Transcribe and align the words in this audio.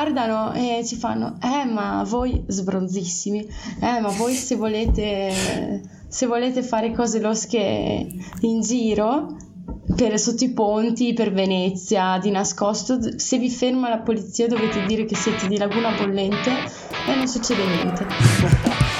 guardano 0.00 0.54
e 0.54 0.82
ci 0.86 0.96
fanno, 0.96 1.36
eh 1.42 1.66
ma 1.66 2.02
voi 2.06 2.42
sbronzissimi, 2.46 3.46
eh 3.80 4.00
ma 4.00 4.08
voi 4.08 4.32
se 4.32 4.56
volete, 4.56 5.82
se 6.08 6.26
volete 6.26 6.62
fare 6.62 6.92
cose 6.92 7.20
losche 7.20 8.08
in 8.40 8.60
giro, 8.62 9.36
per, 9.94 10.18
sotto 10.18 10.44
i 10.44 10.52
ponti, 10.52 11.12
per 11.12 11.32
Venezia, 11.32 12.18
di 12.18 12.30
nascosto, 12.30 13.18
se 13.18 13.36
vi 13.36 13.50
ferma 13.50 13.90
la 13.90 13.98
polizia 13.98 14.46
dovete 14.46 14.86
dire 14.86 15.04
che 15.04 15.16
siete 15.16 15.46
di 15.48 15.58
Laguna 15.58 15.90
Bollente 15.92 16.50
e 17.06 17.14
non 17.14 17.28
succede 17.28 17.62
niente. 17.66 18.99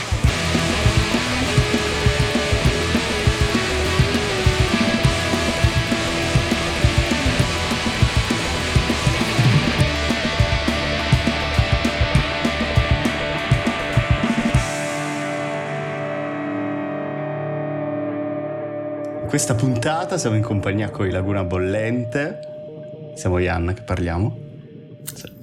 Questa 19.30 19.54
puntata 19.54 20.18
siamo 20.18 20.34
in 20.34 20.42
compagnia 20.42 20.90
con 20.90 21.06
i 21.06 21.10
Laguna 21.12 21.44
Bollente. 21.44 23.12
Siamo 23.14 23.38
Ianna 23.38 23.72
che 23.74 23.82
parliamo. 23.82 24.36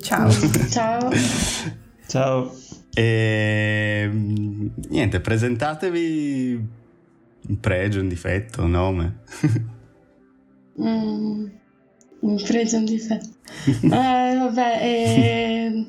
Ciao. 0.01 0.29
Ciao. 0.69 1.09
Ciao. 2.05 2.53
E 2.93 4.09
niente, 4.89 5.21
presentatevi 5.21 6.69
un 7.47 7.59
pregio, 7.61 8.01
un 8.01 8.09
difetto, 8.09 8.63
un 8.63 8.71
nome. 8.71 9.19
mm, 10.81 11.45
un 12.19 12.43
pregio, 12.43 12.77
un 12.79 12.85
difetto. 12.85 13.29
eh, 13.83 13.87
vabbè, 14.37 14.79
eh, 14.83 15.85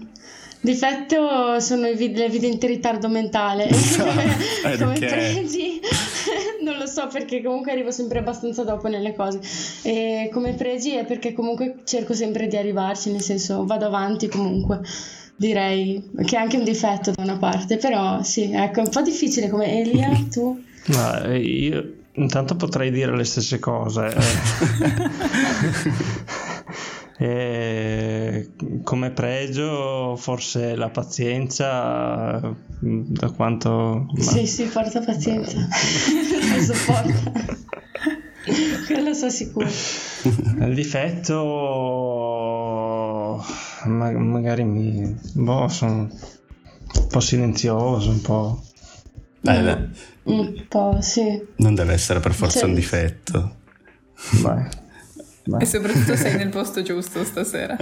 difetto 0.60 1.60
sono 1.60 1.82
le 1.82 1.90
evidente 1.90 2.66
ritardo 2.66 3.08
mentale. 3.08 3.68
Come 4.78 4.98
pregi 4.98 5.80
non 6.62 6.76
lo 6.76 6.86
so 6.86 7.08
perché 7.08 7.42
comunque 7.42 7.72
arrivo 7.72 7.90
sempre 7.90 8.18
abbastanza 8.18 8.64
dopo 8.64 8.88
nelle 8.88 9.14
cose. 9.14 9.40
E 9.82 10.30
come 10.32 10.54
pregi 10.54 10.94
è 10.94 11.04
perché 11.04 11.32
comunque 11.32 11.76
cerco 11.84 12.14
sempre 12.14 12.46
di 12.46 12.56
arrivarci, 12.56 13.10
nel 13.10 13.22
senso 13.22 13.64
vado 13.64 13.86
avanti 13.86 14.28
comunque. 14.28 14.80
Direi 15.36 16.10
che 16.24 16.36
è 16.36 16.40
anche 16.40 16.56
un 16.56 16.64
difetto 16.64 17.12
da 17.12 17.22
una 17.22 17.36
parte, 17.36 17.76
però 17.76 18.22
sì, 18.22 18.50
ecco, 18.52 18.80
è 18.80 18.82
un 18.82 18.90
po' 18.90 19.02
difficile 19.02 19.48
come 19.48 19.80
Elia, 19.80 20.10
tu? 20.30 20.60
No, 20.86 21.34
io 21.34 21.92
intanto 22.14 22.56
potrei 22.56 22.90
dire 22.90 23.14
le 23.16 23.24
stesse 23.24 23.60
cose. 23.60 24.16
E 27.20 28.50
come 28.84 29.10
pregio 29.10 30.14
forse 30.16 30.76
la 30.76 30.88
pazienza 30.88 32.56
da 32.80 33.30
quanto 33.32 34.06
ma... 34.12 34.22
sì 34.22 34.46
sì 34.46 34.64
porta 34.66 35.00
pazienza. 35.00 35.58
Lo 35.58 36.62
sopporta 36.62 37.66
quello 38.86 39.14
so 39.14 39.28
sicuro. 39.28 39.68
Il 40.60 40.74
difetto 40.74 41.34
ma- 43.84 44.10
magari 44.10 44.64
mi 44.64 45.16
boh, 45.34 45.68
sono 45.68 45.92
un 45.92 47.06
po' 47.08 47.20
silenzioso 47.20 48.10
un 48.10 48.20
po' 48.20 48.62
Beh, 49.40 49.88
un 50.24 50.64
po' 50.68 50.98
sì. 51.00 51.40
Non 51.56 51.74
deve 51.74 51.92
essere 51.92 52.20
per 52.20 52.32
forza 52.32 52.60
cioè... 52.60 52.68
un 52.68 52.74
difetto. 52.74 53.56
Beh. 54.42 54.86
Beh. 55.48 55.62
E 55.62 55.64
soprattutto 55.64 56.14
sei 56.14 56.36
nel 56.36 56.50
posto 56.50 56.82
giusto 56.82 57.24
stasera. 57.24 57.74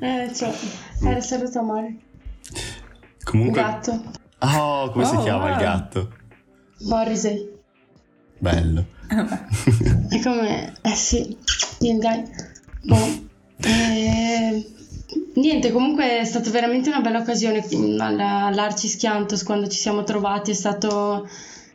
eh, 0.00 0.30
ciao. 0.32 0.54
Eh, 1.02 1.20
saluto 1.20 1.58
amore. 1.58 1.96
Comunque... 3.24 3.60
Gatto. 3.60 4.00
Oh, 4.38 4.92
come 4.92 5.04
oh, 5.04 5.08
si 5.08 5.16
chiama 5.16 5.46
wow. 5.46 5.52
il 5.52 5.58
gatto? 5.58 6.12
Morrissey. 6.82 7.58
Bello. 8.38 8.84
e 10.10 10.22
come... 10.22 10.74
Eh 10.82 10.94
sì, 10.94 11.36
dai. 11.98 12.22
Boh. 12.84 13.26
Eh, 13.60 14.64
niente, 15.34 15.72
comunque 15.72 16.20
è 16.20 16.24
stata 16.24 16.50
veramente 16.50 16.88
una 16.88 17.00
bella 17.00 17.18
occasione 17.18 17.66
all'Arci 17.98 18.86
Schiantos 18.86 19.42
quando 19.42 19.66
ci 19.66 19.78
siamo 19.78 20.04
trovati, 20.04 20.52
è 20.52 20.54
stato 20.54 21.28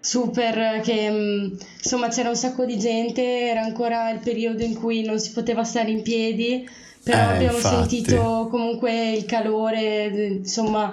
super 0.03 0.81
che 0.81 1.09
mm, 1.09 1.53
insomma 1.81 2.09
c'era 2.09 2.28
un 2.28 2.36
sacco 2.36 2.66
di 2.66 2.78
gente, 2.78 3.47
era 3.47 3.62
ancora 3.62 4.09
il 4.09 4.19
periodo 4.19 4.62
in 4.62 4.75
cui 4.75 5.02
non 5.02 5.18
si 5.18 5.31
poteva 5.31 5.64
stare 5.64 5.91
in 5.91 6.02
piedi, 6.02 6.68
però 7.02 7.18
eh, 7.18 7.36
abbiamo 7.36 7.56
infatti. 7.56 7.75
sentito 7.75 8.50
comunque 8.52 9.12
il 9.12 9.24
calore, 9.24 10.08
insomma 10.41 10.91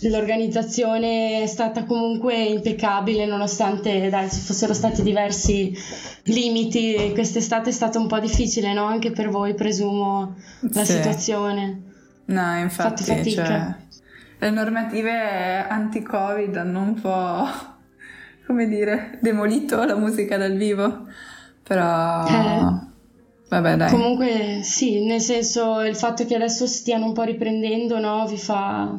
l'organizzazione 0.00 1.42
è 1.42 1.46
stata 1.46 1.84
comunque 1.84 2.34
impeccabile 2.34 3.26
nonostante 3.26 4.08
dai, 4.08 4.28
ci 4.28 4.40
fossero 4.40 4.74
stati 4.74 5.02
diversi 5.02 5.72
limiti, 6.24 7.12
quest'estate 7.14 7.70
è 7.70 7.72
stato 7.72 8.00
un 8.00 8.08
po' 8.08 8.18
difficile 8.18 8.72
no? 8.72 8.86
anche 8.86 9.12
per 9.12 9.28
voi 9.28 9.54
presumo 9.54 10.34
la 10.72 10.84
sì. 10.84 10.94
situazione. 10.94 11.82
No, 12.24 12.58
infatti, 12.58 13.04
cioè, 13.04 13.74
le 14.40 14.50
normative 14.50 15.64
anti-Covid 15.68 16.56
hanno 16.56 16.80
un 16.80 17.00
po' 17.00 17.76
come 18.48 18.66
dire, 18.66 19.18
demolito 19.20 19.84
la 19.84 19.94
musica 19.94 20.38
dal 20.38 20.56
vivo, 20.56 21.04
però... 21.62 22.26
Eh. 22.26 22.86
Vabbè, 23.50 23.76
dai. 23.76 23.90
Comunque 23.90 24.60
sì, 24.62 25.04
nel 25.04 25.20
senso 25.20 25.82
il 25.82 25.94
fatto 25.94 26.24
che 26.24 26.34
adesso 26.34 26.66
stiano 26.66 27.04
un 27.04 27.12
po' 27.12 27.24
riprendendo, 27.24 28.00
no, 28.00 28.26
vi 28.26 28.38
fa... 28.38 28.98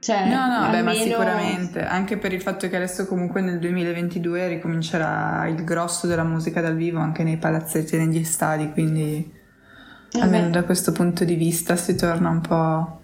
Cioè, 0.00 0.28
no, 0.28 0.46
no, 0.48 0.64
almeno... 0.64 0.70
beh, 0.70 0.82
ma 0.82 0.94
sicuramente, 0.94 1.84
anche 1.84 2.16
per 2.16 2.32
il 2.32 2.42
fatto 2.42 2.68
che 2.68 2.74
adesso 2.74 3.06
comunque 3.06 3.40
nel 3.40 3.60
2022 3.60 4.48
ricomincerà 4.48 5.46
il 5.46 5.62
grosso 5.62 6.08
della 6.08 6.24
musica 6.24 6.60
dal 6.60 6.74
vivo 6.74 6.98
anche 6.98 7.22
nei 7.22 7.36
palazzetti 7.36 7.94
e 7.94 7.98
negli 7.98 8.24
stadi, 8.24 8.70
quindi 8.72 9.32
eh 10.12 10.20
almeno 10.20 10.50
da 10.50 10.64
questo 10.64 10.90
punto 10.90 11.24
di 11.24 11.34
vista 11.34 11.76
si 11.76 11.94
torna 11.94 12.30
un 12.30 12.40
po' 12.40 13.00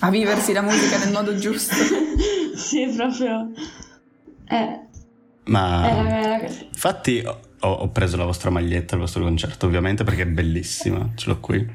a 0.00 0.10
viversi 0.10 0.52
la 0.52 0.62
musica 0.62 0.98
nel 0.98 1.12
modo 1.12 1.34
giusto. 1.34 1.74
sì, 2.56 2.92
proprio 2.94 3.50
eh. 4.52 4.80
Ma 5.44 6.40
eh, 6.40 6.66
infatti 6.72 7.20
ho, 7.24 7.40
ho, 7.58 7.88
preso 7.90 8.16
la 8.16 8.24
vostra 8.24 8.50
maglietta 8.50 8.94
al 8.94 9.00
vostro 9.00 9.22
concerto, 9.22 9.66
ovviamente 9.66 10.04
perché 10.04 10.22
è 10.22 10.26
bellissima, 10.26 11.10
ce 11.16 11.28
l'ho 11.28 11.40
qui. 11.40 11.66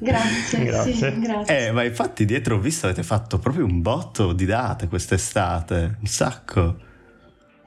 Grazie, 0.00 0.64
grazie. 0.64 0.92
Sì, 0.92 1.20
grazie. 1.20 1.66
Eh, 1.66 1.72
ma 1.72 1.84
infatti 1.84 2.24
dietro 2.24 2.56
ho 2.56 2.58
visto 2.58 2.86
avete 2.86 3.04
fatto 3.04 3.38
proprio 3.38 3.64
un 3.64 3.80
botto 3.80 4.32
di 4.32 4.44
date 4.44 4.88
quest'estate, 4.88 5.98
un 6.00 6.06
sacco. 6.06 6.90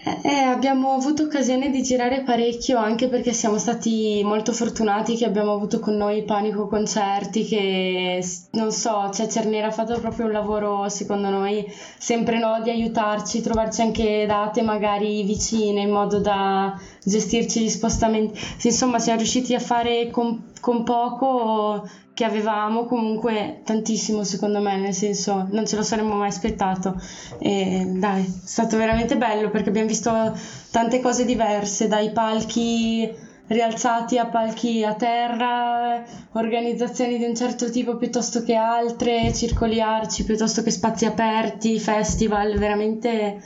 Eh, 0.07 0.19
eh, 0.21 0.35
abbiamo 0.35 0.93
avuto 0.93 1.23
occasione 1.23 1.71
di 1.71 1.81
girare 1.81 2.21
parecchio 2.21 2.77
anche 2.77 3.07
perché 3.07 3.33
siamo 3.33 3.57
stati 3.57 4.21
molto 4.23 4.53
fortunati 4.53 5.15
che 5.15 5.25
abbiamo 5.25 5.51
avuto 5.53 5.79
con 5.79 5.95
noi 5.95 6.23
Panico 6.23 6.67
Concerti 6.67 7.43
che 7.43 8.23
non 8.51 8.71
so, 8.71 9.09
cioè 9.11 9.27
Cernera 9.27 9.67
ha 9.67 9.71
fatto 9.71 9.99
proprio 9.99 10.27
un 10.27 10.31
lavoro 10.31 10.87
secondo 10.89 11.29
noi 11.29 11.65
sempre 11.97 12.37
no, 12.37 12.61
di 12.61 12.69
aiutarci, 12.69 13.41
trovarci 13.41 13.81
anche 13.81 14.25
date 14.27 14.61
magari 14.61 15.23
vicine 15.23 15.81
in 15.81 15.89
modo 15.89 16.19
da 16.19 16.79
gestirci 17.03 17.63
gli 17.63 17.69
spostamenti. 17.69 18.39
Insomma 18.61 18.99
siamo 18.99 19.17
riusciti 19.17 19.55
a 19.55 19.59
fare 19.59 20.11
con, 20.11 20.51
con 20.61 20.83
poco 20.83 21.83
che 22.15 22.23
avevamo 22.23 22.85
comunque 22.85 23.59
tantissimo 23.65 24.23
secondo 24.23 24.61
me, 24.61 24.77
nel 24.77 24.93
senso 24.93 25.47
non 25.51 25.67
ce 25.67 25.75
lo 25.75 25.83
saremmo 25.83 26.15
mai 26.15 26.29
aspettato. 26.29 26.99
E 27.39 27.85
dai, 27.87 28.23
è 28.23 28.47
stato 28.47 28.77
veramente 28.77 29.17
bello 29.17 29.49
perché 29.49 29.67
abbiamo 29.67 29.89
visto 29.89 30.33
tante 30.71 31.01
cose 31.01 31.25
diverse, 31.25 31.89
dai 31.89 32.11
palchi 32.11 33.13
rialzati 33.47 34.17
a 34.17 34.27
palchi 34.27 34.83
a 34.85 34.95
terra, 34.95 36.03
organizzazioni 36.31 37.17
di 37.17 37.25
un 37.25 37.35
certo 37.35 37.69
tipo 37.69 37.97
piuttosto 37.97 38.43
che 38.43 38.55
altre, 38.55 39.33
circoli 39.33 39.81
arci 39.81 40.23
piuttosto 40.23 40.63
che 40.63 40.71
spazi 40.71 41.05
aperti, 41.05 41.77
festival, 41.79 42.57
veramente 42.57 43.43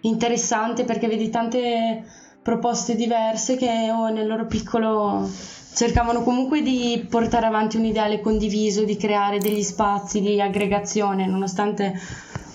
interessante 0.00 0.84
perché 0.84 1.06
vedi 1.06 1.30
tante 1.30 2.02
proposte 2.42 2.96
diverse 2.96 3.56
che 3.56 3.90
oh, 3.92 4.08
nel 4.08 4.26
loro 4.26 4.46
piccolo 4.46 5.28
cercavano 5.78 6.24
comunque 6.24 6.60
di 6.60 7.06
portare 7.08 7.46
avanti 7.46 7.76
un 7.76 7.84
ideale 7.84 8.20
condiviso, 8.20 8.82
di 8.82 8.96
creare 8.96 9.38
degli 9.38 9.62
spazi 9.62 10.20
di 10.20 10.40
aggregazione, 10.40 11.24
nonostante 11.28 11.96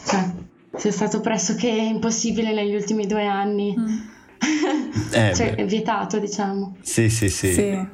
cioè, 0.05 0.29
sia 0.75 0.91
stato 0.91 1.21
pressoché 1.21 1.69
impossibile 1.69 2.51
negli 2.51 2.75
ultimi 2.75 3.07
due 3.07 3.25
anni. 3.25 3.73
Mm. 3.79 3.97
eh, 5.13 5.33
cioè, 5.33 5.55
è 5.55 5.65
vietato, 5.65 6.19
diciamo. 6.19 6.75
Sì, 6.81 7.09
sì, 7.09 7.29
sì. 7.29 7.53
sì. 7.53 7.87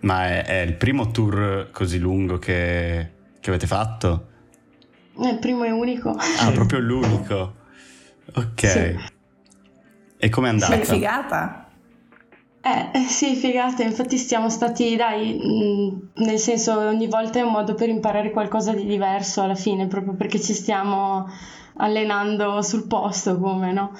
Ma 0.00 0.26
è, 0.26 0.44
è, 0.44 0.60
il 0.60 0.74
primo 0.74 1.10
tour 1.10 1.70
così 1.72 1.98
lungo 1.98 2.38
che, 2.38 3.10
che 3.40 3.48
avete 3.48 3.66
fatto? 3.66 4.28
È 5.18 5.28
il 5.28 5.38
primo 5.38 5.64
e 5.64 5.70
unico. 5.70 6.10
Ah, 6.10 6.50
proprio 6.52 6.80
l'unico. 6.80 7.54
Ok. 8.34 8.68
Sì. 8.68 9.12
E 10.18 10.28
com'è 10.28 10.48
andata? 10.50 10.76
Sì, 10.84 10.92
figata. 10.92 11.63
Eh, 12.66 12.98
sì, 13.08 13.34
figata, 13.36 13.82
infatti 13.82 14.16
siamo 14.16 14.48
stati, 14.48 14.96
dai, 14.96 15.34
mh, 15.34 16.22
nel 16.24 16.38
senso 16.38 16.78
ogni 16.78 17.06
volta 17.08 17.38
è 17.38 17.42
un 17.42 17.50
modo 17.52 17.74
per 17.74 17.90
imparare 17.90 18.30
qualcosa 18.30 18.72
di 18.72 18.86
diverso 18.86 19.42
alla 19.42 19.54
fine, 19.54 19.86
proprio 19.86 20.14
perché 20.14 20.40
ci 20.40 20.54
stiamo 20.54 21.26
allenando 21.76 22.62
sul 22.62 22.86
posto 22.86 23.38
come, 23.38 23.72
no? 23.72 23.92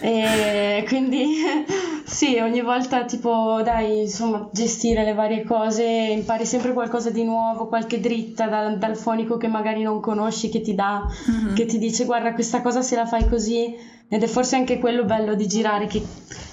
E 0.00 0.84
quindi 0.88 1.24
sì, 2.04 2.38
ogni 2.38 2.60
volta 2.60 3.04
tipo, 3.04 3.60
dai, 3.62 4.00
insomma, 4.02 4.48
gestire 4.52 5.04
le 5.04 5.14
varie 5.14 5.44
cose, 5.44 5.84
impari 5.84 6.44
sempre 6.44 6.72
qualcosa 6.72 7.10
di 7.10 7.24
nuovo, 7.24 7.68
qualche 7.68 8.00
dritta 8.00 8.46
dal, 8.46 8.78
dal 8.78 8.96
fonico 8.96 9.36
che 9.36 9.48
magari 9.48 9.82
non 9.82 10.00
conosci, 10.00 10.48
che 10.48 10.60
ti 10.60 10.74
dà, 10.74 11.02
mm-hmm. 11.30 11.54
che 11.54 11.66
ti 11.66 11.78
dice 11.78 12.04
guarda 12.04 12.32
questa 12.32 12.62
cosa 12.62 12.82
se 12.82 12.96
la 12.96 13.06
fai 13.06 13.28
così 13.28 13.98
ed 14.12 14.24
è 14.24 14.26
forse 14.26 14.56
anche 14.56 14.80
quello 14.80 15.04
bello 15.04 15.36
di 15.36 15.46
girare, 15.46 15.86
che 15.86 16.02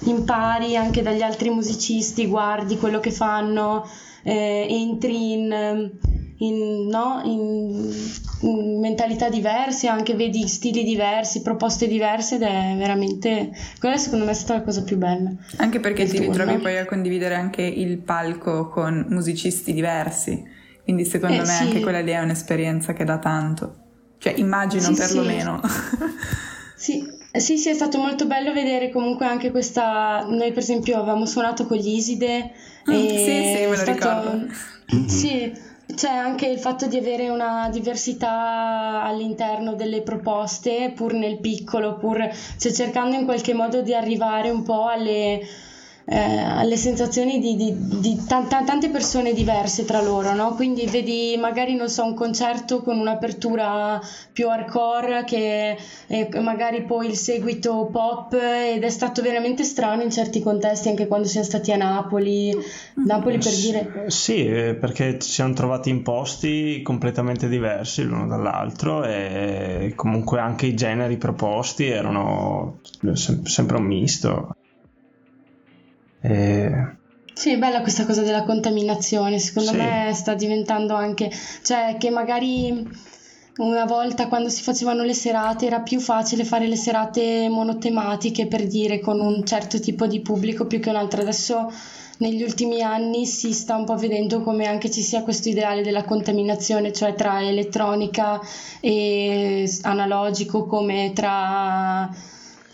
impari 0.04 0.76
anche 0.76 1.02
dagli 1.02 1.22
altri 1.22 1.50
musicisti, 1.50 2.26
guardi 2.26 2.78
quello 2.78 3.00
che 3.00 3.10
fanno, 3.10 3.84
eh, 4.22 4.64
entri 4.70 5.32
in, 5.32 5.90
in, 6.36 6.86
no? 6.86 7.20
in, 7.24 7.92
mentalità 8.40 9.28
diverse, 9.28 9.88
anche 9.88 10.14
vedi 10.14 10.46
stili 10.46 10.84
diversi, 10.84 11.42
proposte 11.42 11.88
diverse 11.88 12.36
ed 12.36 12.42
è 12.42 12.74
veramente... 12.76 13.50
quella 13.78 13.96
secondo 13.96 14.24
me 14.24 14.30
è 14.30 14.34
stata 14.34 14.54
la 14.54 14.62
cosa 14.62 14.82
più 14.82 14.96
bella. 14.96 15.30
Anche 15.56 15.80
perché 15.80 16.06
ti 16.06 16.18
ritrovi 16.18 16.52
no? 16.52 16.60
poi 16.60 16.78
a 16.78 16.84
condividere 16.84 17.34
anche 17.34 17.62
il 17.62 17.98
palco 17.98 18.68
con 18.68 19.06
musicisti 19.08 19.72
diversi, 19.72 20.42
quindi 20.84 21.04
secondo 21.04 21.36
eh, 21.36 21.40
me 21.40 21.46
sì. 21.46 21.62
anche 21.64 21.80
quella 21.80 22.00
lì 22.00 22.12
è 22.12 22.20
un'esperienza 22.20 22.92
che 22.92 23.04
dà 23.04 23.18
tanto. 23.18 23.76
Cioè 24.18 24.34
immagino 24.36 24.82
sì, 24.82 24.94
perlomeno. 24.94 25.60
Sì. 26.76 26.92
sì. 27.06 27.16
Sì, 27.30 27.58
sì, 27.58 27.68
è 27.68 27.74
stato 27.74 27.98
molto 27.98 28.26
bello 28.26 28.54
vedere 28.54 28.90
comunque 28.90 29.26
anche 29.26 29.50
questa. 29.50 30.26
Noi, 30.28 30.50
per 30.50 30.62
esempio, 30.62 30.96
avevamo 30.96 31.26
suonato 31.26 31.66
con 31.66 31.76
gli 31.76 31.88
Iside. 31.88 32.50
Mm, 32.90 32.94
e 32.94 33.08
sì, 33.08 33.16
sì, 33.16 33.60
me 33.60 33.66
lo 33.66 33.74
stato... 33.74 33.92
ricordo. 33.92 34.46
Sì, 35.06 35.52
c'è 35.94 36.10
anche 36.10 36.46
il 36.46 36.58
fatto 36.58 36.86
di 36.86 36.96
avere 36.96 37.28
una 37.30 37.68
diversità 37.70 39.02
all'interno 39.02 39.74
delle 39.74 40.02
proposte, 40.02 40.92
pur 40.94 41.14
nel 41.14 41.38
piccolo, 41.40 41.96
pur 41.96 42.28
cioè, 42.58 42.72
cercando 42.72 43.16
in 43.16 43.24
qualche 43.24 43.54
modo 43.54 43.80
di 43.82 43.94
arrivare 43.94 44.50
un 44.50 44.62
po' 44.62 44.86
alle 44.86 45.40
eh, 46.10 46.38
alle 46.38 46.76
sensazioni 46.76 47.38
di, 47.38 47.54
di, 47.54 47.74
di 47.76 48.16
t- 48.16 48.46
t- 48.46 48.64
tante 48.64 48.88
persone 48.88 49.34
diverse 49.34 49.84
tra 49.84 50.00
loro, 50.00 50.32
no? 50.32 50.54
Quindi 50.54 50.86
vedi 50.86 51.36
magari, 51.38 51.74
non 51.74 51.90
so, 51.90 52.04
un 52.04 52.14
concerto 52.14 52.82
con 52.82 52.98
un'apertura 52.98 54.00
più 54.32 54.48
hardcore 54.48 55.24
che 55.24 55.76
è 56.06 56.40
magari 56.40 56.84
poi 56.84 57.08
il 57.08 57.16
seguito 57.16 57.90
pop 57.92 58.32
ed 58.32 58.82
è 58.82 58.88
stato 58.88 59.20
veramente 59.20 59.64
strano 59.64 60.02
in 60.02 60.10
certi 60.10 60.40
contesti 60.40 60.88
anche 60.88 61.06
quando 61.06 61.28
siamo 61.28 61.46
stati 61.46 61.72
a 61.72 61.76
Napoli. 61.76 62.56
Napoli 63.04 63.36
per 63.36 63.52
dire... 63.52 64.04
Sì, 64.06 64.46
eh, 64.46 64.74
perché 64.74 65.18
ci 65.18 65.30
siamo 65.30 65.52
trovati 65.52 65.90
in 65.90 66.02
posti 66.02 66.80
completamente 66.82 67.48
diversi 67.48 68.02
l'uno 68.02 68.26
dall'altro 68.26 69.04
e 69.04 69.92
comunque 69.94 70.40
anche 70.40 70.64
i 70.64 70.74
generi 70.74 71.18
proposti 71.18 71.86
erano 71.86 72.80
sempre 73.44 73.76
un 73.76 73.84
misto. 73.84 74.56
E... 76.20 76.96
Sì, 77.32 77.52
è 77.52 77.58
bella 77.58 77.82
questa 77.82 78.04
cosa 78.04 78.22
della 78.22 78.42
contaminazione, 78.42 79.38
secondo 79.38 79.70
sì. 79.70 79.76
me 79.76 80.10
sta 80.12 80.34
diventando 80.34 80.94
anche, 80.94 81.30
cioè 81.62 81.96
che 81.98 82.10
magari 82.10 82.84
una 83.58 83.84
volta 83.84 84.28
quando 84.28 84.48
si 84.48 84.62
facevano 84.62 85.02
le 85.02 85.14
serate 85.14 85.66
era 85.66 85.80
più 85.80 86.00
facile 86.00 86.44
fare 86.44 86.66
le 86.66 86.76
serate 86.76 87.48
monotematiche 87.48 88.46
per 88.46 88.66
dire 88.66 89.00
con 89.00 89.20
un 89.20 89.44
certo 89.44 89.80
tipo 89.80 90.06
di 90.06 90.20
pubblico 90.20 90.66
più 90.66 90.80
che 90.80 90.90
un 90.90 90.96
altro. 90.96 91.22
Adesso 91.22 91.72
negli 92.18 92.42
ultimi 92.42 92.82
anni 92.82 93.26
si 93.26 93.52
sta 93.52 93.76
un 93.76 93.84
po' 93.84 93.96
vedendo 93.96 94.42
come 94.42 94.66
anche 94.66 94.90
ci 94.90 95.02
sia 95.02 95.22
questo 95.22 95.48
ideale 95.48 95.82
della 95.82 96.04
contaminazione, 96.04 96.92
cioè 96.92 97.14
tra 97.14 97.42
elettronica 97.42 98.40
e 98.80 99.68
analogico, 99.82 100.66
come 100.66 101.12
tra 101.14 102.08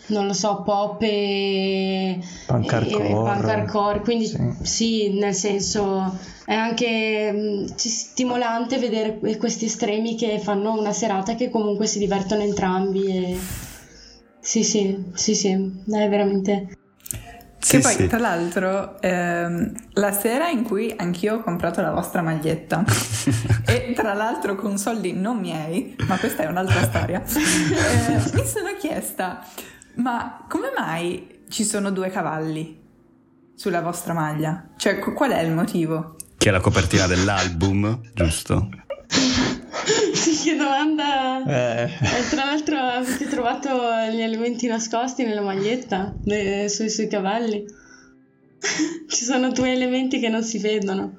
non 0.07 0.27
lo 0.27 0.33
so, 0.33 0.61
pop 0.63 1.01
e 1.01 2.19
punk 2.45 2.73
hardcore, 2.73 3.07
e 3.07 3.11
punk 3.11 3.45
hardcore. 3.45 3.99
quindi 4.01 4.27
sì. 4.27 4.53
sì. 4.61 5.13
nel 5.13 5.33
senso 5.33 6.17
è 6.45 6.53
anche 6.53 7.31
mh, 7.31 7.75
stimolante 7.75 8.77
vedere 8.77 9.19
questi 9.37 9.65
estremi 9.65 10.15
che 10.15 10.39
fanno 10.39 10.77
una 10.77 10.93
serata 10.93 11.35
che 11.35 11.49
comunque 11.49 11.87
si 11.87 11.99
divertono 11.99 12.41
entrambi 12.41 13.05
e 13.05 13.39
sì 14.39 14.63
sì 14.63 15.05
sì 15.13 15.33
sì 15.33 15.51
è 15.51 16.09
veramente 16.09 16.75
che 17.67 17.79
poi, 17.79 17.93
sì. 17.93 18.07
tra 18.07 18.19
l'altro, 18.19 19.01
ehm, 19.01 19.71
la 19.93 20.11
sera 20.11 20.49
in 20.49 20.61
cui 20.61 20.93
anch'io 20.95 21.37
ho 21.37 21.41
comprato 21.41 21.81
la 21.81 21.89
vostra 21.89 22.21
maglietta, 22.21 22.83
e 23.65 23.91
tra 23.95 24.13
l'altro 24.13 24.55
con 24.55 24.77
soldi 24.77 25.13
non 25.13 25.39
miei, 25.39 25.95
ma 26.07 26.17
questa 26.17 26.43
è 26.43 26.45
un'altra 26.45 26.83
storia, 26.83 27.23
eh, 27.25 28.21
mi 28.33 28.45
sono 28.45 28.75
chiesta, 28.79 29.43
ma 29.95 30.45
come 30.47 30.71
mai 30.77 31.43
ci 31.49 31.63
sono 31.63 31.91
due 31.91 32.09
cavalli 32.09 32.81
sulla 33.55 33.81
vostra 33.81 34.13
maglia? 34.13 34.69
Cioè, 34.75 34.99
qual 34.99 35.31
è 35.31 35.41
il 35.41 35.51
motivo? 35.51 36.15
Che 36.37 36.49
è 36.49 36.51
la 36.51 36.59
copertina 36.59 37.07
dell'album, 37.07 38.01
giusto? 38.13 38.69
sì, 40.13 40.49
che 40.49 40.55
domanda! 40.55 41.43
Eh. 41.45 41.89
Tra 42.29 42.45
l'altro 42.45 42.77
avete 42.77 43.27
trovato 43.27 43.69
gli 44.11 44.21
elementi 44.21 44.67
nascosti 44.67 45.23
nella 45.23 45.41
maglietta 45.41 46.13
le, 46.23 46.67
sui, 46.69 46.89
sui 46.89 47.07
cavalli? 47.07 47.65
Ci 49.07 49.23
sono 49.23 49.51
due 49.51 49.71
elementi 49.71 50.19
che 50.19 50.29
non 50.29 50.43
si 50.43 50.59
vedono. 50.59 51.17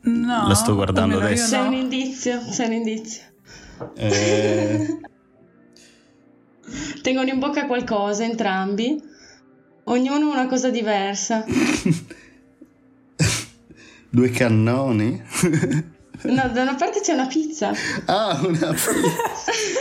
No, 0.00 0.48
la 0.48 0.54
sto 0.54 0.74
guardando 0.74 1.18
adesso. 1.18 1.56
C'è 1.56 1.60
un 1.60 1.74
indizio, 1.74 2.40
c'è 2.50 2.66
un 2.66 2.72
indizio. 2.72 3.22
Eh... 3.94 5.00
Tengono 7.08 7.30
in 7.30 7.38
bocca 7.38 7.64
qualcosa 7.64 8.24
entrambi, 8.24 9.02
ognuno 9.84 10.30
una 10.30 10.46
cosa 10.46 10.68
diversa. 10.68 11.42
Due 14.10 14.28
cannoni? 14.28 15.22
no, 16.24 16.48
da 16.52 16.60
una 16.60 16.74
parte 16.74 17.00
c'è 17.00 17.14
una 17.14 17.26
pizza. 17.26 17.72
Ah, 18.04 18.38
una 18.42 18.74
pizza. 18.74 18.92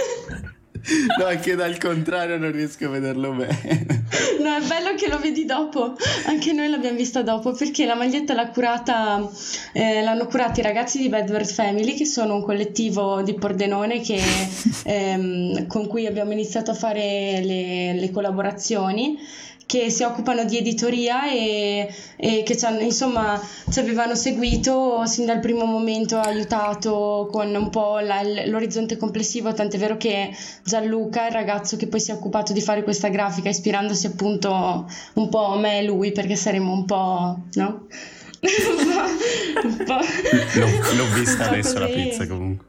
No, 1.18 1.28
è 1.28 1.40
che 1.40 1.56
dal 1.56 1.78
contrario 1.78 2.38
non 2.38 2.52
riesco 2.52 2.86
a 2.86 2.90
vederlo 2.90 3.32
bene. 3.32 4.06
No, 4.40 4.56
è 4.56 4.62
bello 4.62 4.96
che 4.96 5.10
lo 5.10 5.20
vedi 5.20 5.46
dopo. 5.46 5.96
Anche 6.28 6.54
noi 6.54 6.70
l'abbiamo 6.70 6.96
vista 6.98 7.22
dopo 7.22 7.52
perché 7.52 7.86
la 7.86 7.96
maglietta 7.96 8.34
l'ha 8.34 8.50
curata, 8.50 9.30
eh, 9.74 10.02
l'hanno 10.02 10.28
curata 10.28 10.60
i 10.62 10.64
ragazzi 10.64 11.00
di 11.00 11.10
Bad 11.10 11.30
Bird 11.30 11.48
Family, 11.48 11.96
che 11.96 12.06
sono 12.06 12.36
un 12.36 12.44
collettivo 12.44 13.22
di 13.22 13.34
Pordenone 13.34 14.00
che, 14.00 14.22
ehm, 14.86 15.68
con 15.68 15.88
cui 15.88 16.06
abbiamo 16.06 16.32
iniziato 16.32 16.72
a 16.72 16.76
fare 16.76 17.42
le, 17.44 17.94
le 17.94 18.12
collaborazioni 18.12 19.20
che 19.68 19.90
si 19.90 20.04
occupano 20.04 20.46
di 20.46 20.58
editoria 20.58 21.30
e, 21.30 21.94
e 22.16 22.44
che 22.44 22.58
ci, 22.58 22.66
hanno, 22.66 22.80
insomma, 22.80 23.40
ci 23.70 23.80
avevano 23.80 24.16
seguito 24.16 25.06
sin 25.06 25.26
dal 25.26 25.42
primo 25.42 25.66
momento, 25.66 26.18
aiutato 26.18 27.28
con 27.30 27.54
un 27.54 27.70
po' 27.70 28.00
la, 28.00 28.22
l'orizzonte 28.46 28.96
complessivo, 28.96 29.54
tant'è 29.54 29.78
vero 29.78 29.98
che 29.98 30.34
Gianluca, 30.64 31.28
il 31.28 31.34
ragazzo 31.34 31.76
che 31.76 31.88
poi 31.88 32.00
si 32.00 32.12
è 32.12 32.14
occupato 32.14 32.54
di 32.54 32.62
fare 32.62 32.84
questa 32.84 33.10
grafica, 33.10 33.50
ispirandosi 33.50 34.08
appunto 34.08 34.90
un 35.14 35.30
po' 35.30 35.54
a 35.54 35.60
me 35.60 35.80
e 35.80 35.84
lui, 35.84 36.14
perché 36.14 36.38
saremmo 36.38 36.72
un 36.72 36.86
po', 36.86 37.38
no? 37.56 37.88
un 39.64 39.84
po'... 39.86 40.00
L'ho, 40.60 40.96
l'ho 40.96 41.14
vista 41.14 41.50
adesso 41.50 41.78
la 41.78 41.88
pizza 41.88 42.26
comunque 42.26 42.67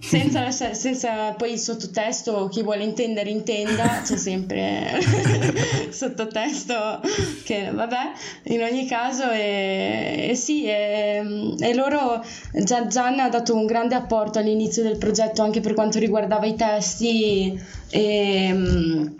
senza, 0.00 0.50
senza, 0.72 1.32
poi 1.32 1.52
il 1.52 1.58
sottotesto, 1.58 2.48
chi 2.48 2.62
vuole 2.62 2.82
intendere 2.82 3.30
intenda, 3.30 4.00
c'è 4.02 4.16
sempre 4.16 4.98
sottotesto 5.90 7.00
che 7.44 7.70
vabbè, 7.72 8.12
in 8.44 8.62
ogni 8.62 8.86
caso 8.86 9.30
e, 9.30 10.28
e 10.30 10.34
sì, 10.34 10.64
e, 10.64 11.54
e 11.58 11.74
loro, 11.74 12.24
Gian 12.52 13.20
ha 13.20 13.28
dato 13.28 13.54
un 13.54 13.66
grande 13.66 13.94
apporto 13.94 14.38
all'inizio 14.38 14.82
del 14.82 14.98
progetto 14.98 15.42
anche 15.42 15.60
per 15.60 15.74
quanto 15.74 15.98
riguardava 15.98 16.46
i 16.46 16.56
testi 16.56 17.60
e, 17.90 19.14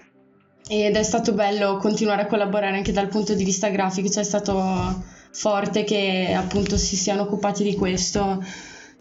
ed 0.69 0.95
è 0.95 1.03
stato 1.03 1.33
bello 1.33 1.77
continuare 1.79 2.23
a 2.23 2.27
collaborare 2.27 2.77
anche 2.77 2.93
dal 2.93 3.09
punto 3.09 3.35
di 3.35 3.45
vista 3.45 3.69
grafico, 3.69 4.09
cioè 4.09 4.23
è 4.23 4.27
stato 4.27 5.03
forte 5.33 5.85
che 5.85 6.33
appunto 6.37 6.77
si 6.77 6.97
siano 6.97 7.23
occupati 7.23 7.65
di 7.65 7.75
questo. 7.75 8.43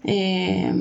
E, 0.01 0.73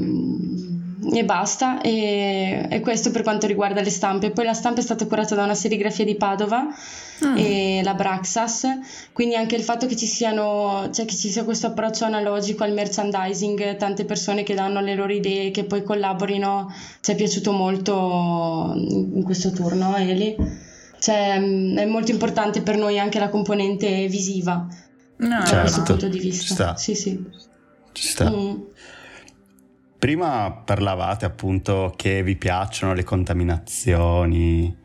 e 1.10 1.24
basta 1.24 1.80
e, 1.80 2.66
e, 2.68 2.80
questo 2.80 3.10
per 3.10 3.22
quanto 3.22 3.46
riguarda 3.46 3.80
le 3.80 3.90
stampe 3.90 4.30
poi 4.30 4.44
la 4.44 4.52
stampa 4.52 4.80
è 4.80 4.82
stata 4.82 5.06
curata 5.06 5.34
da 5.34 5.44
una 5.44 5.54
serigrafia 5.54 6.04
di 6.04 6.16
Padova 6.16 6.64
mm. 6.64 7.36
e 7.36 7.80
la 7.82 7.94
Braxas 7.94 8.66
quindi 9.12 9.34
anche 9.34 9.56
il 9.56 9.62
fatto 9.62 9.86
che 9.86 9.96
ci 9.96 10.06
siano 10.06 10.88
cioè 10.92 11.04
che 11.04 11.14
ci 11.14 11.30
sia 11.30 11.44
questo 11.44 11.68
approccio 11.68 12.04
analogico 12.04 12.64
al 12.64 12.72
merchandising 12.72 13.76
tante 13.76 14.04
persone 14.04 14.42
che 14.42 14.54
danno 14.54 14.80
le 14.80 14.94
loro 14.94 15.12
idee 15.12 15.50
che 15.50 15.64
poi 15.64 15.82
collaborino 15.82 16.72
ci 17.00 17.12
è 17.12 17.14
piaciuto 17.14 17.52
molto 17.52 18.72
in 18.74 19.22
questo 19.24 19.50
turno 19.50 19.96
Eli 19.96 20.36
cioè, 21.00 21.34
è 21.34 21.84
molto 21.86 22.10
importante 22.10 22.60
per 22.60 22.76
noi 22.76 22.98
anche 22.98 23.18
la 23.18 23.28
componente 23.28 24.08
visiva 24.08 24.66
No, 25.18 25.40
da 25.40 25.44
Certo. 25.44 25.60
questo 25.60 25.82
punto 25.82 26.08
di 26.08 26.18
vista. 26.18 26.44
Ci 26.44 26.52
sta. 26.52 26.76
Sì, 26.76 26.94
sì. 26.94 27.24
Ci 27.92 28.06
sta. 28.06 28.30
Mm. 28.30 28.54
Prima 29.98 30.52
parlavate 30.52 31.24
appunto 31.24 31.92
che 31.96 32.22
vi 32.22 32.36
piacciono 32.36 32.94
le 32.94 33.02
contaminazioni 33.02 34.76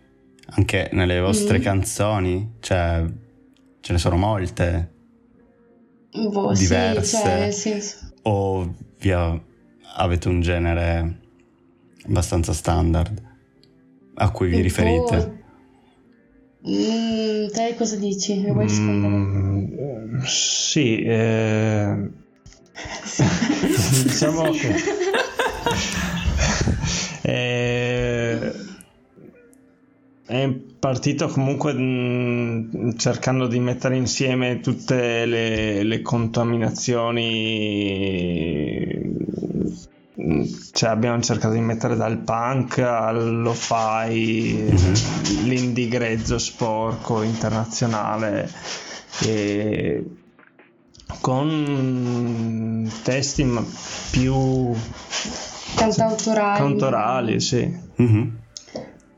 anche 0.55 0.89
nelle 0.93 1.19
vostre 1.19 1.59
Mm. 1.59 1.61
canzoni, 1.61 2.53
cioè 2.59 3.05
ce 3.79 3.91
ne 3.91 3.97
sono 3.99 4.17
molte 4.17 4.91
Boh, 6.11 6.53
Diverse. 6.53 7.05
Sì, 7.05 7.21
cioè, 7.21 7.51
senso. 7.51 7.97
o 8.23 8.73
vi 8.99 9.11
avete 9.95 10.27
un 10.27 10.41
genere 10.41 11.19
abbastanza 12.07 12.53
standard 12.53 13.21
a 14.15 14.31
cui 14.31 14.47
vi 14.49 14.61
riferite? 14.61 15.17
Boh. 15.17 15.41
Mm, 16.69 17.47
te 17.51 17.75
cosa 17.75 17.97
dici? 17.97 18.39
Vuoi 18.45 18.65
rispondere? 18.67 19.13
Mm, 19.15 20.19
sì, 20.23 21.01
eh, 21.03 21.93
Sì. 21.97 22.21
Diciamo 24.03 24.51
che 24.51 24.75
eh, 27.21 28.51
è 30.25 30.49
partito 30.79 31.27
comunque 31.27 31.73
mm, 31.73 32.91
cercando 32.97 33.47
di 33.47 33.59
mettere 33.59 33.95
insieme 33.95 34.59
tutte 34.59 35.25
le, 35.25 35.83
le 35.83 36.01
contaminazioni 36.01 37.53
Mm, 40.23 40.43
cioè 40.71 40.89
abbiamo 40.91 41.19
cercato 41.21 41.53
di 41.55 41.59
mettere 41.59 41.95
dal 41.95 42.19
punk 42.19 42.77
al 42.77 43.41
lo-fi 43.41 44.71
l'indie 45.43 45.87
grezzo 45.87 46.37
sporco 46.37 47.23
internazionale 47.23 48.49
e 49.21 50.03
con 51.21 52.91
testi 53.03 53.43
ma- 53.43 53.65
più 54.11 54.73
Cantautorali. 55.75 56.57
cantorali, 56.59 57.39
sì. 57.39 57.71
Mhm. 57.95 58.37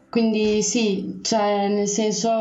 Quindi 0.10 0.62
sì, 0.64 1.20
cioè 1.22 1.68
nel 1.68 1.88
senso 1.90 2.32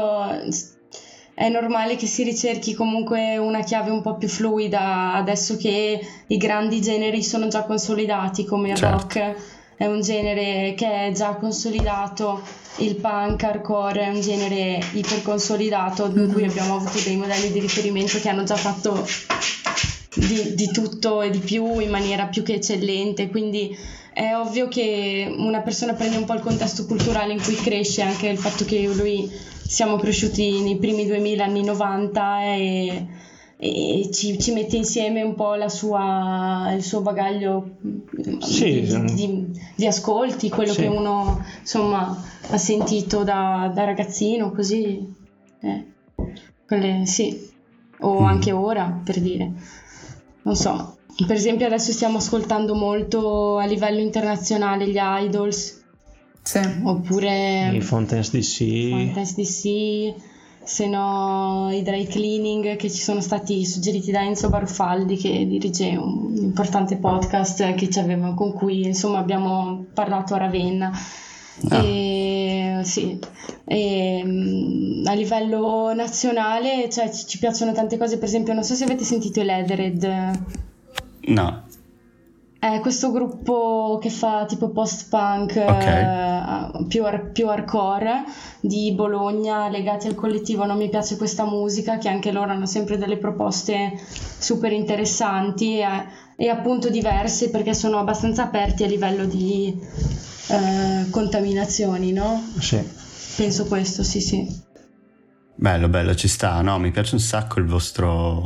è 1.35 1.49
normale 1.49 1.97
che 1.97 2.07
si 2.07 2.23
ricerchi 2.23 2.75
comunque 2.75 3.37
una 3.39 3.63
chiave 3.65 3.91
un 3.91 4.01
po' 4.03 4.17
più 4.17 4.29
fluida 4.29 5.15
adesso 5.15 5.57
che 5.57 6.01
i 6.29 6.37
grandi 6.37 6.81
generi 6.81 7.23
sono 7.25 7.49
già 7.49 7.65
consolidati 7.65 8.45
come 8.45 8.71
il 8.71 8.77
Certo. 8.77 8.97
rock 8.97 9.35
è 9.77 9.87
un 9.87 10.01
genere 10.01 10.75
che 10.75 11.07
è 11.07 11.13
già 11.13 11.35
consolidato, 11.35 12.43
il 12.79 12.97
punk 12.97 13.43
hardcore 13.43 14.03
è 14.03 14.09
un 14.09 14.21
genere 14.21 14.81
iperconsolidato 14.93 16.07
in 16.15 16.31
cui 16.33 16.45
abbiamo 16.45 16.77
avuto 16.77 16.99
dei 17.05 17.17
modelli 17.17 17.53
di 17.53 17.61
riferimento 17.61 18.19
che 18.19 18.29
hanno 18.29 18.45
già 18.45 18.57
fatto 18.57 19.07
di, 20.15 20.55
di 20.55 20.71
tutto 20.73 21.23
e 21.23 21.31
di 21.31 21.39
più 21.39 21.79
in 21.79 21.91
maniera 21.91 22.27
più 22.27 22.43
che 22.43 22.55
eccellente, 22.55 23.29
quindi 23.29 23.77
è 24.13 24.33
ovvio 24.35 24.69
che 24.69 25.33
una 25.37 25.61
persona 25.61 25.93
prende 25.95 26.17
un 26.17 26.25
po' 26.25 26.35
il 26.35 26.41
contesto 26.41 26.87
culturale 26.87 27.33
in 27.33 27.43
cui 27.43 27.57
cresce, 27.57 28.03
anche 28.03 28.29
il 28.29 28.39
fatto 28.39 28.65
che 28.65 28.77
io 28.77 28.93
e 28.93 28.95
lui 28.95 29.31
siamo 29.67 29.97
cresciuti 29.97 30.61
nei 30.61 30.77
primi 30.77 31.07
2000 31.07 31.45
anni 31.45 31.65
90 31.65 32.43
e, 32.45 33.07
e 33.67 34.11
ci, 34.13 34.39
ci 34.39 34.53
mette 34.53 34.77
insieme 34.77 35.23
un 35.23 35.35
po' 35.35 35.55
la 35.55 35.71
sua, 35.71 36.71
il 36.77 36.83
suo 36.83 37.01
bagaglio 37.01 37.77
Sì, 38.41 38.83
di, 38.83 39.15
di- 39.15 39.61
di 39.75 39.87
ascolti, 39.87 40.51
quello 40.51 40.73
Sì. 40.73 40.83
che 40.83 40.87
uno 40.87 41.43
insomma 41.61 42.15
ha 42.51 42.57
sentito 42.59 43.25
da, 43.25 43.71
da 43.75 43.85
ragazzino, 43.85 44.51
così 44.53 44.99
eh, 45.61 45.85
quelle- 46.67 47.07
sì, 47.07 47.51
o 48.01 48.21
Mm. 48.21 48.25
anche 48.27 48.53
ora 48.53 49.01
per 49.03 49.19
dire, 49.21 49.51
non 50.43 50.57
so. 50.57 50.99
Per 51.27 51.35
esempio 51.37 51.65
adesso 51.67 51.91
stiamo 51.93 52.19
ascoltando 52.19 52.75
molto 52.75 53.57
a 53.57 53.65
livello 53.65 54.01
internazionale 54.01 54.89
gli 54.89 54.99
idols 54.99 55.83
Sì. 56.43 56.61
oppure 56.83 57.71
I 57.73 57.81
Fontaine's 57.81 58.31
DC. 58.31 58.89
Fontaine's 58.91 59.35
DC, 59.37 60.15
se 60.65 60.87
no 60.87 61.69
i 61.71 61.83
dry 61.83 62.07
cleaning 62.07 62.77
che 62.77 62.91
ci 62.91 63.01
sono 63.03 63.21
stati 63.21 63.65
suggeriti 63.65 64.11
da 64.11 64.23
Enzo 64.23 64.49
Barufaldi 64.49 65.17
che 65.17 65.47
dirige 65.47 65.97
un 65.97 66.35
importante 66.37 66.97
podcast 66.97 67.75
che 67.75 67.91
ci 67.91 67.99
aveva- 67.99 68.35
con 68.35 68.53
cui 68.53 68.85
insomma 68.85 69.19
abbiamo 69.19 69.85
parlato 69.93 70.35
a 70.35 70.39
Ravenna. 70.39 70.91
Ah. 71.69 71.83
E, 71.83 72.81
sì. 72.83 73.19
E, 73.65 74.23
mm, 74.25 75.07
a 75.07 75.13
livello 75.13 75.93
nazionale 75.95 76.89
cioè, 76.91 77.11
ci, 77.11 77.27
ci 77.27 77.39
piacciono 77.39 77.73
tante 77.73 77.97
cose, 77.97 78.19
per 78.19 78.29
esempio 78.29 78.53
non 78.55 78.65
so 78.65 78.75
se 78.75 78.85
avete 78.85 79.05
sentito 79.05 79.41
i 79.41 79.45
Leathered. 79.45 80.43
No, 81.27 81.64
È 82.65 82.81
questo 82.81 83.13
gruppo 83.13 83.99
che 84.01 84.09
fa 84.09 84.47
tipo 84.47 84.71
post-punk 84.71 85.51
Ok. 85.69 85.85
eh, 85.85 86.87
più, 86.89 87.05
ar- 87.05 87.31
più 87.31 87.47
hardcore 87.51 88.25
di 88.61 88.91
Bologna 88.95 89.69
legati 89.69 90.07
al 90.07 90.15
collettivo 90.15 90.65
Non 90.65 90.79
mi 90.79 90.89
piace 90.89 91.19
questa 91.19 91.45
musica, 91.45 91.99
che 91.99 92.09
anche 92.09 92.33
loro 92.33 92.53
hanno 92.53 92.65
sempre 92.65 92.97
delle 92.97 93.19
proposte 93.19 93.93
super 94.39 94.73
interessanti 94.73 95.79
e, 95.79 95.87
e 96.37 96.49
appunto 96.49 96.89
diverse 96.89 97.51
perché 97.51 97.75
sono 97.75 97.99
abbastanza 97.99 98.45
aperti 98.45 98.83
a 98.83 98.87
livello 98.87 99.27
di 99.27 99.79
eh, 100.49 101.11
contaminazioni, 101.11 102.13
no? 102.13 102.43
Sì. 102.59 102.83
Penso 103.37 103.67
questo, 103.67 104.03
sì, 104.03 104.23
sì. 104.23 104.63
bello, 105.55 105.89
bello, 105.91 106.15
ci 106.15 106.29
sta. 106.29 106.63
No, 106.63 106.79
mi 106.79 106.93
piace 106.93 107.15
un 107.15 107.21
sacco 107.21 107.59
il 107.59 107.67
vostro, 107.67 108.43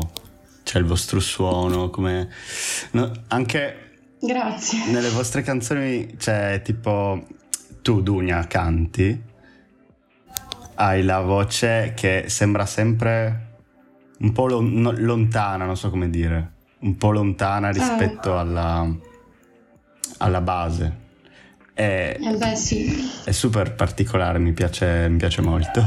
cioè 0.64 0.80
il 0.80 0.88
vostro 0.88 1.20
suono, 1.20 1.88
come... 1.90 2.28
no, 2.92 3.12
anche 3.28 3.82
Grazie. 4.20 4.90
nelle 4.90 5.10
vostre 5.10 5.42
canzoni 5.42 6.16
c'è 6.16 6.60
tipo 6.62 7.25
tu 7.82 8.02
Dunia 8.02 8.46
canti. 8.46 9.26
Hai 10.75 11.02
la 11.02 11.20
voce 11.20 11.92
che 11.96 12.25
sembra 12.28 12.66
sempre 12.66 13.46
un 14.20 14.32
po' 14.32 14.46
lon- 14.46 14.94
lontana 14.98 15.64
non 15.64 15.76
so 15.76 15.90
come 15.90 16.10
dire. 16.10 16.52
Un 16.80 16.96
po' 16.96 17.10
lontana 17.10 17.70
rispetto 17.70 18.38
alla, 18.38 18.88
alla 20.18 20.40
base. 20.40 21.06
È, 21.75 22.16
Eh 22.20 22.37
beh 22.37 22.56
sì. 22.56 23.10
è 23.25 23.30
super 23.32 23.75
particolare 23.75 24.38
mi 24.38 24.52
piace, 24.52 25.08
mi 25.08 25.16
piace 25.16 25.40
molto. 25.42 25.80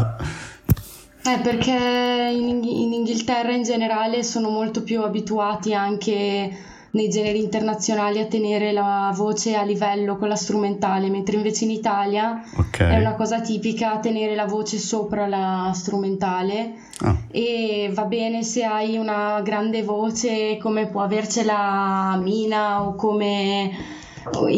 Eh, 1.23 1.39
perché 1.43 1.71
in, 1.71 2.63
in 2.63 2.93
Inghilterra 2.93 3.51
in 3.51 3.63
generale 3.63 4.23
sono 4.23 4.49
molto 4.49 4.83
più 4.83 5.01
abituati 5.03 5.73
anche 5.73 6.51
nei 6.93 7.09
generi 7.09 7.41
internazionali 7.41 8.19
a 8.19 8.25
tenere 8.25 8.71
la 8.71 9.13
voce 9.15 9.55
a 9.55 9.63
livello 9.63 10.17
con 10.17 10.27
la 10.27 10.35
strumentale, 10.35 11.09
mentre 11.09 11.35
invece 11.37 11.63
in 11.63 11.71
Italia 11.71 12.43
ok. 12.57 12.77
è 12.79 12.97
una 12.99 13.15
cosa 13.15 13.39
tipica 13.39 13.97
tenere 13.99 14.35
la 14.35 14.45
voce 14.45 14.77
sopra 14.77 15.27
la 15.27 15.71
strumentale. 15.73 16.73
Ah, 16.99 17.15
e 17.31 17.89
va 17.93 18.03
bene 18.03 18.43
se 18.43 18.63
hai 18.63 18.97
una 18.97 19.41
grande 19.41 19.83
voce 19.83 20.57
come 20.57 20.87
può 20.87 21.01
avercela 21.01 22.19
Mina 22.21 22.83
o 22.85 22.95
come 22.95 23.71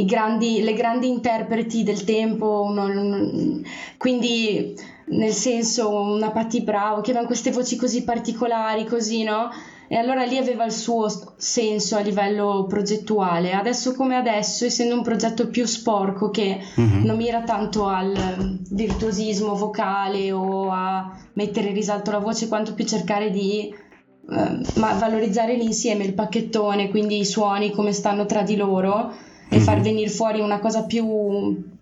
grandi, 0.06 0.62
le 0.62 0.74
grandi 0.74 1.08
interpreti 1.08 1.84
del 1.84 2.04
tempo, 2.04 2.63
uno- 2.66 2.84
un- 2.84 3.63
quindi 3.98 4.75
nel 5.06 5.32
senso 5.32 5.90
una 5.90 6.32
Patti 6.32 6.62
Bravo 6.62 6.96
che 7.02 7.12
avevano 7.12 7.28
queste 7.28 7.52
voci 7.52 7.75
così 7.78 8.04
particolari, 8.04 8.86
così 8.86 9.24
no? 9.24 9.50
E 9.94 9.98
allora 9.98 10.24
lì 10.24 10.38
aveva 10.40 10.66
il 10.66 10.72
suo 10.72 11.06
senso 11.38 11.96
a 11.96 12.00
livello 12.00 12.66
progettuale. 12.68 13.54
Adesso 13.54 13.94
come 13.94 14.16
adesso, 14.16 14.66
essendo 14.66 14.96
un 14.96 15.04
progetto 15.04 15.50
più 15.50 15.68
sporco 15.68 16.32
che 16.32 16.58
mhm. 16.78 17.04
non 17.04 17.16
mira 17.16 17.44
tanto 17.44 17.86
al 17.86 18.16
eh, 18.16 18.58
virtuosismo 18.72 19.54
vocale 19.54 20.32
o 20.32 20.72
a 20.72 21.16
mettere 21.34 21.68
in 21.68 21.76
risalto 21.76 22.10
la 22.10 22.18
voce, 22.18 22.48
quanto 22.48 22.74
più 22.74 22.86
cercare 22.86 23.30
di 23.30 23.72
eh, 23.72 24.62
valorizzare 24.74 25.56
l'insieme, 25.56 26.06
il 26.06 26.16
pacchettone, 26.16 26.90
quindi 26.90 27.20
i 27.20 27.26
suoni 27.26 27.70
come 27.70 27.94
stanno 27.94 28.26
tra 28.26 28.42
di 28.42 28.56
loro 28.56 29.12
e 29.48 29.58
Mhm. 29.58 29.62
far 29.62 29.80
venire 29.82 30.10
fuori 30.10 30.40
una 30.40 30.58
cosa 30.60 30.86
più, 30.86 31.06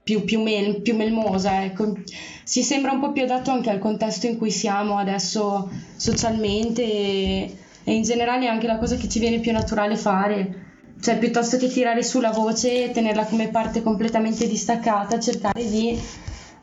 più, 0.03 0.25
più, 0.25 0.41
mel- 0.41 0.81
più 0.81 0.97
melmosa. 0.97 1.63
Ecco. 1.63 1.93
Si 2.43 2.61
sembra 2.61 2.91
un 2.91 2.99
po' 2.99 3.13
più 3.13 3.23
adatto 3.23 3.51
anche 3.51 3.69
al 3.69 3.79
contesto 3.79 4.27
in 4.27 4.37
cui 4.37 4.51
siamo 4.51 4.97
adesso 4.97 5.69
socialmente 5.95 6.81
e, 6.83 7.55
e 7.83 7.93
in 7.93 8.03
generale 8.03 8.47
anche 8.47 8.67
la 8.67 8.77
cosa 8.77 8.95
che 8.95 9.09
ci 9.09 9.19
viene 9.19 9.39
più 9.39 9.51
naturale 9.51 9.95
fare. 9.95 10.69
Cioè, 10.99 11.17
piuttosto 11.17 11.57
che 11.57 11.67
tirare 11.67 12.03
su 12.03 12.19
la 12.19 12.31
voce 12.31 12.85
e 12.85 12.91
tenerla 12.91 13.25
come 13.25 13.49
parte 13.49 13.81
completamente 13.81 14.47
distaccata, 14.47 15.19
cercare 15.19 15.67
di 15.67 15.99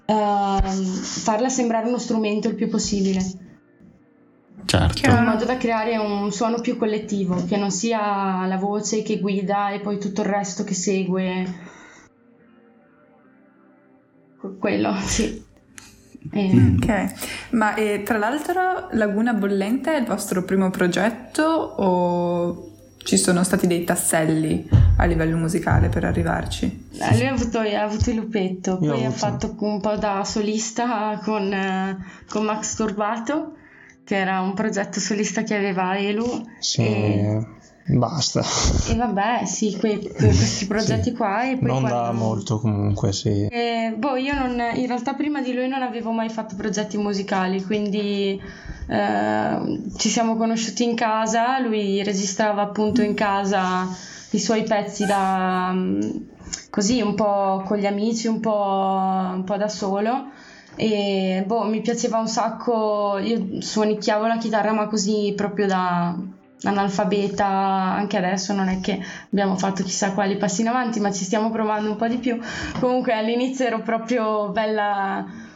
ehm, 0.07 0.63
farla 0.63 1.49
sembrare 1.49 1.89
uno 1.89 1.99
strumento 1.99 2.49
il 2.49 2.55
più 2.55 2.69
possibile, 2.69 3.21
certo 4.65 4.95
Chiaro. 4.95 5.19
in 5.19 5.25
modo 5.25 5.45
da 5.45 5.57
creare 5.57 5.97
un 5.97 6.31
suono 6.31 6.61
più 6.61 6.77
collettivo, 6.77 7.45
che 7.47 7.57
non 7.57 7.71
sia 7.71 8.47
la 8.47 8.57
voce 8.57 9.03
che 9.03 9.19
guida 9.19 9.71
e 9.71 9.81
poi 9.81 9.99
tutto 9.99 10.21
il 10.23 10.29
resto 10.29 10.63
che 10.63 10.75
segue. 10.75 11.77
Que- 14.41 14.57
Quello, 14.57 14.95
sì. 15.01 15.45
E... 16.33 16.55
Mm. 16.55 16.77
Ok, 16.77 17.51
ma 17.51 17.75
e, 17.75 18.03
tra 18.05 18.19
l'altro 18.19 18.89
Laguna 18.93 19.33
Bollente 19.33 19.95
è 19.95 19.99
il 19.99 20.07
vostro 20.07 20.45
primo 20.45 20.71
progetto 20.71 21.43
o 21.43 22.73
ci 22.99 23.17
sono 23.17 23.43
stati 23.43 23.67
dei 23.67 23.85
tasselli 23.85 24.69
a 24.99 25.05
livello 25.05 25.37
musicale 25.37 25.89
per 25.89 26.05
arrivarci? 26.05 26.89
Eh, 26.93 27.17
lui 27.17 27.27
ha 27.27 27.33
avuto, 27.33 27.59
ha 27.59 27.83
avuto 27.83 28.11
il 28.11 28.17
lupetto, 28.17 28.79
Io 28.83 28.93
poi 28.93 29.05
ha 29.05 29.11
fatto 29.11 29.55
un 29.61 29.81
po' 29.81 29.97
da 29.97 30.25
solista 30.25 31.19
con, 31.23 31.53
eh, 31.53 31.97
con 32.29 32.45
Max 32.45 32.75
Turbato, 32.75 33.55
che 34.05 34.17
era 34.17 34.41
un 34.41 34.53
progetto 34.55 35.01
solista 35.01 35.43
che 35.43 35.55
aveva 35.55 35.97
Elu. 35.97 36.51
Sì. 36.59 36.83
E 36.83 37.47
Basta. 37.89 38.43
E 38.89 38.95
vabbè, 38.95 39.45
sì, 39.47 39.77
quei, 39.79 39.99
questi 40.13 40.67
progetti 40.69 41.11
sì. 41.11 41.13
qua. 41.15 41.49
E 41.49 41.57
poi 41.57 41.69
non 41.69 41.81
quando... 41.81 42.01
da 42.01 42.13
molto 42.13 42.59
comunque, 42.59 43.13
sì. 43.13 43.47
E, 43.47 43.95
boh, 43.97 44.17
io 44.17 44.35
non, 44.35 44.61
in 44.75 44.87
realtà 44.87 45.15
prima 45.15 45.41
di 45.41 45.55
lui 45.55 45.69
non 45.69 45.83
avevo 45.83 46.11
mai 46.11 46.29
fatto 46.29 46.55
progetti 46.57 46.99
musicali, 46.99 47.65
quindi 47.65 48.41
eh, 48.89 49.83
ci 49.97 50.09
siamo 50.09 50.37
conosciuti 50.37 50.85
in 50.85 50.95
casa, 50.95 51.59
lui 51.61 52.03
registrava 52.03 52.63
appunto 52.63 53.03
in 53.03 53.15
casa 53.15 53.89
i 54.31 54.39
suoi 54.39 54.65
pezzi 54.65 55.07
da 55.07 55.75
così 56.69 57.01
un 57.01 57.15
po' 57.15 57.63
con 57.65 57.79
gli 57.79 57.87
amici, 57.87 58.27
un 58.27 58.41
po', 58.41 59.31
un 59.35 59.45
po 59.45 59.57
da 59.57 59.69
solo 59.69 60.31
e 60.77 61.43
boh, 61.47 61.65
mi 61.65 61.81
piaceva 61.81 62.19
un 62.19 62.29
sacco, 62.29 63.19
io 63.19 63.61
suonicchiavo 63.61 64.27
la 64.27 64.37
chitarra 64.37 64.73
ma 64.73 64.87
così 64.87 65.33
proprio 65.35 65.67
da 65.67 66.17
analfabeta 66.63 67.47
anche 67.47 68.17
adesso 68.17 68.53
non 68.53 68.69
è 68.69 68.81
che 68.81 69.01
abbiamo 69.31 69.57
fatto 69.57 69.83
chissà 69.83 70.13
quali 70.13 70.37
passi 70.37 70.63
in 70.63 70.69
avanti 70.69 71.01
ma 71.01 71.13
ci 71.13 71.25
stiamo 71.25 71.51
provando 71.51 71.91
un 71.91 71.97
po' 71.97 72.09
di 72.09 72.17
più 72.17 72.39
comunque 72.81 73.13
all'inizio 73.13 73.67
ero 73.67 73.81
proprio 73.83 74.49
bella 74.49 75.47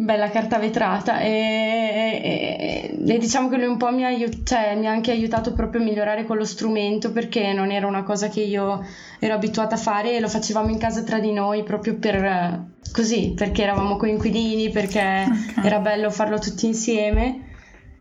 bella 0.00 0.30
carta 0.30 0.58
vetrata 0.58 1.18
e, 1.18 1.28
e, 2.22 2.96
e, 3.04 3.18
diciamo 3.18 3.48
che 3.48 3.56
lui 3.56 3.66
un 3.66 3.78
po' 3.78 3.90
mi 3.90 4.04
ha, 4.04 4.06
aiut- 4.06 4.44
cioè, 4.44 4.76
mi 4.76 4.86
ha 4.86 4.92
anche 4.92 5.10
aiutato 5.10 5.52
proprio 5.52 5.80
a 5.80 5.84
migliorare 5.84 6.24
con 6.24 6.36
lo 6.36 6.44
strumento 6.44 7.10
perché 7.10 7.52
non 7.52 7.72
era 7.72 7.84
una 7.88 8.04
cosa 8.04 8.28
che 8.28 8.40
io 8.40 8.84
ero 9.18 9.34
abituata 9.34 9.74
a 9.74 9.78
fare 9.78 10.14
e 10.14 10.20
lo 10.20 10.28
facevamo 10.28 10.70
in 10.70 10.78
casa 10.78 11.02
tra 11.02 11.18
di 11.18 11.32
noi 11.32 11.64
proprio 11.64 11.96
per 11.96 12.66
così 12.92 13.32
perché 13.34 13.64
eravamo 13.64 13.96
coinquilini 13.96 14.70
perché 14.70 15.00
okay. 15.00 15.64
era 15.64 15.80
bello 15.80 16.10
farlo 16.10 16.38
tutti 16.38 16.66
insieme 16.66 17.47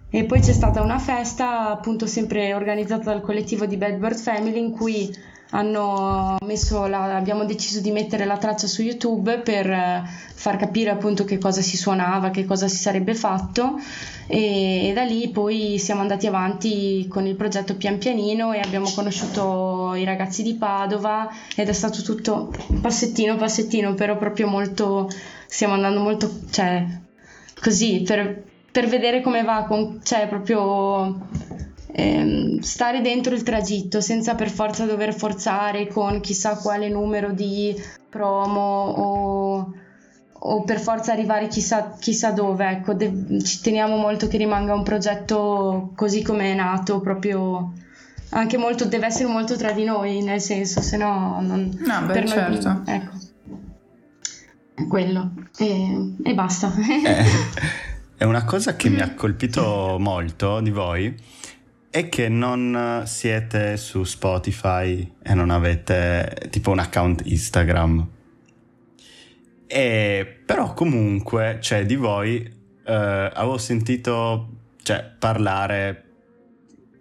e 0.10 0.24
poi 0.24 0.40
c'è 0.40 0.54
stata 0.54 0.82
una 0.82 1.00
festa, 1.00 1.70
appunto 1.70 2.06
sempre 2.06 2.54
organizzata 2.54 3.12
dal 3.12 3.22
collettivo 3.22 3.66
di 3.66 3.78
Bad 3.78 3.96
Bird 3.96 4.18
Family, 4.18 4.58
in 4.58 4.72
cui 4.72 5.14
la, 5.50 7.16
abbiamo 7.16 7.46
deciso 7.46 7.80
di 7.80 7.92
mettere 7.92 8.26
la 8.26 8.38
traccia 8.38 8.68
su 8.68 8.82
YouTube 8.82 9.40
per 9.40 9.70
eh, 9.70 10.04
far 10.34 10.58
capire 10.58 10.90
appunto 10.90 11.24
che 11.24 11.38
cosa 11.38 11.62
si 11.62 11.78
suonava, 11.78 12.32
che 12.32 12.46
cosa 12.46 12.68
si 12.68 12.78
sarebbe 12.78 13.16
fatto. 13.16 13.80
E, 14.28 14.90
e, 14.90 14.94
da 14.94 15.04
lì 15.04 15.30
poi 15.30 15.78
siamo 15.78 16.02
andati 16.02 16.28
avanti 16.28 17.08
con 17.10 17.26
il 17.26 17.36
progetto 17.36 17.76
pian 17.76 17.98
pianino 17.98 18.52
e 18.54 18.60
abbiamo 18.60 18.90
conosciuto 18.94 19.94
i 19.96 20.04
ragazzi 20.04 20.44
di 20.44 20.56
Padova 20.56 21.30
ed 21.56 21.70
è 21.70 21.74
stato 21.74 22.02
tutto 22.02 22.54
passettino 22.82 23.38
passettino 23.38 23.94
però 23.94 24.18
proprio 24.18 24.48
molto 24.48 25.10
stiamo 25.46 25.76
andando 25.76 26.02
molto 26.02 26.30
cioè 26.52 26.86
così 27.62 28.02
per 28.06 28.44
per 28.72 28.88
vedere 28.88 29.22
come 29.22 29.44
va, 29.44 29.66
con, 29.68 30.00
cioè 30.04 30.28
proprio 30.28 31.28
ehm, 31.92 32.60
stare 32.60 33.02
dentro 33.02 33.34
il 33.34 33.44
tragitto 33.44 34.02
senza 34.02 34.36
per 34.36 34.50
forza 34.50 34.86
dover 34.86 35.14
forzare 35.14 35.88
con 35.88 36.20
chissà 36.20 36.56
quale 36.58 36.90
numero 36.90 37.32
di 37.32 37.76
promo 38.10 38.60
o, 38.62 39.74
o 40.32 40.64
per 40.64 40.80
forza 40.80 41.12
arrivare 41.12 41.48
chissà, 41.48 41.96
chissà 42.00 42.32
dove. 42.32 42.70
Ecco, 42.70 42.94
de- 42.94 43.42
ci 43.44 43.62
teniamo 43.62 43.98
molto 43.98 44.28
che 44.28 44.38
rimanga 44.38 44.74
un 44.74 44.84
progetto 44.84 45.92
così 45.96 46.22
come 46.22 46.52
è 46.52 46.56
nato, 46.56 47.00
proprio 47.00 47.74
anche 48.30 48.58
molto, 48.58 48.86
deve 48.86 49.06
essere 49.08 49.30
molto 49.30 49.56
tra 49.56 49.72
di 49.72 49.86
noi, 49.86 50.22
nel 50.22 50.42
senso, 50.42 50.82
se 50.82 50.98
no 50.98 51.40
non... 51.42 51.76
No, 51.80 52.06
beh, 52.06 52.14
per 52.14 52.28
certo. 52.28 52.68
Noi, 52.70 52.82
ecco. 52.86 53.16
Quello. 54.88 55.32
E, 55.58 56.14
e 56.24 56.34
basta. 56.34 56.72
Eh. 56.76 57.86
È 58.20 58.24
una 58.24 58.46
cosa 58.46 58.76
che 58.76 58.90
mi 58.90 59.00
ha 59.00 59.14
colpito 59.14 59.98
molto 60.00 60.60
di 60.60 60.72
voi 60.72 61.16
è 61.92 62.10
che 62.10 62.30
non 62.30 63.04
siete 63.06 63.78
su 63.78 64.04
Spotify 64.06 65.18
e 65.22 65.36
non 65.36 65.52
avete 65.52 66.48
tipo 66.50 66.72
un 66.72 66.80
account 66.80 67.22
Instagram. 67.26 68.08
E 69.68 70.42
però 70.44 70.74
comunque, 70.74 71.60
cioè 71.62 71.86
di 71.86 71.96
voi 71.96 72.38
eh, 72.42 72.92
avevo 72.92 73.60
sentito 73.60 74.50
cioè, 74.82 75.14
parlare 75.20 76.06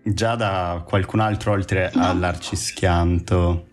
già 0.03 0.35
da 0.35 0.85
qualcun 0.87 1.21
altro 1.21 1.53
oltre 1.53 1.91
no. 1.95 2.11
all'arcischianto 2.11 3.69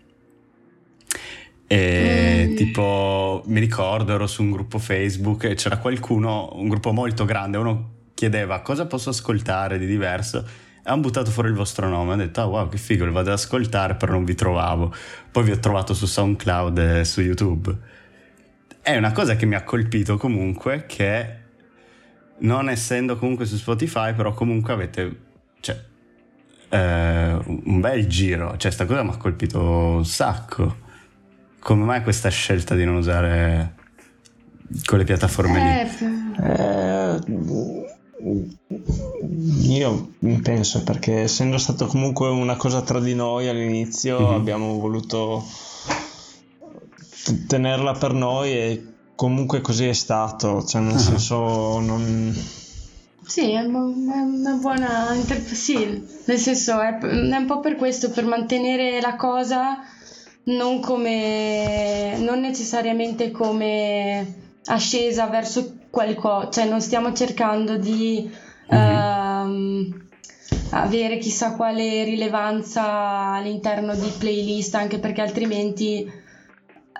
e 1.66 2.48
mm. 2.48 2.56
tipo, 2.56 3.42
mi 3.46 3.60
ricordo, 3.60 4.12
ero 4.12 4.26
su 4.26 4.42
un 4.42 4.50
gruppo 4.50 4.78
Facebook 4.78 5.44
e 5.44 5.54
c'era 5.54 5.78
qualcuno, 5.78 6.50
un 6.54 6.68
gruppo 6.68 6.92
molto 6.92 7.24
grande, 7.24 7.56
uno 7.56 7.92
chiedeva 8.14 8.60
cosa 8.60 8.86
posso 8.86 9.10
ascoltare 9.10 9.76
di 9.76 9.86
diverso 9.86 10.38
e 10.38 10.90
hanno 10.90 11.00
buttato 11.00 11.30
fuori 11.30 11.48
il 11.48 11.54
vostro 11.54 11.88
nome. 11.88 12.12
Ho 12.12 12.16
detto, 12.16 12.42
ah 12.42 12.46
wow, 12.46 12.68
che 12.68 12.76
figo, 12.76 13.04
lo 13.04 13.12
vado 13.12 13.30
ad 13.30 13.38
ascoltare, 13.38 13.94
però 13.94 14.12
non 14.12 14.24
vi 14.24 14.34
trovavo. 14.34 14.94
Poi 15.30 15.42
vi 15.42 15.50
ho 15.50 15.58
trovato 15.58 15.94
su 15.94 16.06
SoundCloud 16.06 16.78
e 16.78 17.04
su 17.04 17.22
YouTube. 17.22 17.76
È 18.82 18.94
una 18.96 19.12
cosa 19.12 19.34
che 19.34 19.46
mi 19.46 19.54
ha 19.54 19.64
colpito 19.64 20.18
comunque, 20.18 20.84
che 20.86 21.42
non 22.38 22.68
essendo 22.68 23.16
comunque 23.16 23.46
su 23.46 23.56
Spotify, 23.56 24.12
però 24.12 24.34
comunque 24.34 24.74
avete, 24.74 25.20
cioè, 25.60 25.82
eh, 26.68 27.38
un 27.46 27.80
bel 27.80 28.06
giro. 28.06 28.56
Cioè, 28.58 28.70
sta 28.70 28.84
cosa 28.84 29.02
mi 29.02 29.10
ha 29.10 29.16
colpito 29.16 29.60
un 29.60 30.04
sacco 30.04 30.82
come 31.64 31.84
mai 31.84 32.02
questa 32.02 32.28
scelta 32.28 32.74
di 32.74 32.84
non 32.84 32.96
usare 32.96 33.74
quelle 34.84 35.04
piattaforme 35.04 35.62
lì? 35.62 36.42
Eh, 36.44 37.18
io 39.70 40.12
penso 40.42 40.82
perché 40.82 41.22
essendo 41.22 41.56
stato 41.56 41.86
comunque 41.86 42.28
una 42.28 42.56
cosa 42.56 42.82
tra 42.82 43.00
di 43.00 43.14
noi 43.14 43.48
all'inizio 43.48 44.20
mm-hmm. 44.20 44.34
abbiamo 44.34 44.78
voluto 44.78 45.42
tenerla 47.46 47.92
per 47.92 48.12
noi 48.12 48.52
e 48.52 48.86
comunque 49.14 49.62
così 49.62 49.86
è 49.86 49.94
stato, 49.94 50.62
cioè 50.64 50.82
nel 50.82 50.92
uh-huh. 50.92 50.98
senso 50.98 51.80
non... 51.80 52.36
Sì, 53.26 53.52
è 53.52 53.62
una 53.62 54.58
buona 54.60 55.14
interpretazione, 55.14 56.02
sì, 56.06 56.22
nel 56.26 56.38
senso 56.38 56.78
è, 56.82 56.98
è 56.98 57.36
un 57.36 57.46
po' 57.46 57.60
per 57.60 57.76
questo, 57.76 58.10
per 58.10 58.26
mantenere 58.26 59.00
la 59.00 59.16
cosa 59.16 59.78
non 60.44 60.80
come 60.80 62.16
non 62.18 62.40
necessariamente 62.40 63.30
come 63.30 64.42
ascesa 64.66 65.26
verso 65.26 65.76
qualcosa, 65.90 66.50
cioè 66.50 66.68
non 66.68 66.80
stiamo 66.80 67.12
cercando 67.12 67.76
di 67.76 68.30
mm-hmm. 68.72 69.90
uh, 69.90 69.94
avere 70.70 71.18
chissà 71.18 71.54
quale 71.54 72.04
rilevanza 72.04 73.32
all'interno 73.32 73.94
di 73.94 74.10
playlist, 74.18 74.74
anche 74.74 74.98
perché 74.98 75.20
altrimenti 75.22 76.10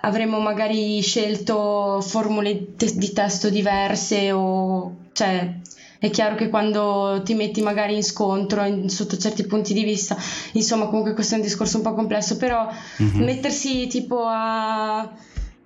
avremmo 0.01 0.39
magari 0.39 1.01
scelto 1.01 1.99
formule 2.01 2.75
te- 2.75 2.95
di 2.95 3.11
testo 3.11 3.49
diverse 3.49 4.31
o 4.31 4.95
cioè 5.13 5.59
è 6.05 6.09
chiaro 6.11 6.35
che 6.35 6.49
quando 6.49 7.21
ti 7.25 7.33
metti 7.33 7.61
magari 7.61 7.95
in 7.95 8.03
scontro 8.03 8.63
in, 8.63 8.89
sotto 8.89 9.17
certi 9.17 9.45
punti 9.45 9.73
di 9.73 9.83
vista, 9.83 10.15
insomma 10.53 10.85
comunque 10.85 11.13
questo 11.13 11.33
è 11.33 11.37
un 11.37 11.43
discorso 11.43 11.77
un 11.77 11.83
po' 11.83 11.93
complesso, 11.93 12.37
però 12.37 12.67
mm-hmm. 13.01 13.23
mettersi 13.23 13.87
tipo 13.87 14.23
a 14.25 15.09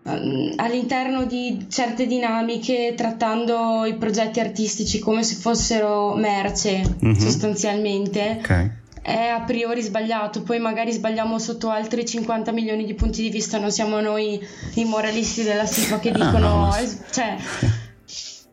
all'interno 0.02 1.26
di 1.26 1.68
certe 1.70 2.08
dinamiche 2.08 2.94
trattando 2.96 3.86
i 3.86 3.96
progetti 3.96 4.40
artistici 4.40 4.98
come 4.98 5.24
se 5.24 5.36
fossero 5.36 6.16
merce 6.16 6.82
mm-hmm. 7.04 7.14
sostanzialmente 7.14 8.38
okay. 8.40 8.72
è 9.02 9.28
a 9.28 9.42
priori 9.42 9.82
sbagliato 9.82 10.42
poi 10.42 10.58
magari 10.58 10.94
sbagliamo 10.94 11.38
sotto 11.38 11.70
altri 11.70 12.08
50 12.08 12.52
milioni 12.54 12.86
di 12.86 12.96
punti 12.96 13.22
di 13.22 13.30
vista 13.30 13.60
non 13.60 13.72
siamo 13.72 14.00
noi 14.00 14.44
i 14.76 14.86
moralisti 14.86 15.44
della 15.44 15.66
SIPA 15.66 16.00
che 16.00 16.12
dicono 16.12 16.72
ah, 16.72 16.80
no. 16.80 16.88
cioè 17.12 17.36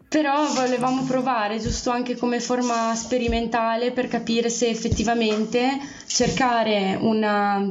però 0.08 0.52
volevamo 0.52 1.02
provare 1.02 1.58
giusto 1.58 1.90
anche 1.90 2.16
come 2.16 2.40
forma 2.40 2.94
sperimentale 2.94 3.90
per 3.90 4.08
capire 4.08 4.50
se 4.50 4.68
effettivamente 4.68 5.78
cercare 6.06 6.96
una, 7.00 7.68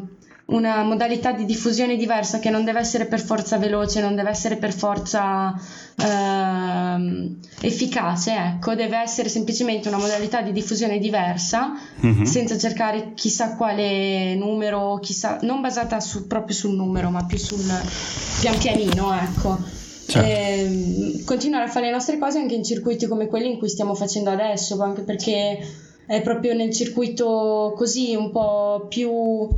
una 0.47 0.83
modalità 0.83 1.31
di 1.31 1.45
diffusione 1.45 1.95
diversa 1.95 2.39
che 2.39 2.49
non 2.49 2.65
deve 2.65 2.79
essere 2.79 3.05
per 3.05 3.21
forza 3.21 3.57
veloce, 3.57 4.01
non 4.01 4.15
deve 4.15 4.29
essere 4.31 4.57
per 4.57 4.73
forza 4.73 5.53
eh, 5.95 7.35
efficace, 7.61 8.35
ecco, 8.35 8.75
deve 8.75 8.97
essere 8.97 9.29
semplicemente 9.29 9.87
una 9.87 9.97
modalità 9.97 10.41
di 10.41 10.51
diffusione 10.51 10.99
diversa, 10.99 11.71
mm-hmm. 12.05 12.23
senza 12.23 12.57
cercare 12.57 13.13
chissà 13.15 13.55
quale 13.55 14.35
numero, 14.35 14.99
chissà, 15.01 15.39
non 15.41 15.61
basata 15.61 16.01
su, 16.01 16.27
proprio 16.27 16.53
sul 16.53 16.75
numero, 16.75 17.09
ma 17.09 17.25
più 17.25 17.37
sul 17.37 17.63
pian 18.41 18.57
pianino, 18.57 19.13
ecco 19.13 19.83
certo. 20.05 20.27
eh, 20.27 21.23
continuare 21.25 21.65
a 21.65 21.71
fare 21.71 21.87
le 21.87 21.91
nostre 21.91 22.17
cose 22.17 22.39
anche 22.39 22.55
in 22.55 22.63
circuiti 22.63 23.07
come 23.07 23.27
quelli 23.27 23.51
in 23.51 23.57
cui 23.57 23.69
stiamo 23.69 23.95
facendo 23.95 24.29
adesso, 24.29 24.81
anche 24.81 25.01
perché 25.01 25.59
è 26.05 26.21
proprio 26.21 26.53
nel 26.53 26.73
circuito 26.73 27.73
così 27.75 28.15
un 28.15 28.31
po' 28.31 28.85
più 28.87 29.49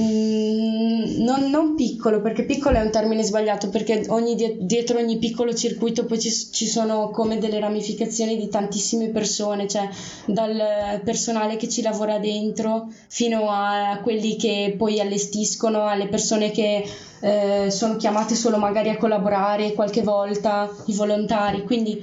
Mm, 0.00 1.22
non, 1.22 1.50
non, 1.50 1.74
piccolo, 1.74 2.22
perché 2.22 2.44
piccolo 2.44 2.78
è 2.78 2.80
un 2.80 2.90
termine 2.90 3.22
sbagliato, 3.22 3.68
perché 3.68 4.06
ogni, 4.08 4.56
dietro 4.60 4.98
ogni 4.98 5.18
piccolo 5.18 5.52
circuito 5.52 6.06
poi 6.06 6.18
ci, 6.18 6.30
ci, 6.30 6.66
sono 6.66 7.10
come 7.10 7.36
delle 7.36 7.60
ramificazioni 7.60 8.38
di 8.38 8.48
tantissime 8.48 9.08
persone, 9.08 9.68
cioè 9.68 9.86
dal 10.24 11.02
personale 11.04 11.56
che 11.56 11.68
ci 11.68 11.82
lavora 11.82 12.18
dentro 12.18 12.88
fino 13.08 13.50
a 13.50 14.00
quelli 14.02 14.36
che 14.36 14.74
poi 14.78 14.98
allestiscono, 14.98 15.84
alle 15.84 16.08
persone 16.08 16.50
che 16.50 16.86
eh, 17.20 17.70
sono 17.70 17.96
chiamate 17.96 18.34
solo 18.34 18.56
magari 18.56 18.88
a 18.88 18.96
collaborare 18.96 19.74
qualche 19.74 20.00
volta, 20.00 20.70
i 20.86 20.94
volontari. 20.94 21.64
Quindi 21.64 22.02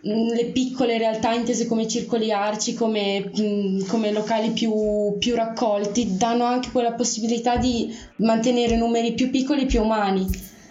le 0.00 0.44
piccole 0.46 0.96
realtà 0.96 1.32
intese 1.32 1.66
come 1.66 1.88
circoli 1.88 2.30
arci, 2.30 2.74
come, 2.74 3.30
mm, 3.40 3.86
come 3.86 4.12
locali 4.12 4.50
più, 4.50 5.16
più, 5.18 5.34
raccolti, 5.34 6.16
danno 6.16 6.44
anche 6.44 6.70
quella 6.70 6.92
possibilità 6.92 7.56
di 7.56 7.92
mantenere 8.16 8.76
numeri 8.76 9.14
più 9.14 9.30
piccoli, 9.30 9.66
più 9.66 9.82
umani 9.82 10.20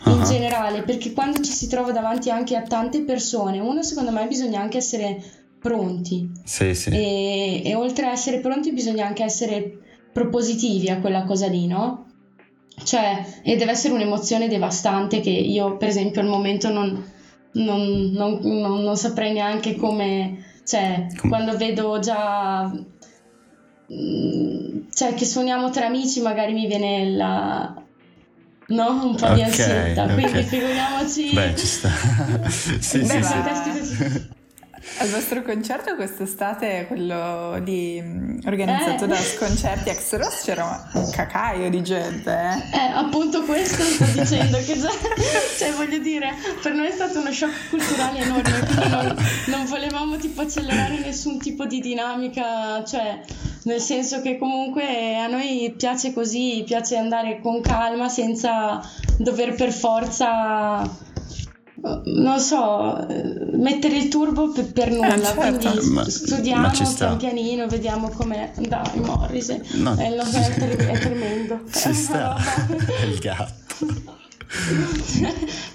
uh-huh. 0.05 0.11
in 0.11 0.23
generale, 0.23 0.83
perché 0.83 1.11
quando 1.11 1.41
ci 1.41 1.51
si 1.51 1.67
trova 1.67 1.91
davanti 1.91 2.29
anche 2.29 2.55
a 2.55 2.61
tante 2.61 3.01
persone, 3.01 3.59
uno 3.59 3.83
secondo 3.83 4.11
me 4.11 4.25
bisogna 4.27 4.61
anche 4.61 4.77
essere 4.77 5.21
pronti. 5.59 6.31
Sì, 6.45 6.73
sì. 6.73 6.89
E, 6.91 7.61
e 7.65 7.75
oltre 7.75 8.05
a 8.05 8.11
essere 8.11 8.39
pronti 8.39 8.71
bisogna 8.71 9.05
anche 9.05 9.23
essere 9.23 9.79
propositivi 10.13 10.89
a 10.89 10.99
quella 10.99 11.25
cosa 11.25 11.47
lì, 11.47 11.67
no? 11.67 12.05
Cioè, 12.81 13.41
e 13.41 13.55
deve 13.57 13.71
essere 13.71 13.93
un'emozione 13.93 14.47
devastante 14.47 15.19
che 15.19 15.31
io, 15.31 15.77
per 15.77 15.89
esempio, 15.89 16.21
al 16.21 16.27
momento 16.27 16.71
non, 16.71 17.03
non, 17.53 18.11
non, 18.11 18.39
non, 18.43 18.83
non 18.83 18.97
saprei 18.97 19.33
neanche 19.33 19.75
come, 19.75 20.43
cioè, 20.63 21.07
Com- 21.17 21.29
quando 21.29 21.57
vedo 21.57 21.99
già, 21.99 22.71
mm, 23.93 24.89
cioè, 24.91 25.13
che 25.13 25.25
suoniamo 25.25 25.69
tra 25.69 25.85
amici, 25.85 26.21
magari 26.21 26.53
mi 26.53 26.67
viene 26.67 27.09
la, 27.11 27.73
no? 28.67 29.05
Un 29.05 29.15
po' 29.15 29.25
okay, 29.25 29.35
di 29.35 29.43
ansietta, 29.43 30.03
okay. 30.03 30.13
quindi 30.15 30.43
figuriamoci. 30.43 31.33
Beh, 31.33 31.55
ci 31.55 31.65
sta. 31.65 31.89
sì, 32.49 32.99
Beh, 32.99 33.23
sì, 33.23 33.85
sì. 33.85 34.35
Al 34.99 35.09
vostro 35.09 35.43
concerto 35.43 35.95
quest'estate, 35.95 36.85
quello 36.87 37.59
di, 37.61 38.01
mm, 38.01 38.39
organizzato 38.45 39.05
eh. 39.05 39.07
da 39.07 39.15
Sconcerti 39.15 39.89
Extras, 39.89 40.41
c'era 40.43 40.89
un 40.93 41.09
cacaio 41.11 41.69
di 41.69 41.83
gente. 41.83 42.31
Eh, 42.31 42.77
eh 42.77 42.91
appunto 42.93 43.43
questo 43.43 43.83
sto 43.83 44.05
dicendo, 44.05 44.57
che 44.57 44.79
già, 44.79 44.89
cioè 45.57 45.71
voglio 45.73 45.99
dire, 45.99 46.33
per 46.61 46.73
noi 46.73 46.87
è 46.87 46.91
stato 46.91 47.19
uno 47.19 47.31
shock 47.31 47.69
culturale 47.69 48.19
enorme, 48.19 48.65
quindi 48.65 48.89
non, 48.89 49.15
non 49.47 49.65
volevamo 49.65 50.17
tipo 50.17 50.41
accelerare 50.41 50.97
nessun 50.99 51.37
tipo 51.37 51.65
di 51.65 51.79
dinamica, 51.79 52.83
cioè 52.83 53.21
nel 53.63 53.81
senso 53.81 54.21
che 54.21 54.37
comunque 54.37 55.17
a 55.17 55.27
noi 55.27 55.73
piace 55.77 56.13
così, 56.13 56.63
piace 56.65 56.95
andare 56.97 57.39
con 57.41 57.61
calma 57.61 58.09
senza 58.09 58.81
dover 59.17 59.53
per 59.55 59.71
forza 59.71 61.05
non 61.79 62.39
so, 62.39 63.05
mettere 63.53 63.97
il 63.97 64.07
turbo 64.07 64.51
per, 64.51 64.71
per 64.71 64.89
nulla, 64.91 65.13
eh, 65.13 65.21
certo. 65.21 65.69
quindi 65.69 65.89
ma, 65.91 66.09
studiamo 66.09 66.61
ma 66.61 66.71
pian 66.71 67.17
pianino, 67.17 67.67
vediamo 67.67 68.09
com'è. 68.09 68.51
Dai, 68.57 68.99
Morris, 68.99 69.49
no. 69.73 69.95
è, 69.95 70.11
è, 70.11 70.75
è 70.75 70.99
tremendo. 70.99 71.61
Ci 71.71 71.93
sta, 71.93 72.35
è 72.99 73.03
il 73.05 73.19
gatto. 73.19 74.15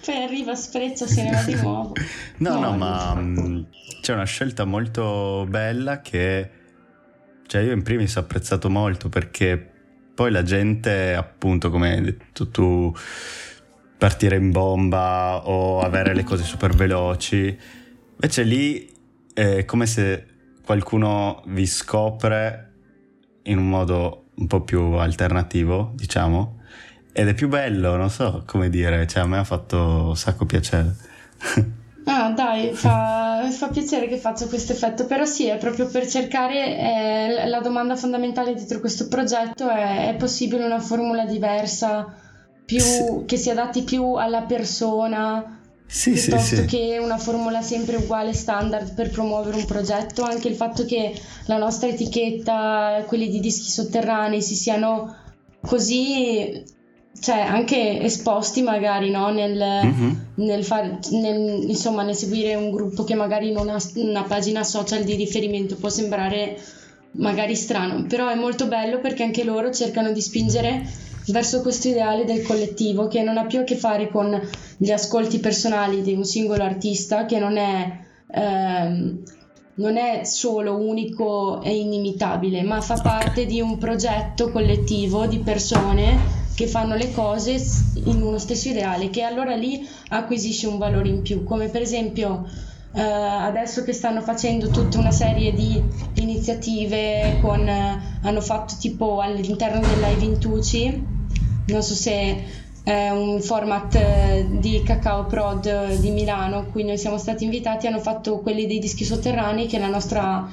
Poi 0.05 0.23
arriva, 0.23 0.55
sprezza, 0.55 1.07
se 1.07 1.23
ne 1.23 1.31
va 1.31 1.43
di 1.43 1.55
nuovo. 1.55 1.93
No, 2.39 2.55
no, 2.55 2.61
no 2.61 2.77
ma 2.77 3.15
mh, 3.15 3.41
mm, 3.41 3.63
c'è 4.01 4.15
una 4.15 4.25
scelta 4.25 4.65
molto 4.65 5.47
bella 5.49 6.01
che 6.01 6.51
cioè 7.47 7.61
io 7.61 7.73
in 7.73 7.83
primis 7.83 8.17
ho 8.17 8.21
apprezzato 8.21 8.71
molto 8.71 9.09
perché 9.09 9.71
poi 10.15 10.31
la 10.31 10.43
gente, 10.43 11.15
appunto, 11.15 11.71
come 11.71 11.93
hai 11.93 12.01
detto 12.03 12.49
tu 12.49 12.95
partire 14.03 14.35
in 14.35 14.51
bomba 14.51 15.47
o 15.47 15.79
avere 15.79 16.13
le 16.13 16.25
cose 16.25 16.43
super 16.43 16.75
veloci. 16.75 17.57
Invece 18.15 18.43
lì 18.43 18.93
è 19.33 19.65
come 19.65 19.87
se 19.87 20.27
qualcuno 20.65 21.41
vi 21.47 21.65
scopre 21.67 22.73
in 23.45 23.59
un 23.59 23.69
modo 23.69 24.31
un 24.35 24.49
po' 24.49 24.63
più 24.63 24.81
alternativo, 24.95 25.93
diciamo, 25.95 26.63
ed 27.13 27.29
è 27.29 27.35
più 27.35 27.47
bello, 27.47 27.95
non 27.95 28.11
so 28.11 28.43
come 28.45 28.69
dire, 28.71 29.07
cioè 29.07 29.23
a 29.23 29.27
me 29.27 29.39
ha 29.39 29.45
fatto 29.45 30.09
un 30.09 30.17
sacco 30.17 30.47
piacere. 30.47 30.97
Ah, 32.05 32.33
dai, 32.33 32.73
fa, 32.73 33.49
fa, 33.49 33.69
piacere 33.69 34.09
che 34.09 34.17
faccia 34.17 34.49
questo 34.49 34.73
effetto, 34.73 35.07
però 35.07 35.25
sì, 35.25 35.47
è 35.47 35.57
proprio 35.57 35.87
per 35.87 36.05
cercare 36.09 36.77
eh, 36.77 37.49
la 37.49 37.61
domanda 37.61 37.95
fondamentale 37.95 38.55
dietro 38.55 38.81
questo 38.81 39.07
progetto 39.07 39.69
è, 39.69 40.09
è 40.09 40.17
possibile 40.17 40.65
una 40.65 40.81
formula 40.81 41.25
diversa 41.25 42.13
più, 42.65 42.81
sì. 42.81 43.25
che 43.27 43.37
si 43.37 43.51
adatti 43.51 43.83
più 43.83 44.15
alla 44.15 44.43
persona 44.43 45.61
sì, 45.93 46.13
piuttosto 46.13 46.57
sì, 46.57 46.65
che 46.65 46.99
una 46.99 47.19
formula 47.19 47.61
sempre 47.61 47.97
uguale 47.97 48.33
standard 48.33 48.95
per 48.95 49.11
promuovere 49.11 49.57
un 49.57 49.67
progetto 49.67 50.23
anche 50.23 50.49
il 50.49 50.55
fatto 50.55 50.87
che 50.87 51.15
la 51.47 51.59
nostra 51.59 51.89
etichetta 51.89 53.05
quelli 53.07 53.29
di 53.29 53.41
dischi 53.41 53.69
sotterranei 53.69 54.41
si 54.41 54.55
siano 54.55 55.15
così 55.61 56.65
cioè 57.21 57.41
anche 57.41 58.01
esposti 58.01 58.63
magari 58.63 59.11
no? 59.11 59.31
nel, 59.31 59.55
mm-hmm. 59.55 60.13
nel, 60.37 60.65
far, 60.65 60.99
nel, 61.11 61.69
insomma, 61.69 62.03
nel 62.03 62.17
seguire 62.17 62.55
un 62.55 62.71
gruppo 62.71 63.05
che 63.05 63.15
magari 63.15 63.53
non 63.53 63.69
ha 63.69 63.77
una 63.97 64.23
pagina 64.23 64.65
social 64.65 65.05
di 65.05 65.15
riferimento 65.15 65.77
può 65.77 65.91
sembrare 65.91 66.59
magari 67.13 67.55
strano 67.55 68.07
però 68.07 68.31
è 68.31 68.35
molto 68.35 68.67
bello 68.67 68.99
perché 68.99 69.25
anche 69.25 69.45
loro 69.45 69.71
cercano 69.71 70.11
di 70.11 70.23
spingere 70.23 71.11
verso 71.27 71.61
questo 71.61 71.89
ideale 71.89 72.25
del 72.25 72.43
collettivo 72.43 73.07
che 73.07 73.23
non 73.23 73.39
ha 73.39 73.47
più 73.47 73.61
a 73.61 73.65
che 73.65 73.77
fare 73.77 74.09
con 74.09 74.41
gli 74.77 74.91
ascolti 74.91 75.39
personali 75.39 76.03
di 76.03 76.13
un 76.15 76.25
singolo 76.25 76.63
artista 76.65 77.27
che 77.27 77.39
non 77.39 77.57
è, 77.57 77.99
ehm, 78.31 79.23
non 79.75 79.97
è 79.97 80.25
solo 80.25 80.77
unico 80.77 81.63
e 81.63 81.77
inimitabile, 81.77 82.63
ma 82.63 82.81
fa 82.81 83.01
parte 83.01 83.47
di 83.47 83.61
un 83.61 83.79
progetto 83.79 84.51
collettivo 84.51 85.27
di 85.27 85.39
persone 85.39 86.41
che 86.55 86.67
fanno 86.67 86.95
le 86.97 87.13
cose 87.13 87.57
in 88.05 88.21
uno 88.23 88.39
stesso 88.39 88.69
ideale, 88.69 89.09
che 89.11 89.23
allora 89.23 89.55
lì 89.55 89.87
acquisisce 90.09 90.67
un 90.67 90.79
valore 90.79 91.09
in 91.09 91.23
più, 91.23 91.45
come 91.45 91.69
per 91.69 91.81
esempio 91.81 92.47
Uh, 92.93 93.01
adesso 93.01 93.85
che 93.85 93.95
stanno 93.95 94.21
facendo 94.21 94.69
tutta 94.69 94.99
una 94.99 95.13
serie 95.13 95.55
di 95.55 95.83
iniziative 96.15 97.39
con, 97.41 97.61
uh, 97.61 98.27
hanno 98.27 98.41
fatto 98.43 98.75
tipo 98.79 99.21
all'interno 99.21 99.81
del 99.81 99.99
Live 99.99 100.25
in 100.25 100.39
Tuci 100.39 101.07
non 101.69 101.83
so 101.83 101.95
se 101.95 102.61
è 102.85 103.11
un 103.11 103.41
format 103.41 103.95
eh, 103.95 104.47
di 104.59 104.83
Cacao 104.83 105.25
Prod 105.27 105.95
di 106.01 106.11
Milano 106.11 106.67
cui 106.73 106.83
noi 106.83 106.99
siamo 106.99 107.17
stati 107.17 107.45
invitati 107.45 107.87
hanno 107.87 108.01
fatto 108.01 108.41
quelli 108.41 108.67
dei 108.67 108.81
dischi 108.81 109.05
sotterranei 109.05 109.67
che 109.67 109.79
nostra 109.79 110.49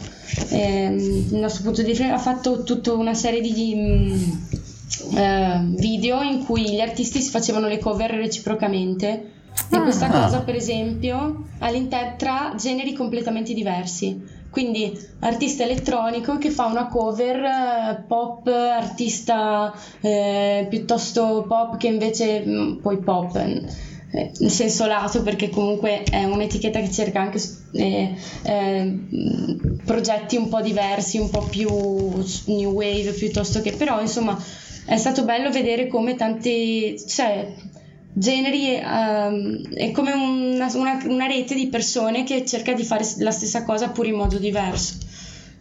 ehm, 0.50 0.98
il 1.32 1.40
nostro 1.40 1.64
punto 1.64 1.82
di 1.82 1.88
vista 1.88 2.14
ha 2.14 2.20
fatto 2.20 2.62
tutta 2.62 2.94
una 2.94 3.16
serie 3.16 3.42
di 3.42 3.74
mm, 3.76 5.18
eh, 5.18 5.62
video 5.76 6.22
in 6.22 6.46
cui 6.46 6.70
gli 6.70 6.80
artisti 6.80 7.20
si 7.20 7.32
facevano 7.32 7.68
le 7.68 7.80
cover 7.80 8.12
reciprocamente 8.12 9.38
e 9.72 9.82
questa 9.82 10.08
ah. 10.08 10.24
cosa 10.24 10.42
per 10.42 10.56
esempio 10.56 11.46
all'interno 11.60 12.16
tra 12.18 12.54
generi 12.58 12.94
completamente 12.94 13.54
diversi 13.54 14.38
quindi 14.50 14.98
artista 15.20 15.64
elettronico 15.64 16.38
che 16.38 16.50
fa 16.50 16.66
una 16.66 16.88
cover 16.88 17.44
eh, 17.44 18.04
pop, 18.08 18.48
artista 18.48 19.74
eh, 20.02 20.66
piuttosto 20.70 21.46
pop 21.48 21.78
che 21.78 21.88
invece 21.88 22.44
mm, 22.46 22.78
poi 22.78 22.98
pop 22.98 23.36
eh, 24.12 24.32
nel 24.40 24.50
senso 24.50 24.88
lato 24.88 25.22
perché 25.22 25.50
comunque 25.50 26.02
è 26.04 26.24
un'etichetta 26.24 26.80
che 26.80 26.92
cerca 26.92 27.22
anche 27.22 27.40
eh, 27.74 28.16
eh, 28.42 28.98
progetti 29.86 30.36
un 30.36 30.50
po' 30.50 30.62
diversi, 30.62 31.20
un 31.20 31.30
po' 31.30 31.44
più 31.44 31.70
new 32.46 32.72
wave 32.72 33.12
piuttosto 33.12 33.62
che 33.62 33.74
però 33.74 34.02
insomma 34.02 34.38
è 34.86 34.98
stato 34.98 35.24
bello 35.24 35.52
vedere 35.52 35.86
come 35.86 36.16
tanti 36.16 37.00
cioè 37.08 37.54
generi 38.20 38.78
um, 38.84 39.74
è 39.74 39.92
come 39.92 40.12
una, 40.12 40.70
una, 40.76 41.02
una, 41.06 41.26
rete 41.26 41.56
di 41.56 41.68
persone 41.68 42.24
che 42.24 42.46
cerca 42.46 42.74
di 42.74 42.84
fare 42.84 43.06
la 43.20 43.32
stessa 43.32 43.64
cosa 43.64 43.90
pur 43.90 44.08
in 44.08 44.16
modo 44.16 44.38
diverso. 44.38 44.96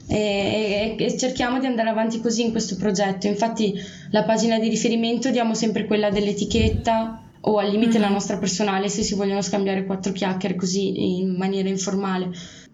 E, 0.09 0.97
e, 0.99 1.05
e, 1.05 1.19
cerchiamo 1.19 1.61
di 1.61 1.67
andare 1.67 1.91
avanti 1.91 2.21
così 2.21 2.43
in 2.43 2.51
questo 2.51 2.77
progetto. 2.77 3.29
Infatti 3.29 3.75
la 4.11 4.25
pagina 4.25 4.59
di 4.59 4.69
riferimento 4.69 5.31
diamo 5.31 5.55
sempre 5.55 5.87
quella 5.87 6.11
dell'etichetta 6.11 7.23
o 7.43 7.59
al 7.59 7.71
limite 7.71 7.99
mm. 7.99 8.03
la 8.03 8.09
nostra 8.09 8.39
personale 8.39 8.89
se 8.89 9.03
si 9.03 9.15
vogliono 9.15 9.43
scambiare 9.43 9.85
quattro 9.85 10.13
chiacchiere 10.13 10.57
così 10.57 11.21
in 11.21 11.37
maniera 11.37 11.69
informale. 11.69 12.31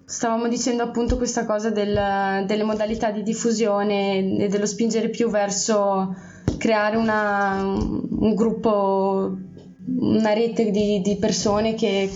Stavamo 0.07 0.49
dicendo 0.49 0.83
appunto 0.83 1.17
questa 1.17 1.45
cosa 1.45 1.71
del, 1.71 2.45
delle 2.47 2.63
modalità 2.63 3.11
di 3.11 3.23
diffusione 3.23 4.39
e 4.39 4.49
dello 4.49 4.67
spingere 4.67 5.09
più 5.11 5.29
verso 5.29 6.15
creare 6.57 6.97
una, 6.97 7.63
un 7.65 8.35
gruppo 8.35 9.37
una 9.87 10.33
rete 10.33 10.71
di, 10.71 11.01
di 11.01 11.17
persone 11.17 11.75
che, 11.75 12.11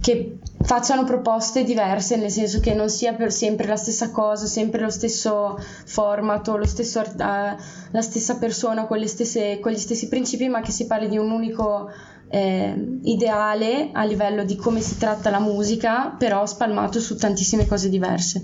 che 0.00 0.38
facciano 0.66 1.04
proposte 1.04 1.64
diverse, 1.64 2.16
nel 2.16 2.30
senso 2.30 2.60
che 2.60 2.74
non 2.74 2.88
sia 2.88 3.14
sempre 3.30 3.66
la 3.66 3.76
stessa 3.76 4.10
cosa, 4.10 4.46
sempre 4.46 4.80
lo 4.80 4.90
stesso 4.90 5.58
format 5.84 6.46
o 6.48 6.56
lo 6.56 6.66
stesso, 6.66 7.00
uh, 7.00 7.22
la 7.22 8.02
stessa 8.02 8.36
persona 8.36 8.86
con, 8.86 9.04
stesse, 9.06 9.60
con, 9.60 9.72
gli 9.72 9.78
stessi 9.78 10.08
principi, 10.08 10.48
ma 10.48 10.60
che 10.60 10.72
si 10.72 10.86
parli 10.86 11.08
di 11.08 11.18
un 11.18 11.30
unico 11.30 11.88
eh, 12.28 12.98
ideale 13.02 13.90
a 13.92 14.04
livello 14.04 14.44
di 14.44 14.56
come 14.56 14.80
si 14.80 14.98
tratta 14.98 15.30
la 15.30 15.40
musica, 15.40 16.14
però 16.18 16.44
spalmato 16.46 17.00
su 17.00 17.16
tantissime 17.16 17.66
cose 17.66 17.88
diverse. 17.88 18.42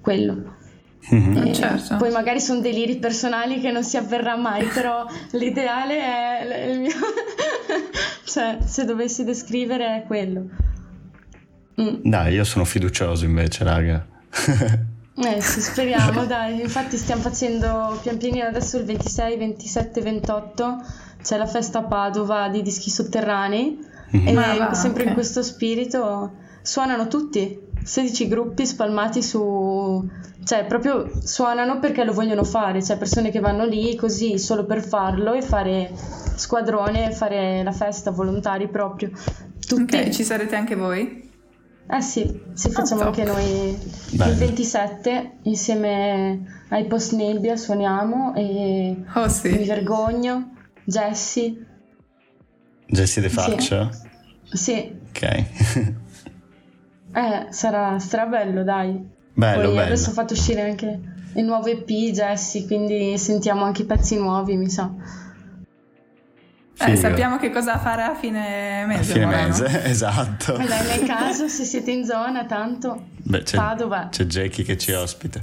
Quello. 0.00 0.55
Mm-hmm. 1.14 1.52
Certo. 1.52 1.96
Poi 1.96 2.10
magari 2.10 2.40
sono 2.40 2.60
deliri 2.60 2.96
personali 2.96 3.60
che 3.60 3.70
non 3.70 3.84
si 3.84 3.96
avverrà 3.96 4.36
mai, 4.36 4.66
però 4.74 5.06
l'ideale 5.32 5.98
è 5.98 6.70
il 6.70 6.80
mio... 6.80 6.92
cioè, 8.24 8.58
se 8.64 8.84
dovessi 8.84 9.24
descrivere 9.24 10.02
è 10.02 10.06
quello. 10.06 10.46
Mm. 11.80 11.96
Dai, 12.02 12.34
io 12.34 12.44
sono 12.44 12.64
fiducioso 12.64 13.24
invece, 13.24 13.64
raga. 13.64 14.06
eh 15.16 15.40
sì, 15.40 15.60
speriamo, 15.60 16.24
dai. 16.24 16.60
Infatti 16.60 16.96
stiamo 16.96 17.22
facendo 17.22 17.98
pian 18.02 18.16
pianino 18.16 18.46
adesso 18.46 18.78
il 18.78 18.84
26, 18.84 19.36
27, 19.36 20.00
28 20.00 21.04
c'è 21.26 21.36
la 21.36 21.46
festa 21.46 21.80
a 21.80 21.82
Padova 21.82 22.48
di 22.48 22.62
dischi 22.62 22.88
sotterranei 22.88 23.84
mm-hmm. 24.16 24.28
e 24.28 24.32
va, 24.32 24.74
sempre 24.74 25.00
okay. 25.00 25.08
in 25.08 25.14
questo 25.14 25.42
spirito 25.42 26.34
suonano 26.62 27.08
tutti, 27.08 27.58
16 27.86 28.26
gruppi 28.26 28.66
spalmati 28.66 29.22
su... 29.22 30.04
cioè 30.44 30.64
proprio 30.66 31.08
suonano 31.22 31.78
perché 31.78 32.02
lo 32.02 32.12
vogliono 32.12 32.42
fare, 32.42 32.80
c'è 32.80 32.98
persone 32.98 33.30
che 33.30 33.38
vanno 33.38 33.64
lì 33.64 33.94
così 33.94 34.40
solo 34.40 34.66
per 34.66 34.82
farlo 34.82 35.32
e 35.34 35.40
fare 35.40 35.92
squadrone 36.34 37.08
e 37.08 37.14
fare 37.14 37.62
la 37.62 37.70
festa, 37.70 38.10
volontari 38.10 38.68
proprio. 38.68 39.12
Tutti. 39.64 39.96
Ok, 39.96 40.08
ci 40.08 40.24
sarete 40.24 40.56
anche 40.56 40.74
voi? 40.74 41.30
Eh 41.88 42.00
sì, 42.00 42.40
sì 42.54 42.70
facciamo 42.70 43.02
oh, 43.02 43.06
anche 43.06 43.22
noi 43.22 43.78
Bello. 44.10 44.32
il 44.32 44.36
27 44.38 45.38
insieme 45.42 46.64
ai 46.70 46.86
Post 46.86 47.12
Nebbia 47.12 47.54
suoniamo 47.54 48.34
e 48.34 48.96
oh, 49.14 49.28
sì. 49.28 49.50
mi 49.50 49.64
vergogno, 49.64 50.54
Jessie. 50.84 51.64
Jessie 52.88 53.22
De 53.22 53.28
Faccia? 53.28 53.88
Sì. 54.42 54.56
sì. 54.56 54.98
Ok. 55.08 55.94
eh, 57.12 57.46
sarà 57.50 57.98
strabello 57.98 58.62
dai. 58.62 59.14
Bello, 59.32 59.62
Poi 59.62 59.74
bello. 59.74 59.80
adesso 59.80 60.10
ho 60.10 60.12
fatto 60.12 60.32
uscire 60.32 60.62
anche 60.62 61.00
il 61.34 61.44
nuovo 61.44 61.66
EP 61.66 61.86
Jessie, 61.86 62.66
quindi 62.66 63.18
sentiamo 63.18 63.64
anche 63.64 63.82
i 63.82 63.84
pezzi 63.84 64.16
nuovi, 64.16 64.56
mi 64.56 64.70
sa. 64.70 64.90
Eh, 66.78 66.94
sappiamo 66.96 67.38
che 67.38 67.50
cosa 67.50 67.78
fare 67.78 68.02
a 68.02 68.14
fine 68.14 68.84
mese. 68.86 69.12
A 69.12 69.14
fine 69.14 69.26
mese, 69.26 69.62
no? 69.62 69.78
esatto. 69.84 70.54
Allora, 70.56 70.82
nel 70.82 71.06
caso, 71.06 71.48
se 71.48 71.64
siete 71.64 71.90
in 71.90 72.04
zona, 72.04 72.44
tanto 72.44 73.06
Beh, 73.16 73.42
c'è, 73.42 73.56
Padova. 73.56 74.08
C'è 74.10 74.24
Jackie 74.24 74.62
che 74.62 74.76
ci 74.76 74.92
ospita. 74.92 75.40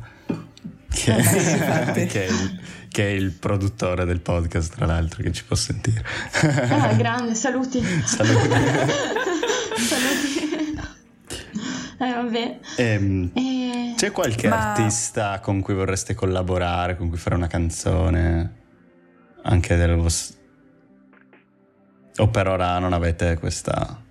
Che, 0.89 1.15
eh, 1.15 2.05
che, 2.05 2.27
è 2.27 2.29
il, 2.29 2.59
che, 2.87 3.07
è 3.07 3.11
il, 3.11 3.31
produttore 3.31 4.05
del 4.05 4.19
podcast, 4.19 4.75
tra 4.75 4.85
l'altro, 4.85 5.23
che 5.23 5.31
ci 5.31 5.43
può 5.43 5.55
sentire. 5.55 6.03
Ah, 6.69 6.93
grande, 6.93 7.33
saluti. 7.33 7.83
Saluti. 8.05 8.49
saluti. 9.75 10.42
Eh, 12.07 12.13
vabbè. 12.13 12.59
Ehm, 12.77 13.31
e... 13.33 13.93
C'è 13.95 14.11
qualche 14.11 14.47
Ma... 14.47 14.71
artista 14.71 15.39
con 15.39 15.61
cui 15.61 15.73
vorreste 15.73 16.13
collaborare, 16.13 16.97
con 16.97 17.09
cui 17.09 17.17
fare 17.17 17.35
una 17.35 17.47
canzone? 17.47 18.61
Anche 19.43 19.75
del 19.75 19.95
vostro 19.95 20.41
o 22.17 22.27
per 22.29 22.47
ora 22.47 22.79
non 22.79 22.93
avete 22.93 23.37
questa... 23.37 24.01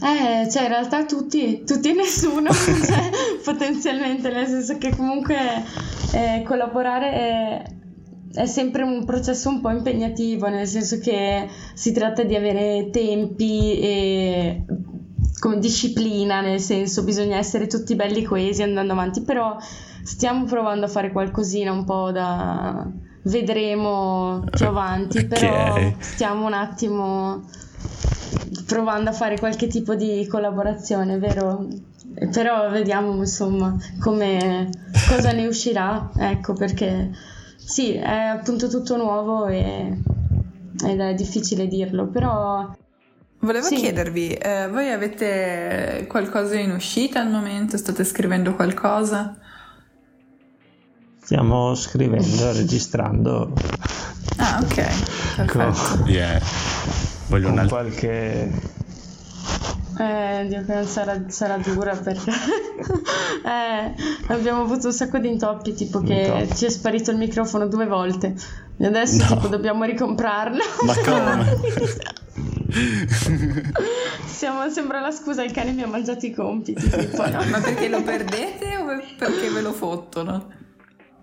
Eh, 0.00 0.48
cioè 0.48 0.62
in 0.62 0.68
realtà 0.68 1.04
tutti, 1.06 1.64
tutti 1.64 1.90
e 1.90 1.92
nessuno, 1.92 2.52
cioè, 2.54 3.10
potenzialmente, 3.44 4.30
nel 4.30 4.46
senso 4.46 4.78
che 4.78 4.94
comunque 4.94 5.36
eh, 6.12 6.44
collaborare 6.46 7.10
è, 7.10 7.62
è, 8.32 8.46
sempre 8.46 8.84
un 8.84 9.04
processo 9.04 9.48
un 9.48 9.60
po' 9.60 9.70
impegnativo, 9.70 10.48
nel 10.48 10.68
senso 10.68 11.00
che 11.00 11.48
si 11.74 11.90
tratta 11.90 12.22
di 12.22 12.36
avere 12.36 12.90
tempi 12.90 13.80
e 13.80 14.64
come 15.38 15.58
disciplina, 15.58 16.40
nel 16.40 16.60
senso 16.60 17.04
bisogna 17.04 17.36
essere 17.36 17.66
tutti 17.66 17.94
belli 17.94 18.22
coesi 18.22 18.62
andando 18.62 18.92
avanti, 18.92 19.22
però 19.22 19.56
stiamo 20.02 20.44
provando 20.44 20.86
a 20.86 20.88
fare 20.88 21.12
qualcosina 21.12 21.72
un 21.72 21.84
po' 21.84 22.10
da 22.10 22.86
vedremo 23.22 24.44
più 24.50 24.66
avanti, 24.66 25.18
okay. 25.18 25.28
però 25.28 25.92
stiamo 25.98 26.46
un 26.46 26.54
attimo 26.54 27.44
provando 28.66 29.10
a 29.10 29.12
fare 29.12 29.38
qualche 29.38 29.66
tipo 29.66 29.94
di 29.94 30.26
collaborazione, 30.28 31.18
vero? 31.18 31.66
Però 32.32 32.68
vediamo 32.70 33.14
insomma 33.14 33.76
come 34.00 34.70
cosa 35.08 35.32
ne 35.32 35.46
uscirà, 35.46 36.10
ecco 36.16 36.52
perché 36.54 37.10
sì, 37.56 37.92
è 37.92 38.24
appunto 38.24 38.68
tutto 38.68 38.96
nuovo 38.96 39.46
e, 39.46 40.02
ed 40.86 41.00
è 41.00 41.14
difficile 41.14 41.66
dirlo, 41.66 42.08
però 42.08 42.70
Volevo 43.40 43.66
sì. 43.66 43.76
chiedervi, 43.76 44.32
eh, 44.32 44.68
voi 44.68 44.90
avete 44.90 46.06
qualcosa 46.08 46.58
in 46.58 46.72
uscita 46.72 47.20
al 47.20 47.30
momento? 47.30 47.76
State 47.76 48.02
scrivendo 48.02 48.54
qualcosa? 48.54 49.36
Stiamo 51.22 51.74
scrivendo, 51.76 52.50
registrando. 52.56 53.52
Ah, 54.38 54.58
ok. 54.60 54.74
Perfetto. 55.36 56.04
Yeah. 56.06 56.40
Voglio 57.28 57.50
un 57.50 57.58
altro. 57.58 57.76
qualche. 57.76 58.50
Eh, 60.00 60.46
Dio, 60.48 60.86
sarà, 60.86 61.24
sarà 61.28 61.58
dura 61.58 61.94
perché 61.94 62.30
eh, 63.44 63.94
abbiamo 64.28 64.62
avuto 64.62 64.88
un 64.88 64.92
sacco 64.92 65.18
di 65.18 65.28
intoppi, 65.28 65.74
tipo 65.74 66.00
che 66.00 66.14
Intoppi. 66.14 66.56
ci 66.56 66.64
è 66.66 66.70
sparito 66.70 67.10
il 67.10 67.18
microfono 67.18 67.66
due 67.66 67.86
volte 67.86 68.34
e 68.76 68.86
adesso 68.86 69.24
no. 69.24 69.34
tipo, 69.34 69.48
dobbiamo 69.48 69.84
ricomprarlo. 69.84 70.62
Ma 70.84 70.94
come? 71.04 72.16
Siamo, 74.26 74.68
sembra 74.68 75.00
la 75.00 75.10
scusa, 75.10 75.42
il 75.42 75.52
cane 75.52 75.72
mi 75.72 75.82
ha 75.82 75.86
mangiato 75.86 76.26
i 76.26 76.32
compiti. 76.32 76.88
Tipo, 76.88 77.28
no? 77.28 77.42
Ma 77.44 77.60
perché 77.60 77.88
lo 77.88 78.02
perdete 78.02 78.76
o 78.76 78.84
perché 79.16 79.48
ve 79.50 79.60
lo 79.60 79.72
fottono? 79.72 80.52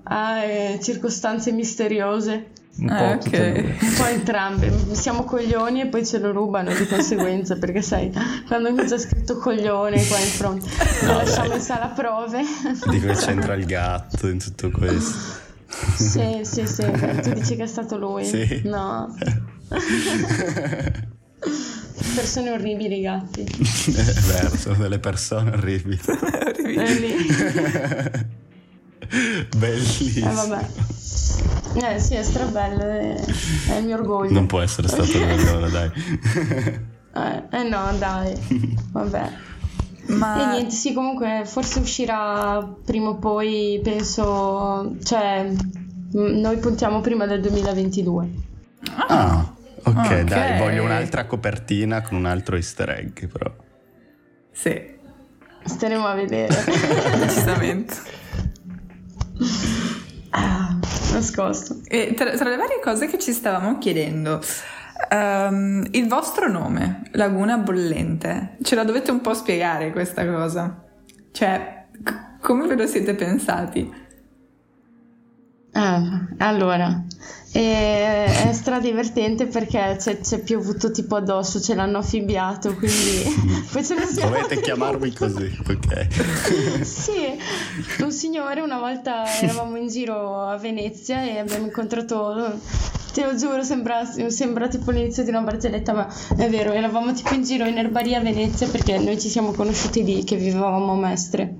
Ah, 0.03 0.43
eh, 0.43 0.79
circostanze 0.81 1.51
misteriose. 1.51 2.51
Un 2.77 2.87
po', 2.87 2.93
ah, 2.93 3.11
okay. 3.13 3.77
un 3.79 3.93
po' 3.95 4.05
entrambe. 4.05 4.69
Siamo 4.91 5.23
coglioni 5.23 5.79
e 5.81 5.87
poi 5.87 6.05
ce 6.05 6.19
lo 6.19 6.31
rubano 6.31 6.73
di 6.73 6.85
conseguenza, 6.85 7.57
perché 7.57 7.81
sai, 7.81 8.11
quando 8.47 8.73
mi 8.73 8.83
c'è 8.83 8.97
scritto 8.97 9.37
coglione 9.37 10.05
qua 10.05 10.17
in 10.17 10.25
fronte, 10.25 10.69
no, 11.03 11.13
lo 11.13 11.17
lasciamo 11.19 11.53
in 11.53 11.61
sala 11.61 11.87
prove. 11.87 12.41
Dico 12.89 13.07
che 13.07 13.13
c'entra 13.13 13.53
il 13.53 13.65
gatto 13.65 14.27
in 14.27 14.39
tutto 14.39 14.69
questo. 14.71 15.43
Sì, 15.95 16.41
sì, 16.43 16.67
sì. 16.67 16.91
Tu 17.21 17.31
dici 17.31 17.55
che 17.55 17.63
è 17.63 17.67
stato 17.67 17.97
lui? 17.97 18.25
Sì. 18.25 18.61
No. 18.65 19.15
persone 22.15 22.51
orribili, 22.51 23.01
gatti. 23.01 23.43
È 23.43 24.19
vero, 24.27 24.55
sono 24.55 24.75
delle 24.75 24.99
persone 24.99 25.51
orribili. 25.51 25.99
orribili. 26.05 27.27
Bellissimo. 29.57 30.31
Eh 30.31 30.33
vabbè. 30.33 30.67
Eh 31.75 31.99
sì, 31.99 32.15
è 32.15 32.23
strabello, 32.23 32.81
è, 32.83 33.15
è 33.67 33.75
il 33.75 33.85
mio 33.85 33.97
orgoglio. 33.97 34.31
Non 34.31 34.45
può 34.47 34.61
essere 34.61 34.87
stato 34.87 35.11
bello 35.11 35.69
dai. 35.69 35.91
eh, 37.13 37.43
eh 37.51 37.63
no, 37.63 37.93
dai. 37.97 38.33
Vabbè. 38.91 39.31
Ma... 40.07 40.41
E 40.41 40.55
niente, 40.55 40.73
sì, 40.73 40.93
comunque 40.93 41.43
forse 41.45 41.79
uscirà 41.79 42.65
prima 42.85 43.09
o 43.09 43.17
poi, 43.17 43.79
penso, 43.83 44.95
cioè 45.03 45.51
noi 46.11 46.57
puntiamo 46.57 47.01
prima 47.01 47.25
del 47.25 47.41
2022. 47.41 48.29
Ah, 49.07 49.54
ok, 49.85 49.97
okay. 49.97 50.23
dai, 50.23 50.59
voglio 50.59 50.83
un'altra 50.83 51.25
copertina 51.25 52.01
con 52.01 52.17
un 52.17 52.25
altro 52.25 52.55
easter 52.55 52.89
egg 52.89 53.25
però. 53.27 53.53
Sì. 54.51 54.93
Staremo 55.63 56.05
a 56.05 56.13
vedere. 56.13 56.53
Decisamente. 57.17 57.95
Ah, 60.29 60.77
nascosto. 61.11 61.81
E 61.87 62.13
tra, 62.15 62.31
tra, 62.31 62.49
le 62.49 62.55
varie 62.55 62.79
cose 62.81 63.07
che 63.07 63.17
ci 63.17 63.31
stavamo 63.31 63.77
chiedendo, 63.77 64.41
um, 65.11 65.85
il 65.91 66.07
vostro 66.07 66.49
nome, 66.49 67.03
Laguna 67.11 67.57
Bollente, 67.57 68.57
ce 68.61 68.75
la 68.75 68.83
dovete 68.83 69.11
un 69.11 69.21
po' 69.21 69.33
spiegare 69.33 69.91
questa 69.91 70.25
cosa? 70.25 70.83
Cioè, 71.31 71.87
c- 72.03 72.39
come 72.41 72.67
ve 72.67 72.75
lo 72.75 72.85
siete 72.85 73.15
pensati? 73.15 74.03
Ah, 75.77 76.27
allora, 76.37 77.03
e 77.51 78.25
è 78.25 78.53
stradivertente 78.53 79.45
perché 79.47 79.97
c'è, 79.99 80.19
c'è, 80.21 80.39
piovuto 80.39 80.89
tipo 80.89 81.17
addosso, 81.17 81.59
ce 81.59 81.75
l'hanno 81.75 81.97
affibbiato, 81.97 82.75
quindi 82.75 83.23
poi 83.69 83.83
ce 83.83 83.95
ne 83.95 84.05
siamo 84.05 84.35
chiamarmi 84.61 85.13
così, 85.13 85.57
ok? 85.67 86.07
sì, 86.81 87.37
un 88.03 88.11
signore 88.13 88.61
una 88.61 88.79
volta 88.79 89.25
eravamo 89.41 89.75
in 89.75 89.89
giro 89.89 90.47
a 90.47 90.57
Venezia 90.57 91.23
e 91.23 91.39
abbiamo 91.39 91.65
incontrato 91.65 92.57
Te 93.11 93.23
lo 93.25 93.35
giuro, 93.35 93.63
sembra, 93.63 94.03
sembra 94.27 94.67
tipo 94.69 94.91
l'inizio 94.91 95.23
di 95.23 95.29
una 95.29 95.39
barzelletta, 95.39 95.93
ma 95.93 96.13
è 96.37 96.49
vero, 96.49 96.71
eravamo 96.71 97.13
tipo 97.13 97.33
in 97.33 97.43
giro 97.43 97.65
in 97.65 97.77
Erbaria 97.77 98.19
a 98.19 98.21
Venezia 98.21 98.67
perché 98.67 98.97
noi 98.97 99.19
ci 99.19 99.29
siamo 99.29 99.51
conosciuti 99.51 100.03
lì 100.03 100.23
che 100.25 100.35
vivevamo 100.35 100.91
a 100.91 100.95
Mestre. 100.95 101.55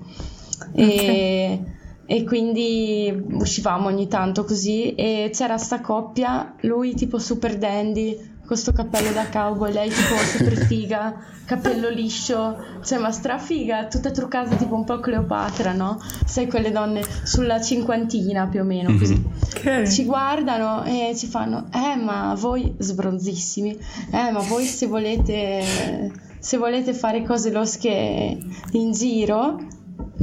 E, 0.74 1.60
e 2.06 2.22
quindi 2.24 3.12
uscivamo 3.32 3.88
ogni 3.88 4.06
tanto 4.06 4.44
così 4.44 4.94
e 4.94 5.30
c'era 5.34 5.58
sta 5.58 5.80
coppia, 5.80 6.54
lui 6.60 6.94
tipo 6.94 7.18
super 7.18 7.58
dandy, 7.58 8.34
con 8.46 8.56
sto 8.56 8.72
cappello 8.72 9.10
da 9.10 9.28
cowboy, 9.28 9.72
lei 9.72 9.88
tipo 9.88 10.14
super 10.16 10.54
figa, 10.66 11.14
capello 11.44 11.88
liscio, 11.88 12.56
cioè 12.84 12.98
ma 12.98 13.10
strafiga, 13.10 13.86
tutta 13.86 14.12
truccata 14.12 14.54
tipo 14.54 14.76
un 14.76 14.84
po' 14.84 15.00
Cleopatra, 15.00 15.72
no? 15.72 16.00
Sai 16.24 16.46
quelle 16.46 16.70
donne 16.70 17.02
sulla 17.24 17.60
cinquantina 17.60 18.46
più 18.46 18.60
o 18.60 18.64
meno, 18.64 18.96
così. 18.96 19.20
Okay. 19.56 19.90
Ci 19.90 20.04
guardano 20.04 20.84
e 20.84 21.12
ci 21.16 21.26
fanno, 21.26 21.66
eh 21.74 21.96
ma 21.96 22.34
voi 22.38 22.72
sbronzissimi, 22.78 23.76
eh 24.12 24.30
ma 24.30 24.40
voi 24.40 24.64
se 24.64 24.86
volete, 24.86 26.12
se 26.38 26.56
volete 26.56 26.94
fare 26.94 27.24
cose 27.24 27.50
losche 27.50 28.38
in 28.70 28.92
giro, 28.92 29.58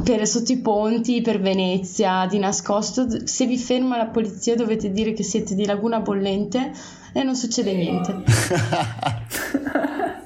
per, 0.03 0.25
sotto 0.27 0.51
i 0.51 0.59
ponti 0.59 1.21
per 1.21 1.39
Venezia 1.39 2.25
di 2.29 2.39
nascosto. 2.39 3.07
Se 3.25 3.45
vi 3.45 3.57
ferma 3.57 3.97
la 3.97 4.07
polizia 4.07 4.55
dovete 4.55 4.91
dire 4.91 5.13
che 5.13 5.23
siete 5.23 5.55
di 5.55 5.65
Laguna 5.65 5.99
Bollente 5.99 6.71
e 7.13 7.23
non 7.23 7.35
succede 7.35 7.73
niente. 7.73 8.23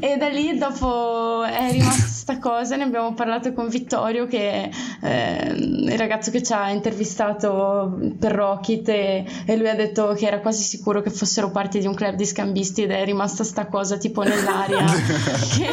E 0.00 0.16
da 0.18 0.28
lì 0.28 0.58
dopo 0.58 1.42
è 1.44 1.70
rimasta 1.70 2.12
questa 2.22 2.38
cosa. 2.38 2.76
Ne 2.76 2.84
abbiamo 2.84 3.14
parlato 3.14 3.52
con 3.52 3.68
Vittorio 3.68 4.26
che 4.26 4.70
è 5.00 5.52
il 5.54 5.98
ragazzo 5.98 6.30
che 6.30 6.42
ci 6.42 6.52
ha 6.52 6.70
intervistato 6.70 7.98
per 8.18 8.32
Rocket 8.32 8.88
e, 8.88 9.24
e, 9.44 9.56
lui 9.56 9.68
ha 9.68 9.74
detto 9.74 10.12
che 10.14 10.26
era 10.26 10.40
quasi 10.40 10.62
sicuro 10.62 11.02
che 11.02 11.10
fossero 11.10 11.50
parte 11.50 11.78
di 11.78 11.86
un 11.86 11.94
club 11.94 12.14
di 12.14 12.24
scambisti 12.24 12.82
ed 12.82 12.92
è 12.92 13.04
rimasta 13.04 13.44
sta 13.44 13.66
cosa 13.66 13.96
tipo 13.96 14.22
nell'aria 14.22 14.84
che, 15.56 15.68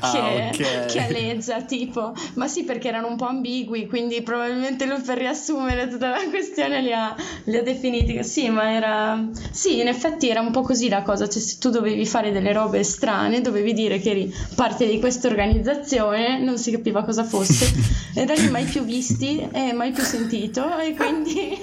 ah, 0.00 0.50
che, 0.52 0.62
okay. 0.62 0.86
che 0.86 1.00
aleggia 1.00 1.62
tipo. 1.62 2.14
Ma 2.34 2.48
sì 2.48 2.64
perché 2.64 2.88
erano 2.88 3.08
un 3.08 3.16
po' 3.16 3.26
ambigui 3.26 3.86
quindi 3.86 4.22
probabilmente 4.22 4.86
lui 4.86 5.00
per 5.00 5.18
riassumere 5.18 5.88
tutta 5.88 6.10
la 6.10 6.28
questione 6.28 6.82
li 6.82 6.92
ha, 6.92 7.14
li 7.44 7.56
ha 7.56 7.62
definiti. 7.62 8.22
Sì 8.24 8.48
ma 8.48 8.72
era 8.72 9.28
sì 9.50 9.80
in 9.80 9.88
effetti 9.88 10.28
era 10.28 10.40
un 10.40 10.50
po' 10.50 10.62
così 10.62 10.88
la 10.88 11.02
cosa. 11.02 11.28
Cioè 11.28 11.40
se 11.40 11.56
tu 11.58 11.70
dovevi 11.70 12.06
fare 12.06 12.32
delle 12.32 12.52
robe 12.52 12.82
strane 12.82 13.40
dovevi 13.40 13.72
dire 13.72 13.98
che 13.98 14.10
eri 14.10 14.34
parte 14.54 14.86
di 14.86 14.98
questa 14.98 15.28
organizzazione 15.28 16.38
non 16.40 16.58
si 16.58 16.70
capiva 16.70 17.04
cosa 17.04 17.24
fosse. 17.24 18.04
E 18.16 18.24
da 18.24 18.32
lì 18.32 18.48
mai 18.48 18.64
più 18.64 18.82
visti 18.82 19.46
e 19.52 19.74
mai 19.74 19.92
più 19.92 20.02
sentito 20.02 20.78
e 20.78 20.94
quindi 20.94 21.60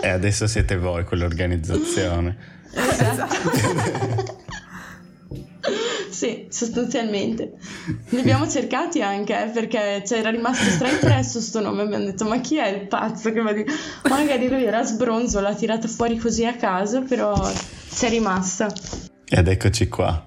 e 0.00 0.08
adesso 0.08 0.46
siete 0.46 0.76
voi 0.76 1.04
quell'organizzazione. 1.04 2.54
Esatto 2.76 4.44
Sì, 6.10 6.46
sostanzialmente. 6.48 7.52
Li 8.08 8.20
abbiamo 8.20 8.48
cercati 8.48 9.02
anche 9.02 9.44
eh, 9.44 9.48
perché 9.48 10.02
c'era 10.04 10.30
rimasto 10.30 10.64
straimpresso 10.64 11.40
sto 11.40 11.60
nome. 11.60 11.82
Abbiamo 11.82 12.04
detto: 12.04 12.24
Ma 12.24 12.40
chi 12.40 12.56
è 12.56 12.68
il 12.68 12.86
pazzo 12.86 13.32
che 13.32 13.40
va 13.40 13.52
di. 13.52 13.64
Magari 14.08 14.48
lui 14.48 14.64
era 14.64 14.82
sbronzo, 14.82 15.40
l'ha 15.40 15.54
tirata 15.54 15.88
fuori 15.88 16.16
così 16.18 16.44
a 16.44 16.56
caso, 16.56 17.02
però 17.02 17.34
c'è 17.92 18.08
rimasta. 18.08 18.72
Ed 19.28 19.48
eccoci 19.48 19.88
qua. 19.88 20.24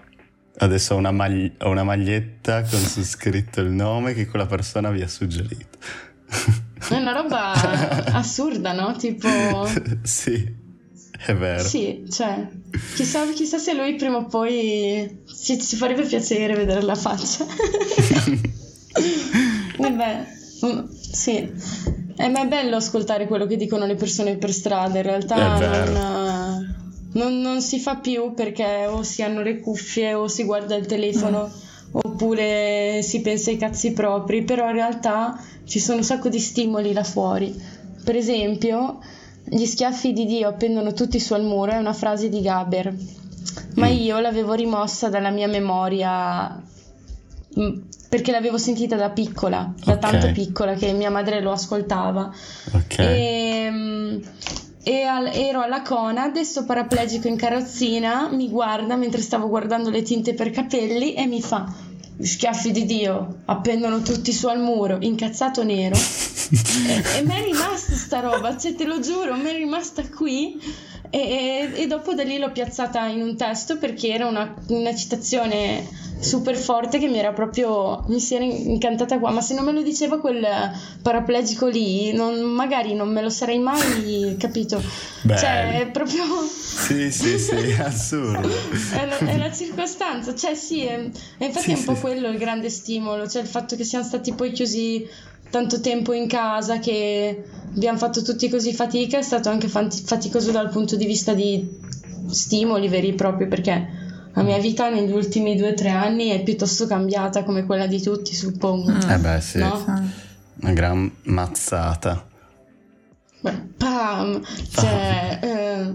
Adesso 0.61 0.93
ho 0.93 0.97
una, 0.97 1.11
magli- 1.11 1.53
ho 1.59 1.69
una 1.69 1.83
maglietta 1.83 2.61
con 2.63 2.79
su 2.79 3.01
scritto 3.03 3.61
il 3.61 3.71
nome 3.71 4.13
che 4.13 4.27
quella 4.27 4.45
persona 4.45 4.91
vi 4.91 5.01
ha 5.01 5.07
suggerito. 5.07 5.77
È 6.89 6.95
una 6.95 7.13
roba 7.13 7.53
assurda, 8.13 8.73
no? 8.73 8.95
Tipo. 8.95 9.67
sì. 10.03 10.58
È 11.25 11.35
vero. 11.35 11.61
Sì, 11.61 12.05
cioè, 12.09 12.47
chissà, 12.95 13.29
chissà 13.31 13.57
se 13.57 13.73
lui 13.73 13.95
prima 13.95 14.17
o 14.17 14.25
poi 14.25 15.23
ci, 15.41 15.61
ci 15.61 15.75
farebbe 15.75 16.03
piacere 16.03 16.55
vedere 16.55 16.81
la 16.81 16.95
faccia. 16.95 17.45
Vabbè, 19.77 20.25
mm, 20.65 20.79
sì. 21.11 21.51
Eh, 22.15 22.29
ma 22.29 22.41
è 22.41 22.47
bello 22.47 22.77
ascoltare 22.77 23.27
quello 23.27 23.45
che 23.45 23.57
dicono 23.57 23.85
le 23.85 23.95
persone 23.95 24.37
per 24.37 24.53
strada, 24.53 24.97
in 24.97 25.03
realtà 25.03 25.85
non, 25.85 26.75
non, 27.13 27.41
non, 27.41 27.61
si 27.61 27.79
fa 27.79 27.95
più 27.95 28.33
perché 28.33 28.85
o 28.87 29.03
si 29.03 29.21
hanno 29.21 29.41
le 29.41 29.59
cuffie 29.59 30.13
o 30.13 30.27
si 30.27 30.43
guarda 30.43 30.75
il 30.75 30.85
telefono. 30.85 31.47
Mm 31.47 31.67
oppure 31.91 33.01
si 33.01 33.21
pensa 33.21 33.49
ai 33.49 33.57
cazzi 33.57 33.93
propri, 33.93 34.43
però 34.43 34.67
in 34.67 34.75
realtà 34.75 35.41
ci 35.63 35.79
sono 35.79 35.97
un 35.97 36.03
sacco 36.03 36.29
di 36.29 36.39
stimoli 36.39 36.93
là 36.93 37.03
fuori. 37.03 37.55
Per 38.03 38.15
esempio, 38.15 38.99
gli 39.49 39.65
schiaffi 39.65 40.13
di 40.13 40.25
Dio 40.25 40.47
appendono 40.47 40.93
tutti 40.93 41.19
sul 41.19 41.41
muro 41.41 41.71
è 41.71 41.77
una 41.77 41.93
frase 41.93 42.29
di 42.29 42.41
Gaber, 42.41 42.93
ma 43.75 43.87
mm. 43.87 43.91
io 43.91 44.19
l'avevo 44.19 44.53
rimossa 44.53 45.09
dalla 45.09 45.31
mia 45.31 45.47
memoria 45.47 46.61
mm, 47.59 47.81
perché 48.09 48.31
l'avevo 48.31 48.57
sentita 48.57 48.95
da 48.95 49.09
piccola, 49.09 49.73
da 49.83 49.93
okay. 49.93 50.11
tanto 50.11 50.31
piccola 50.31 50.73
che 50.73 50.93
mia 50.93 51.09
madre 51.09 51.41
lo 51.41 51.51
ascoltava. 51.51 52.31
Okay. 52.71 53.05
E, 53.07 53.69
mm, 53.71 54.17
e 54.83 55.01
al, 55.03 55.27
ero 55.27 55.61
alla 55.61 55.81
Conad 55.81 56.29
adesso 56.29 56.65
paraplegico 56.65 57.27
in 57.27 57.35
carrozzina, 57.35 58.29
mi 58.31 58.49
guarda 58.49 58.95
mentre 58.95 59.21
stavo 59.21 59.49
guardando 59.49 59.89
le 59.89 60.03
tinte 60.03 60.33
per 60.33 60.51
capelli 60.51 61.13
e 61.13 61.25
mi 61.25 61.41
fa 61.41 61.87
schiaffi 62.21 62.71
di 62.71 62.85
Dio 62.85 63.41
appendono 63.45 64.01
tutti 64.01 64.33
su 64.33 64.47
al 64.47 64.59
muro, 64.59 64.97
incazzato 64.99 65.63
nero. 65.63 65.95
e, 65.95 67.19
e 67.19 67.23
mi 67.23 67.35
è 67.35 67.43
rimasta 67.43 67.93
sta 67.95 68.19
roba, 68.19 68.57
cioè 68.57 68.75
te 68.75 68.85
lo 68.85 68.99
giuro, 68.99 69.35
mi 69.35 69.49
è 69.49 69.53
rimasta 69.53 70.07
qui. 70.09 70.59
E, 71.11 71.71
e, 71.73 71.87
dopo 71.87 72.13
da 72.13 72.23
lì 72.23 72.37
l'ho 72.37 72.51
piazzata 72.51 73.07
in 73.07 73.21
un 73.21 73.35
testo 73.35 73.77
perché 73.77 74.09
era 74.09 74.27
una, 74.27 74.53
una 74.67 74.93
citazione 74.93 75.87
super 76.19 76.55
forte 76.55 76.99
che 76.99 77.07
mi 77.07 77.17
era 77.17 77.31
proprio 77.31 78.03
mi 78.09 78.19
si 78.19 78.35
era 78.35 78.43
incantata 78.43 79.17
qua. 79.17 79.31
Ma 79.31 79.41
se 79.41 79.55
non 79.55 79.65
me 79.65 79.71
lo 79.71 79.81
diceva 79.81 80.19
quel 80.19 80.45
paraplegico 81.01 81.67
lì 81.67 82.11
non, 82.13 82.39
magari 82.41 82.93
non 82.93 83.11
me 83.11 83.23
lo 83.23 83.29
sarei 83.29 83.57
mai 83.57 84.35
capito. 84.37 84.81
Beh, 85.21 85.37
cioè 85.37 85.81
è 85.81 85.87
proprio 85.87 86.23
sì 86.47 87.09
sì 87.11 87.39
sì 87.39 87.75
assurdo. 87.81 88.47
È, 88.47 89.05
la, 89.05 89.17
è 89.17 89.37
la 89.37 89.51
circostanza. 89.51 90.35
Cioè 90.35 90.53
sì 90.53 90.83
è, 90.83 91.09
infatti 91.37 91.59
sì, 91.59 91.71
è 91.71 91.77
un 91.77 91.83
po' 91.85 91.95
quello 91.95 92.27
il 92.29 92.37
grande 92.37 92.69
stimolo 92.69 93.27
cioè 93.27 93.41
il 93.41 93.47
fatto 93.47 93.75
che 93.75 93.83
siamo 93.83 94.05
stati 94.05 94.33
poi 94.33 94.51
chiusi 94.51 95.07
tanto 95.49 95.79
tempo 95.79 96.13
in 96.13 96.27
casa 96.27 96.79
che 96.79 97.43
abbiamo 97.73 97.97
fatto 97.97 98.21
tutti 98.21 98.49
così 98.49 98.73
fatica 98.73 99.17
è 99.17 99.21
stato 99.21 99.49
anche 99.49 99.67
faticoso 99.67 100.51
dal 100.51 100.69
punto 100.69 100.95
di 100.95 101.05
vista 101.05 101.33
di 101.33 101.77
stimoli 102.29 102.87
veri 102.87 103.09
e 103.09 103.13
propri 103.13 103.47
perché 103.47 104.07
la 104.33 104.43
mia 104.43 104.59
vita 104.59 104.89
negli 104.89 105.11
ultimi 105.11 105.55
due 105.55 105.71
o 105.71 105.73
tre 105.73 105.89
anni 105.89 106.29
è 106.29 106.41
piuttosto 106.43 106.87
cambiata 106.87 107.43
come 107.43 107.65
quella 107.65 107.87
di 107.87 108.01
tutti, 108.01 108.33
suppongo. 108.33 108.95
Eh 109.07 109.17
beh, 109.17 109.41
sì. 109.41 109.57
No? 109.57 109.83
Una 110.61 110.73
gran 110.73 111.11
mazzata. 111.23 112.27
Beh, 113.41 113.67
pam! 113.75 114.41
Cioè, 114.71 115.39
eh, 115.41 115.93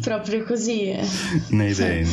proprio 0.00 0.44
così. 0.44 0.94
Nei 1.48 1.74
cioè, 1.74 1.86
denti. 1.86 2.10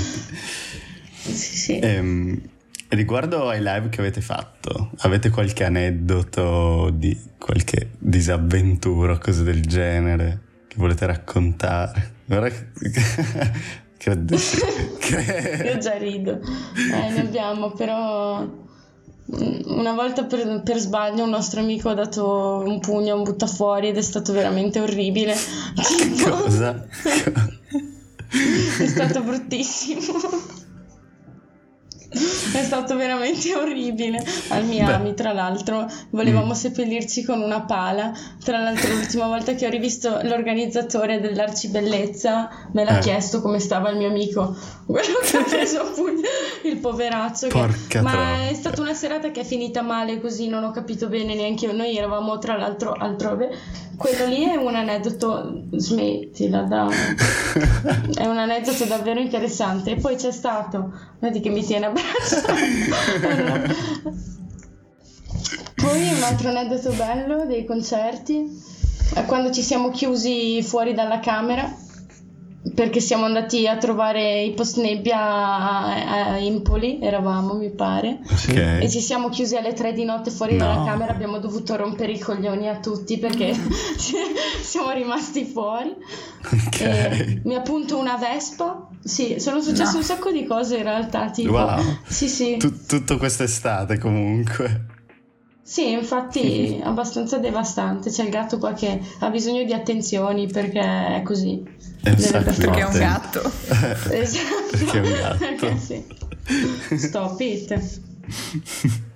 Sì, 1.34 1.58
sì. 1.58 1.80
Ehm, 1.80 2.42
riguardo 2.90 3.50
ai 3.50 3.60
live 3.60 3.90
che 3.90 4.00
avete 4.00 4.22
fatto, 4.22 4.92
avete 5.00 5.30
qualche 5.30 5.64
aneddoto 5.64 6.90
di 6.94 7.18
qualche 7.38 7.92
disavventura 7.98 9.14
o 9.14 9.18
cose 9.18 9.44
del 9.44 9.62
genere 9.62 10.42
che 10.68 10.76
volete 10.78 11.06
raccontare? 11.06 12.14
Guarda 12.26 12.50
che 12.50 12.68
Credo 13.98 14.38
sì. 14.38 14.60
Io 15.64 15.78
già 15.80 15.98
rido. 15.98 16.40
Eh, 16.40 17.10
ne 17.10 17.22
abbiamo, 17.22 17.72
però 17.72 18.44
mm, 18.44 19.62
una 19.66 19.94
volta 19.94 20.26
per, 20.26 20.62
per, 20.64 20.78
sbaglio 20.78 21.24
un 21.24 21.32
nostro 21.32 21.62
amico 21.62 21.90
ha 21.90 21.96
dato 21.96 22.62
un 22.64 22.80
pugno 22.80 23.14
a 23.14 23.18
un 23.18 23.24
buttafuori 23.24 23.88
ed 23.88 23.98
è 23.98 24.02
stato 24.02 24.32
veramente 24.32 24.80
orribile. 24.80 25.34
Cosa? 26.22 26.86
è 28.80 28.86
stato 28.86 29.24
bruttissimo 29.24 30.02
è 32.54 32.64
stato 32.64 32.96
veramente 32.96 33.54
orribile. 33.56 34.24
Al 34.50 34.66
Miami 34.66 35.10
Beh. 35.10 35.14
tra 35.14 35.34
l'altro 35.34 35.88
volevamo 36.12 36.54
mm. 36.54 36.58
seppellirci 36.58 37.24
con 37.24 37.42
una 37.42 37.62
pala. 37.62 38.14
Tra 38.44 38.60
l'altro 38.60 38.94
l'ultima 38.94 39.28
volta 39.28 39.54
che 39.54 39.68
ho 39.68 39.70
rivisto 39.70 40.20
l'organizzatore 40.24 41.20
dell'arcibellezza 41.20 42.50
me 42.72 42.84
l'ha 42.84 42.98
eh. 42.98 43.02
chiesto 43.02 43.42
come 43.42 43.60
stava 43.60 43.90
il 43.90 43.98
mio 43.98 44.10
amico. 44.10 44.56
Quello 44.86 45.20
che 45.24 45.38
ha 45.38 45.44
preso 45.44 45.82
appunto 45.82 46.28
il 46.64 46.78
poveraccio 46.78 47.48
che... 47.88 48.02
ma 48.02 48.48
è 48.48 48.54
stata 48.54 48.82
una 48.82 48.94
serata 48.94 49.32
che 49.32 49.42
è 49.42 49.44
finita 49.44 49.82
male 49.82 50.20
così 50.22 50.48
non 50.48 50.64
ho 50.64 50.72
capito 50.72 51.08
bene 51.08 51.36
neanche 51.36 51.66
io. 51.66 51.74
Noi 51.74 51.96
eravamo 51.98 52.38
tra 52.38 52.56
l'altro 52.58 52.94
altrove. 52.94 53.84
Quello 53.98 54.26
lì 54.26 54.44
è 54.44 54.56
un 54.56 54.76
aneddoto 54.76 55.64
smettila 55.72 56.64
da 56.64 56.90
è 58.16 58.26
un 58.26 58.38
aneddoto 58.38 58.86
davvero 58.86 59.20
interessante. 59.20 59.92
E 59.92 59.96
poi 59.96 60.16
c'è 60.16 60.32
stato 60.32 60.92
vedi 61.20 61.40
che 61.40 61.50
mi 61.50 61.64
tiene 61.64 61.88
a 61.88 61.90
poi 65.76 66.08
un 66.14 66.24
altro 66.24 66.50
aneddoto 66.50 66.92
bello 66.92 67.46
dei 67.46 67.66
concerti 67.66 68.74
quando 69.26 69.52
ci 69.52 69.62
siamo 69.62 69.92
chiusi 69.92 70.62
fuori 70.64 70.94
dalla 70.94 71.20
camera 71.20 71.84
perché 72.74 73.00
siamo 73.00 73.26
andati 73.26 73.68
a 73.68 73.78
trovare 73.78 74.42
i 74.42 74.52
post 74.54 74.78
nebbia 74.78 75.20
a, 75.20 76.32
a 76.32 76.38
Impoli, 76.40 77.00
eravamo 77.00 77.54
mi 77.54 77.70
pare, 77.70 78.18
Ok. 78.28 78.80
e 78.82 78.90
ci 78.90 79.02
siamo 79.02 79.30
chiusi 79.30 79.56
alle 79.56 79.74
tre 79.74 79.94
di 79.94 80.04
notte 80.04 80.32
fuori 80.32 80.58
No. 80.58 80.66
dalla 80.66 80.84
camera, 80.84 81.12
abbiamo 81.14 81.38
dovuto 81.38 81.76
rompere 81.76 82.14
i 82.14 82.20
coglioni 82.20 82.68
a 82.68 82.80
tutti 82.80 83.20
perché 83.20 83.54
siamo 84.64 84.90
rimasti 84.92 85.46
fuori. 85.46 85.94
Ok. 86.66 86.82
E 86.82 87.42
mi 87.44 87.54
appunto 87.56 88.00
una 88.00 88.18
Vespa, 88.18 88.88
sì, 89.06 89.36
sono 89.40 89.62
successe 89.62 89.92
No. 89.94 89.98
un 90.00 90.04
sacco 90.04 90.32
di 90.32 90.46
cose 90.46 90.78
in 90.78 90.84
realtà, 90.84 91.30
tipo, 91.30 91.52
Wow. 91.54 91.98
sì 92.08 92.28
sì, 92.28 92.58
Tu- 92.58 92.86
tutto 92.88 93.18
quest'estate 93.18 94.00
comunque. 94.00 94.86
sì, 95.62 95.92
infatti 95.92 96.80
abbastanza 96.84 97.38
devastante, 97.38 98.10
c'è 98.10 98.24
il 98.24 98.30
gatto 98.32 98.58
qua 98.58 98.74
che 98.74 99.00
ha 99.20 99.30
bisogno 99.30 99.64
di 99.64 99.74
attenzioni 99.74 100.48
perché 100.48 100.80
è 100.80 101.22
così. 101.24 101.64
È 102.04 102.14
di 102.14 102.24
Perché 102.24 102.80
è 102.80 102.84
un 102.86 102.98
gatto. 102.98 103.42
Esatto. 104.12 104.68
Perché 104.78 105.02
è 105.02 105.06
un 105.06 105.12
gatto. 105.14 105.38
Perché 105.38 105.78
sì. 105.78 106.04
Stop 106.98 107.40
it. 107.40 108.00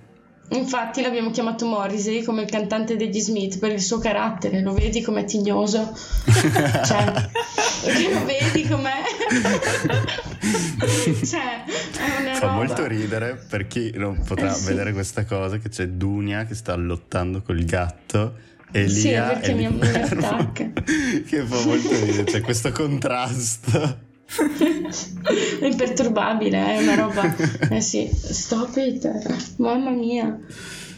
Infatti 0.52 1.00
l'abbiamo 1.00 1.30
chiamato 1.30 1.64
Morrissey 1.66 2.22
come 2.24 2.42
il 2.42 2.50
cantante 2.50 2.96
degli 2.96 3.20
Smith 3.20 3.58
per 3.58 3.70
il 3.70 3.80
suo 3.80 3.98
carattere, 3.98 4.60
lo 4.62 4.72
vedi 4.72 5.00
com'è 5.00 5.24
tignoso? 5.24 5.92
cioè, 6.84 7.04
lo 8.12 8.24
vedi 8.24 8.66
com'è? 8.68 9.02
cioè, 11.24 11.64
Fa 12.34 12.46
roba. 12.46 12.52
molto 12.52 12.86
ridere 12.86 13.36
per 13.48 13.66
chi 13.68 13.92
non 13.94 14.22
potrà 14.24 14.50
Eh, 14.50 14.54
sì. 14.54 14.64
vedere 14.66 14.92
questa 14.92 15.24
cosa 15.24 15.58
che 15.58 15.68
c'è 15.68 15.86
Dunia 15.88 16.44
che 16.44 16.54
sta 16.54 16.74
lottando 16.74 17.42
col 17.42 17.64
gatto 17.64 18.34
e 18.72 18.88
Sì, 18.88 19.10
perché 19.10 19.52
mi- 19.52 19.66
attacca. 19.66 20.72
che 20.82 21.42
fa 21.44 21.64
molto 21.64 21.90
ridere, 22.04 22.24
c'è 22.24 22.40
questo 22.40 22.72
contrasto. 22.72 24.08
È 25.60 25.64
imperturbabile, 25.66 26.76
è 26.76 26.82
una 26.82 26.94
roba. 26.94 27.34
Eh 27.70 27.80
sì, 27.80 28.10
stop 28.12 28.76
it, 28.76 29.56
mamma 29.56 29.90
mia. 29.90 30.38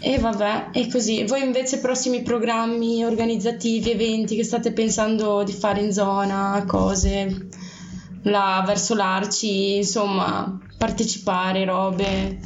E 0.00 0.18
vabbè, 0.18 0.70
è 0.70 0.88
così. 0.88 1.24
Voi 1.24 1.42
invece 1.42 1.78
prossimi 1.78 2.22
programmi 2.22 3.04
organizzativi, 3.04 3.90
eventi 3.92 4.36
che 4.36 4.44
state 4.44 4.72
pensando 4.72 5.42
di 5.44 5.52
fare 5.52 5.80
in 5.80 5.92
zona, 5.92 6.64
cose 6.66 7.48
là 8.24 8.62
verso 8.66 8.94
l'Arci, 8.94 9.76
insomma, 9.76 10.58
partecipare, 10.76 11.64
robe. 11.64 12.38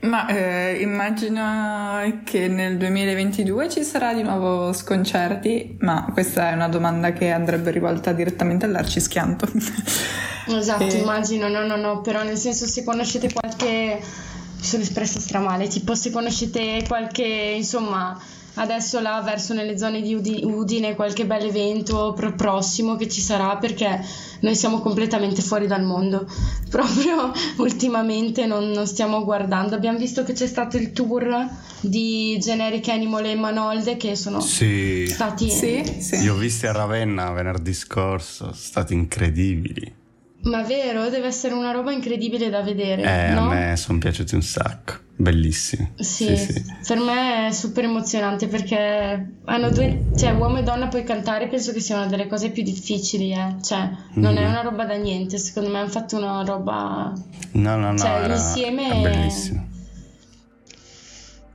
Ma 0.00 0.26
eh, 0.28 0.78
immagino 0.80 2.22
che 2.24 2.48
nel 2.48 2.78
2022 2.78 3.68
ci 3.68 3.82
sarà 3.82 4.14
di 4.14 4.22
nuovo 4.22 4.72
sconcerti, 4.72 5.76
ma 5.80 6.08
questa 6.12 6.50
è 6.50 6.54
una 6.54 6.68
domanda 6.68 7.12
che 7.12 7.30
andrebbe 7.30 7.70
rivolta 7.70 8.12
direttamente 8.12 8.64
all'arcischianto. 8.64 9.46
Esatto, 10.46 10.82
E- 10.82 10.96
immagino, 10.96 11.48
no, 11.48 11.64
no, 11.64 11.76
no, 11.76 12.00
però 12.00 12.24
nel 12.24 12.36
senso 12.36 12.66
se 12.66 12.82
conoscete 12.82 13.32
qualche... 13.32 14.00
Mi 14.56 14.66
sono 14.66 14.82
espressa 14.82 15.20
stramale, 15.20 15.68
tipo 15.68 15.94
se 15.94 16.10
conoscete 16.10 16.82
qualche, 16.86 17.24
insomma, 17.24 18.18
adesso 18.54 19.00
là 19.00 19.20
verso 19.22 19.54
nelle 19.54 19.78
zone 19.78 20.00
di 20.02 20.14
Udi- 20.14 20.42
Udine 20.44 20.94
qualche 20.94 21.24
bel 21.26 21.44
evento 21.46 22.12
pro- 22.14 22.34
prossimo 22.34 22.96
che 22.96 23.08
ci 23.08 23.20
sarà 23.20 23.56
perché 23.56 24.00
noi 24.40 24.54
siamo 24.56 24.80
completamente 24.80 25.42
fuori 25.42 25.66
dal 25.66 25.82
mondo. 25.84 26.26
Proprio 26.70 27.32
ultimamente 27.56 28.46
non, 28.46 28.70
non 28.70 28.86
stiamo 28.86 29.24
guardando. 29.24 29.74
Abbiamo 29.74 29.98
visto 29.98 30.22
che 30.24 30.32
c'è 30.32 30.46
stato 30.46 30.76
il 30.76 30.92
tour 30.92 31.48
di 31.80 32.38
Generic 32.40 32.88
Animal 32.88 33.24
e 33.26 33.34
Manolde 33.34 33.96
che 33.96 34.14
sono 34.16 34.40
Sì, 34.40 35.06
stati... 35.08 35.50
sì, 35.50 35.82
sì. 36.00 36.20
li 36.20 36.28
ho 36.28 36.34
visti 36.36 36.66
a 36.66 36.72
Ravenna 36.72 37.30
venerdì 37.32 37.72
scorso, 37.72 38.44
sono 38.44 38.52
stati 38.54 38.94
incredibili. 38.94 39.94
Ma 40.42 40.62
vero, 40.62 41.08
deve 41.10 41.26
essere 41.26 41.52
una 41.54 41.70
roba 41.70 41.92
incredibile 41.92 42.48
da 42.48 42.62
vedere, 42.62 43.02
Eh, 43.02 43.32
no? 43.34 43.50
a 43.50 43.54
me 43.54 43.76
sono 43.76 43.98
piaciuti 43.98 44.34
un 44.34 44.42
sacco, 44.42 44.94
bellissimi. 45.20 45.92
Sì, 45.96 46.36
sì, 46.36 46.52
sì. 46.52 46.64
per 46.86 46.98
me 46.98 47.48
è 47.48 47.52
super 47.52 47.84
emozionante 47.84 48.46
perché 48.48 49.34
hanno 49.44 49.70
due, 49.70 50.06
cioè 50.16 50.32
uomo 50.32 50.58
e 50.58 50.62
donna 50.62 50.88
puoi 50.88 51.04
cantare, 51.04 51.48
penso 51.48 51.72
che 51.72 51.80
sia 51.80 51.96
una 51.96 52.06
delle 52.06 52.26
cose 52.26 52.50
più 52.50 52.62
difficili, 52.62 53.32
eh. 53.32 53.56
Cioè, 53.62 53.90
non 54.14 54.36
è 54.36 54.42
Mhm. 54.44 54.48
una 54.50 54.62
roba 54.62 54.84
da 54.84 54.96
niente, 54.96 55.38
secondo 55.38 55.68
me 55.70 55.78
hanno 55.78 55.88
fatto 55.88 56.16
una 56.16 56.42
roba 56.42 57.12
No, 57.52 57.76
no, 57.76 57.90
no, 57.92 57.98
Cioè, 57.98 58.10
era, 58.10 58.34
insieme- 58.34 58.88
è 58.90 59.00
bellissimo. 59.02 59.68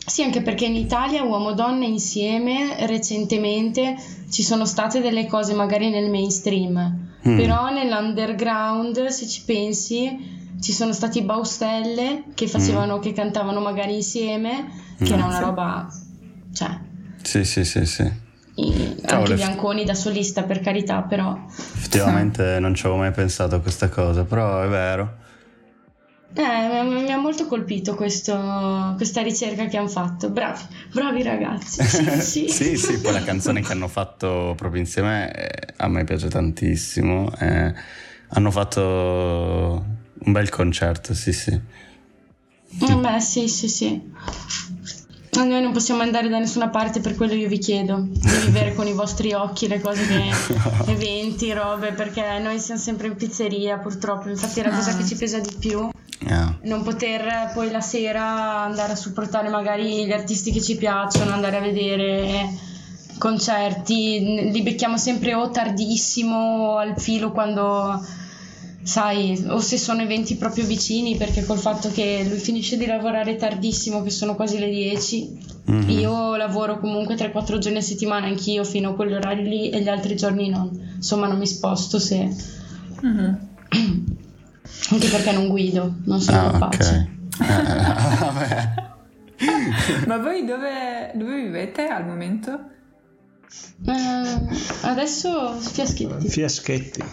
Sì, 0.07 0.21
anche 0.21 0.41
perché 0.41 0.65
in 0.65 0.75
Italia 0.75 1.23
uomo-donna 1.23 1.83
insieme 1.85 2.85
recentemente 2.85 3.95
ci 4.29 4.43
sono 4.43 4.65
state 4.65 5.01
delle 5.01 5.25
cose 5.25 5.53
magari 5.55 5.89
nel 5.89 6.09
mainstream, 6.11 7.03
Mm. 7.27 7.37
però 7.37 7.69
nell'underground, 7.71 9.07
se 9.07 9.27
ci 9.27 9.43
pensi, 9.45 10.43
ci 10.61 10.71
sono 10.73 10.93
stati 10.93 11.21
Baustelle 11.21 12.23
che 12.33 12.47
facevano, 12.47 12.99
che 12.99 13.13
cantavano 13.13 13.59
magari 13.59 13.95
insieme, 13.95 14.65
che 14.97 15.13
Mm. 15.13 15.17
era 15.17 15.25
una 15.25 15.39
roba, 15.39 15.87
cioè, 16.53 16.79
Sì, 17.21 17.43
sì, 17.43 17.63
sì, 17.65 17.85
sì. 17.85 18.23
i- 18.55 18.95
Cavolo, 19.01 19.31
anche 19.31 19.33
Bianconi 19.35 19.83
da 19.83 19.93
solista 19.93 20.43
per 20.43 20.59
carità, 20.61 21.01
però 21.01 21.37
Effettivamente 21.49 22.59
non 22.59 22.73
ci 22.73 22.85
avevo 22.85 23.01
mai 23.01 23.11
pensato 23.11 23.55
a 23.55 23.59
questa 23.59 23.89
cosa, 23.89 24.23
però 24.23 24.61
è 24.63 24.67
vero. 24.67 25.23
eh, 26.37 26.83
mi 26.83 27.03
mi 27.03 27.11
ha 27.11 27.17
molto 27.17 27.45
colpito 27.47 27.95
questo- 27.95 28.93
questa 28.97 29.21
ricerca 29.21 29.65
che 29.67 29.77
hanno 29.77 29.87
fatto. 29.87 30.29
Bravi, 30.29 30.61
bravi 30.93 31.23
ragazzi. 31.23 31.81
Sì, 32.21 32.47
sì. 32.47 32.49
sì, 32.49 32.77
sì, 32.77 32.99
poi 32.99 33.13
la 33.13 33.23
canzone 33.23 33.61
che 33.61 33.71
hanno 33.71 33.87
fatto 33.87 34.53
proprio 34.57 34.81
insieme 34.81 35.31
eh, 35.33 35.73
a 35.77 35.87
me 35.87 36.03
piace 36.03 36.27
tantissimo. 36.29 37.31
eh, 37.39 37.73
hanno 38.29 38.51
fatto 38.51 39.85
un 40.19 40.31
bel 40.31 40.49
concerto, 40.49 41.13
sì, 41.13 41.31
sì. 41.33 41.59
Vabbè, 42.77 43.19
sì, 43.19 43.47
sì, 43.47 43.67
sì. 43.67 44.01
Ma 45.35 45.43
Noi 45.43 45.61
non 45.61 45.73
possiamo 45.73 46.01
andare 46.01 46.29
da 46.29 46.39
nessuna 46.39 46.69
parte, 46.69 47.01
per 47.01 47.15
quello 47.15 47.33
io 47.33 47.49
vi 47.49 47.57
chiedo 47.57 48.07
di 48.07 48.29
vivere 48.45 48.73
con 48.73 48.87
i 48.87 48.93
vostri 48.93 49.33
occhi 49.33 49.67
le 49.67 49.81
cose 49.81 50.05
che 50.07 50.29
eventi, 50.91 51.51
robe, 51.51 51.91
perché 51.91 52.39
noi 52.39 52.59
siamo 52.59 52.79
sempre 52.79 53.07
in 53.07 53.15
pizzeria, 53.15 53.77
purtroppo. 53.77 54.29
Infatti 54.29 54.61
è 54.61 54.63
la 54.63 54.73
cosa 54.75 54.95
che 54.95 55.05
ci 55.05 55.15
pesa 55.15 55.39
di 55.39 55.53
più. 55.59 55.89
Ah, 56.27 56.55
Non 56.63 56.83
poter 56.83 57.51
poi 57.53 57.69
la 57.69 57.81
sera 57.81 58.63
andare 58.63 58.93
a 58.93 58.95
supportare 58.95 59.49
magari 59.49 60.05
gli 60.05 60.11
artisti 60.11 60.51
che 60.51 60.61
ci 60.61 60.77
piacciono, 60.77 61.33
andare 61.33 61.57
a 61.57 61.61
vedere 61.61 62.49
concerti, 63.17 64.49
li 64.51 64.61
becchiamo 64.61 64.97
sempre 64.97 65.33
o 65.33 65.49
tardissimo 65.49 66.35
o 66.37 66.77
al 66.77 66.99
filo 66.99 67.31
quando 67.31 68.03
sai, 68.85 69.43
o 69.47 69.59
se 69.59 69.77
sono 69.77 70.03
eventi 70.03 70.35
proprio 70.35 70.63
vicini, 70.65 71.17
perché 71.17 71.43
col 71.43 71.57
fatto 71.57 71.91
che 71.91 72.23
lui 72.29 72.37
finisce 72.37 72.77
di 72.77 72.85
lavorare 72.85 73.35
tardissimo, 73.35 74.03
che 74.03 74.11
sono 74.11 74.35
quasi 74.35 74.59
le 74.59 74.69
10, 74.69 75.37
mhm. 75.65 75.89
io 75.89 76.35
lavoro 76.35 76.79
comunque 76.79 77.15
3-4 77.15 77.57
giorni 77.57 77.79
a 77.79 77.81
settimana 77.81 78.27
anch'io 78.27 78.63
fino 78.63 78.91
a 78.91 78.93
quell'orario 78.93 79.43
lì 79.43 79.69
e 79.71 79.81
gli 79.81 79.89
altri 79.89 80.15
giorni 80.15 80.49
non. 80.49 80.69
Insomma, 80.95 81.27
non 81.27 81.37
mi 81.39 81.47
sposto 81.47 81.99
se 81.99 82.29
Mhm. 83.01 83.47
anche 84.91 85.07
perché 85.09 85.31
non 85.31 85.47
guido, 85.47 85.95
non 86.05 86.21
sono 86.21 86.37
Ah, 86.47 86.51
capace. 86.51 87.09
Vabbè. 87.37 88.73
Ma 90.07 90.17
voi 90.17 90.45
dove, 90.45 91.11
dove 91.15 91.35
vivete 91.43 91.87
al 91.87 92.05
momento? 92.05 92.69
Eh, 93.85 94.57
adesso 94.83 95.53
Fiaschetti, 95.59 96.29
Fiaschetti, 96.29 97.03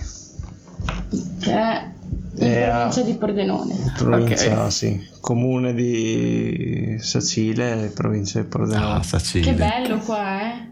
che 1.43 1.53
è 1.53 1.91
in 2.35 2.43
Eh, 2.51 2.69
provincia 2.71 3.03
di 3.03 3.15
Pordenone. 3.15 3.93
provincia, 3.97 4.71
sì, 4.71 5.09
comune 5.21 5.75
di 5.75 6.97
Sacile, 7.01 7.91
provincia 7.95 8.41
di 8.41 8.47
Pordenone. 8.47 8.95
Ah, 8.95 9.03
Sacile. 9.03 9.45
Che 9.45 9.53
bello 9.55 9.99
qua, 9.99 10.41
eh? 10.43 10.71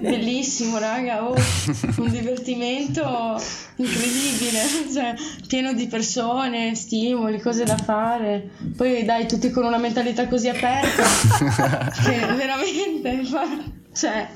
Bellissimo, 0.00 0.78
raga, 0.78 1.28
oh, 1.28 1.34
un 1.98 2.10
divertimento 2.10 3.36
incredibile, 3.76 4.60
cioè, 4.92 5.14
pieno 5.46 5.72
di 5.72 5.86
persone, 5.88 6.74
stimoli, 6.74 7.40
cose 7.40 7.64
da 7.64 7.76
fare. 7.76 8.50
Poi 8.76 9.04
dai, 9.04 9.26
tutti 9.28 9.50
con 9.50 9.64
una 9.64 9.78
mentalità 9.78 10.26
così 10.28 10.48
aperta, 10.48 11.02
che 12.02 12.26
veramente, 12.34 13.24
fa- 13.24 13.64
cioè, 13.92 14.28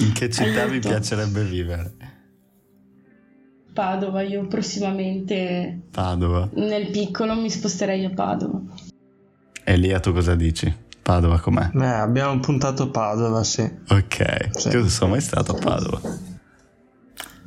In 0.00 0.12
che 0.12 0.30
città 0.30 0.64
vi 0.66 0.78
piacerebbe 0.80 1.44
vivere? 1.44 1.92
Padova, 3.78 4.22
io 4.22 4.46
prossimamente 4.46 5.80
Padova. 5.90 6.48
nel 6.54 6.90
piccolo 6.90 7.34
mi 7.34 7.50
sposterei 7.50 8.04
a 8.04 8.10
Padova. 8.10 8.60
Elia, 9.64 9.98
tu 9.98 10.12
cosa 10.12 10.36
dici? 10.36 10.72
Padova 11.02 11.40
com'è? 11.40 11.70
Eh, 11.74 11.84
abbiamo 11.84 12.38
puntato 12.38 12.90
Padova, 12.90 13.42
sì. 13.42 13.68
Ok, 13.88 14.50
Sì. 14.52 14.68
io 14.68 14.78
non 14.78 14.88
sono 14.88 15.10
mai 15.10 15.20
stato 15.20 15.56
a 15.56 15.58
Padova. 15.58 16.00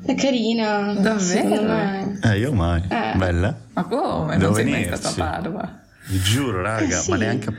È 0.05 0.13
carina, 0.15 0.93
Davvero? 0.95 2.19
Eh, 2.21 2.37
io 2.39 2.51
mai. 2.51 2.83
Eh. 2.89 3.17
Bella? 3.17 3.57
Ma 3.73 3.83
come? 3.85 4.37
Devo 4.37 4.47
non 4.51 4.53
sei 4.55 4.63
mai 4.65 4.73
venirci. 4.83 4.97
stato 5.01 5.21
a 5.21 5.25
Padova? 5.31 5.79
Vi 6.09 6.19
giuro, 6.19 6.61
raga, 6.61 6.97
Eh, 6.97 7.01
sì. 7.01 7.09
ma 7.09 7.15
neanche 7.15 7.53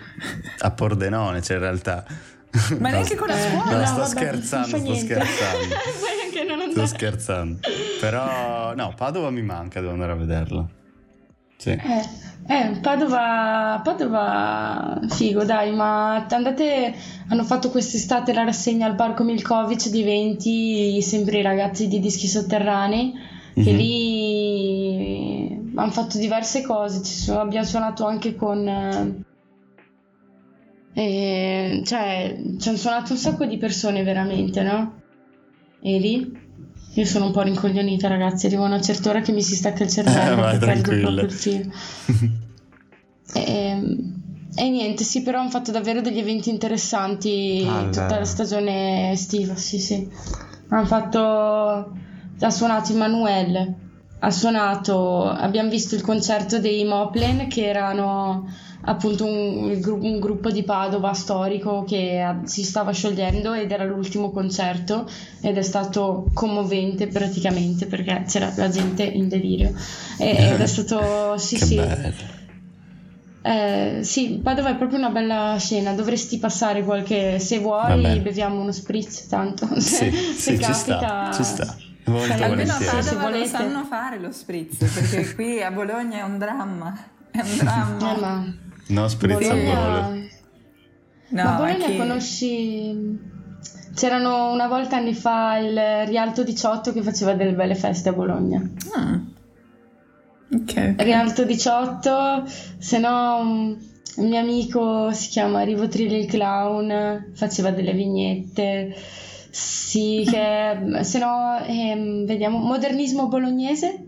a 0.58 0.70
Pordenone, 0.70 1.40
cioè 1.42 1.56
in 1.56 1.62
realtà 1.62 2.04
Ma 2.80 2.90
neanche 2.90 3.14
con 3.16 3.28
la 3.28 3.36
Eh, 3.36 3.50
scuola. 3.50 3.70
No, 3.70 3.78
no, 3.78 3.86
sto 3.86 3.96
vabbè, 3.96 4.08
scherzando, 4.08 4.66
sto 4.66 4.76
niente. 4.78 5.00
scherzando. 5.14 5.74
Puoi 5.98 6.10
anche 6.24 6.44
non 6.56 6.70
Sto 6.70 6.86
scherzando. 6.86 7.58
Però 8.00 8.74
no, 8.74 8.94
Padova 8.96 9.30
mi 9.30 9.42
manca, 9.42 9.80
devo 9.80 9.92
andare 9.92 10.12
a 10.12 10.16
vederlo. 10.16 10.70
Sì. 11.56 11.70
Eh, 11.70 12.04
eh, 12.46 12.78
Padova, 12.80 13.80
Padova, 13.82 15.00
figo, 15.08 15.44
dai, 15.44 15.74
ma 15.74 16.24
andate, 16.28 16.94
hanno 17.28 17.42
fatto 17.44 17.68
quest'estate 17.70 18.32
la 18.32 18.44
rassegna 18.44 18.86
al 18.86 18.94
Parco 18.94 19.24
Milkovic 19.24 19.88
di 19.88 20.02
20, 20.04 21.02
sempre 21.02 21.38
i 21.40 21.42
ragazzi 21.42 21.88
di 21.88 21.98
Dischi 21.98 22.28
Sotterranei, 22.28 23.12
che 23.54 23.72
Mhm. 23.72 23.76
lì 23.76 25.72
hanno 25.74 25.90
fatto 25.90 26.16
diverse 26.18 26.62
cose, 26.62 27.02
ci 27.02 27.12
sono- 27.12 27.40
abbiamo 27.40 27.66
suonato 27.66 28.06
anche 28.06 28.34
con... 28.36 29.24
eh, 30.94 31.82
cioè, 31.84 32.36
ci 32.58 32.68
hanno 32.68 32.78
suonato 32.78 33.12
un 33.12 33.18
sacco 33.18 33.44
di 33.44 33.56
persone 33.58 34.02
veramente, 34.02 34.62
no? 34.62 35.00
E 35.80 35.98
lì? 35.98 36.46
Io 36.94 37.04
sono 37.04 37.26
un 37.26 37.32
po' 37.32 37.42
rincoglionita, 37.42 38.08
ragazzi. 38.08 38.46
Arrivo 38.46 38.64
a 38.64 38.66
una 38.66 38.80
certa 38.80 39.10
ora 39.10 39.20
che 39.20 39.30
mi 39.32 39.42
si 39.42 39.54
stacca 39.54 39.84
il 39.84 39.90
cervello 39.90 40.32
Eh, 40.32 40.34
vai, 40.34 40.58
tranquilla. 40.58 41.22
il 41.22 41.30
filo. 41.30 41.70
E, 43.34 43.96
e 44.54 44.70
niente, 44.70 45.04
sì, 45.04 45.22
però 45.22 45.40
hanno 45.40 45.50
fatto 45.50 45.70
davvero 45.70 46.00
degli 46.00 46.18
eventi 46.18 46.48
interessanti 46.48 47.62
Ah, 47.68 47.84
tutta 47.84 48.18
la 48.18 48.24
stagione 48.24 49.12
estiva. 49.12 49.54
Sì, 49.54 49.78
sì. 49.78 50.08
Hanno 50.68 50.86
fatto. 50.86 51.18
Ha 52.40 52.50
suonato 52.50 52.92
Emanuele. 52.92 53.74
Ha 54.20 54.30
suonato. 54.30 55.24
Abbiamo 55.28 55.68
visto 55.68 55.94
il 55.94 56.00
concerto 56.00 56.58
dei 56.58 56.84
Moplen 56.84 57.48
che 57.48 57.66
erano 57.66 58.48
appunto 58.88 59.24
un, 59.26 59.80
un 59.84 60.18
gruppo 60.18 60.50
di 60.50 60.62
Padova 60.62 61.12
storico 61.12 61.84
che 61.84 62.24
si 62.44 62.62
stava 62.64 62.92
sciogliendo 62.92 63.52
ed 63.52 63.70
era 63.70 63.84
l'ultimo 63.84 64.30
concerto 64.30 65.06
ed 65.42 65.56
è 65.58 65.62
stato 65.62 66.26
commovente 66.32 67.06
praticamente 67.06 67.86
perché 67.86 68.24
c'era 68.26 68.52
la 68.56 68.68
gente 68.70 69.02
in 69.02 69.28
delirio 69.28 69.72
E- 70.18 70.52
ed 70.52 70.60
è 70.60 70.66
stato 70.66 71.36
sì 71.36 71.56
sì 71.58 71.80
eh, 73.40 74.00
sì, 74.02 74.40
Padova 74.42 74.70
è 74.70 74.76
proprio 74.76 74.98
una 74.98 75.10
bella 75.10 75.56
scena, 75.58 75.92
dovresti 75.92 76.38
passare 76.38 76.82
qualche, 76.82 77.38
se 77.38 77.60
vuoi 77.60 78.18
beviamo 78.20 78.60
uno 78.60 78.72
spritz 78.72 79.26
tanto, 79.28 79.68
Sì, 79.80 80.10
se, 80.10 80.12
sì, 80.12 80.50
ci 80.52 80.58
capita. 80.58 80.74
sta, 80.74 81.30
ci 81.32 81.44
sta. 81.44 81.76
Molto 82.06 82.26
Cioè, 82.36 82.42
Almeno 82.42 82.72
a 82.72 82.78
Padova 82.84 83.30
lo 83.30 83.44
sanno 83.44 83.84
fare 83.84 84.18
lo 84.18 84.32
spritz, 84.32 84.76
perché 84.92 85.34
qui 85.34 85.62
a 85.62 85.70
Bologna 85.70 86.18
è 86.18 86.22
un 86.22 86.36
dramma. 86.38 86.98
È 87.30 87.40
un 87.40 87.48
Eh, 87.52 87.56
dramma. 87.58 88.44
No, 88.88 89.06
volo. 89.64 90.26
No, 91.30 91.42
ma 91.44 91.56
Bologna 91.56 91.86
che- 91.86 91.96
conosci... 91.96 93.36
C'erano 93.94 94.52
una 94.52 94.68
volta 94.68 94.96
anni 94.96 95.12
fa 95.12 95.56
il 95.58 95.74
Rialto 96.06 96.44
18 96.44 96.92
che 96.92 97.02
faceva 97.02 97.34
delle 97.34 97.52
belle 97.52 97.74
feste 97.74 98.10
a 98.10 98.12
Bologna. 98.12 98.62
Ah. 98.94 99.20
Ok. 100.54 100.94
Rialto 100.98 101.44
18, 101.44 102.44
se 102.78 102.98
no 102.98 103.76
il 104.18 104.24
mio 104.24 104.38
amico 104.38 105.10
si 105.12 105.28
chiama 105.28 105.62
Rivotril 105.62 106.12
il 106.12 106.26
Clown, 106.26 107.32
faceva 107.34 107.70
delle 107.70 107.92
vignette. 107.92 108.94
Sì, 109.50 110.24
che 110.30 111.02
se 111.04 111.18
no 111.18 111.58
ehm, 111.66 112.24
vediamo 112.24 112.58
modernismo 112.58 113.26
bolognese. 113.26 114.04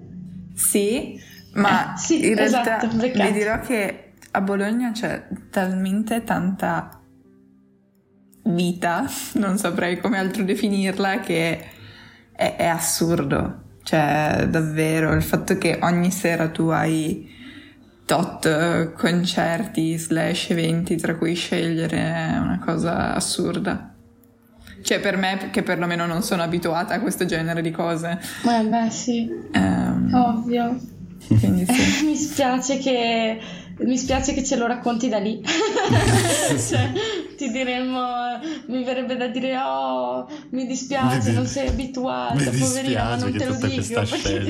Sì, 0.54 1.18
ma 1.54 1.94
Eh, 1.94 1.98
sì, 1.98 2.28
in 2.28 2.34
realtà 2.36 2.80
esatto, 2.80 2.96
beccato. 2.96 3.32
vi 3.32 3.38
dirò 3.38 3.60
che 3.60 4.09
a 4.32 4.40
Bologna 4.40 4.92
c'è 4.92 5.26
talmente 5.50 6.24
tanta 6.24 7.00
vita, 8.44 9.06
non 9.34 9.58
saprei 9.58 9.98
come 10.00 10.18
altro 10.18 10.42
definirla, 10.42 11.20
che 11.20 11.64
è, 12.32 12.56
è 12.56 12.66
assurdo. 12.66 13.68
Cioè, 13.82 14.46
davvero, 14.48 15.12
il 15.14 15.22
fatto 15.22 15.58
che 15.58 15.78
ogni 15.82 16.10
sera 16.10 16.48
tu 16.48 16.68
hai 16.68 17.38
tot 18.04 18.92
concerti 18.92 19.96
slash 19.96 20.50
eventi 20.50 20.96
tra 20.96 21.16
cui 21.16 21.34
scegliere 21.34 21.96
è 21.96 22.38
una 22.38 22.60
cosa 22.64 23.14
assurda. 23.14 23.94
Cioè, 24.82 25.00
per 25.00 25.16
me, 25.16 25.50
che 25.50 25.62
perlomeno 25.62 26.06
non 26.06 26.22
sono 26.22 26.42
abituata 26.42 26.94
a 26.94 27.00
questo 27.00 27.24
genere 27.24 27.62
di 27.62 27.70
cose. 27.70 28.18
Eh 28.44 28.64
beh, 28.64 28.90
sì, 28.90 29.30
ehm, 29.52 30.12
ovvio. 30.14 30.78
Quindi 31.26 31.66
sì. 31.66 32.04
Mi 32.06 32.16
spiace 32.16 32.78
che 32.78 33.40
mi 33.82 33.96
spiace 33.96 34.34
che 34.34 34.44
ce 34.44 34.56
lo 34.56 34.66
racconti 34.66 35.08
da 35.08 35.18
lì. 35.18 35.40
cioè, 35.44 36.92
ti 37.36 37.50
diremmo, 37.50 38.00
mi 38.66 38.84
verrebbe 38.84 39.16
da 39.16 39.28
dire, 39.28 39.56
oh, 39.58 40.26
mi 40.50 40.66
dispiace, 40.66 41.30
Mi- 41.30 41.34
non 41.36 41.46
sei 41.46 41.68
abituata, 41.68 42.34
Mi 42.34 42.50
poverina, 42.58 43.04
ma 43.04 43.16
non 43.16 43.32
te 43.32 43.44
lo 43.44 43.54
dico. 43.54 44.02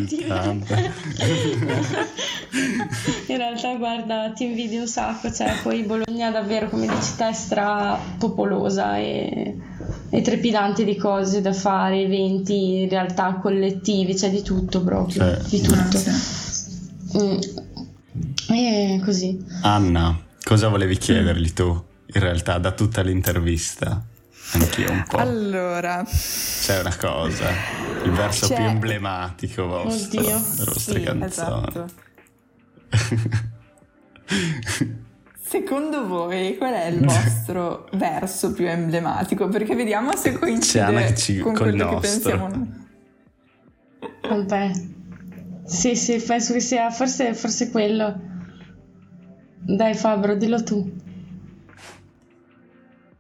ti-. 0.06 0.24
In 3.28 3.36
realtà, 3.36 3.74
guarda, 3.76 4.32
ti 4.34 4.44
invidio 4.44 4.80
un 4.80 4.86
sacco, 4.88 5.32
cioè, 5.32 5.54
poi 5.62 5.82
Bologna 5.82 6.30
davvero, 6.30 6.68
come 6.68 6.86
dici 6.86 7.16
te, 7.16 7.28
è 7.28 7.32
stra 7.32 7.98
popolosa 8.18 8.98
e, 8.98 9.56
e 10.10 10.20
trepidante 10.22 10.84
di 10.84 10.96
cose 10.96 11.40
da 11.40 11.52
fare, 11.52 12.00
eventi, 12.00 12.82
in 12.82 12.88
realtà 12.88 13.38
collettivi, 13.40 14.14
c'è 14.14 14.30
di 14.30 14.42
tutto 14.42 14.82
proprio, 14.82 15.36
Sì. 15.44 15.56
di 15.56 15.62
tutto. 15.62 15.98
Sì. 15.98 16.10
Mm. 17.18 17.38
E 18.52 19.00
così. 19.04 19.38
Anna, 19.62 20.18
cosa 20.42 20.68
volevi 20.68 20.96
chiedergli 20.98 21.52
tu? 21.52 21.68
In 22.12 22.20
realtà, 22.20 22.58
da 22.58 22.72
tutta 22.72 23.02
l'intervista, 23.02 24.04
anch'io 24.54 24.90
un 24.90 25.04
po'. 25.08 25.16
Allora, 25.18 26.04
C'è 26.04 26.80
una 26.80 26.96
cosa, 26.96 27.48
il 28.04 28.10
verso 28.10 28.48
C'è- 28.48 28.56
più 28.56 28.64
emblematico 28.64 29.66
vostro, 29.66 30.20
Oddio. 30.20 30.30
delle 30.56 30.64
vostre 30.64 30.98
sì, 30.98 31.04
canzoni. 31.04 31.26
esatto. 31.26 31.86
Secondo 35.42 36.06
voi 36.06 36.56
qual 36.56 36.72
è 36.74 36.86
il 36.86 37.00
vostro 37.04 37.88
verso 37.92 38.52
più 38.52 38.66
emblematico? 38.68 39.48
Perché 39.48 39.74
vediamo 39.74 40.14
se 40.16 40.32
coincide 40.32 40.78
C'è 40.78 40.80
Anna 40.84 41.00
che 41.02 41.16
ci- 41.16 41.38
con 41.38 41.54
col 41.54 41.62
quello 41.70 41.88
che 41.88 41.94
nostro. 41.94 42.10
pensiamo 42.10 42.48
noi. 42.48 42.88
Vabbè. 44.28 44.70
Sì, 45.66 45.94
sì, 45.96 46.16
penso 46.20 46.52
che 46.52 46.60
sia 46.60 46.90
forse, 46.90 47.34
forse 47.34 47.70
quello. 47.70 48.28
Dai 49.76 49.94
Fabro, 49.94 50.34
dillo 50.34 50.62
tu. 50.62 50.90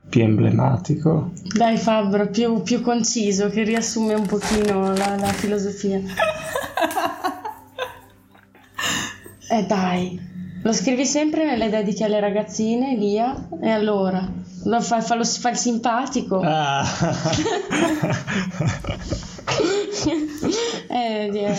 Più 0.08 0.22
emblematico. 0.22 1.30
Dai 1.54 1.76
Fabro, 1.76 2.28
più, 2.28 2.62
più 2.62 2.80
conciso, 2.80 3.48
che 3.48 3.62
riassume 3.62 4.14
un 4.14 4.26
pochino 4.26 4.92
la, 4.94 5.16
la 5.16 5.32
filosofia. 5.32 6.00
Eh 9.52 9.66
dai, 9.66 10.16
lo 10.62 10.72
scrivi 10.72 11.04
sempre 11.04 11.44
nelle 11.44 11.70
dediche 11.70 12.04
alle 12.04 12.20
ragazzine, 12.20 12.94
Lia? 12.94 13.48
E 13.60 13.68
allora? 13.68 14.24
Lo 14.64 14.80
fa, 14.80 15.00
fa, 15.00 15.14
lo, 15.14 15.24
fa 15.24 15.50
il 15.50 15.56
simpatico? 15.56 16.40
Ah. 16.44 16.84
eh, 20.88 21.28
di- 21.30 21.38
eh, 21.38 21.56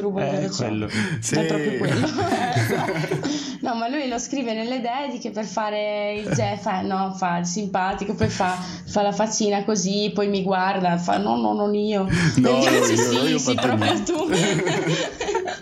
rubo 0.00 0.20
Eh, 0.20 0.48
quello. 0.56 0.88
Sì. 1.20 1.34
È 1.34 1.44
proprio 1.46 1.76
quello. 1.78 2.06
no, 3.60 3.74
ma 3.74 3.88
lui 3.88 4.08
lo 4.08 4.18
scrive 4.18 4.54
nelle 4.54 4.80
dediche 4.80 5.30
per 5.30 5.44
fare 5.44 6.14
il 6.14 6.30
ge- 6.34 6.58
fa, 6.60 6.80
no, 6.80 7.12
fa 7.14 7.38
il 7.38 7.46
simpatico, 7.46 8.14
poi 8.14 8.28
fa, 8.28 8.56
fa 8.86 9.02
la 9.02 9.12
faccina 9.12 9.64
così, 9.64 10.10
poi 10.14 10.28
mi 10.28 10.42
guarda, 10.42 10.96
fa 10.98 11.18
no, 11.18 11.36
no, 11.36 11.52
non 11.52 11.74
io. 11.74 12.08
No, 12.36 12.48
e 12.48 12.52
io 12.60 12.70
io- 12.70 12.84
sì, 12.84 12.92
io 12.94 13.38
sì, 13.38 13.38
sì, 13.38 13.54
proprio 13.54 13.92
niente. 13.92 14.12
tu. 14.12 14.28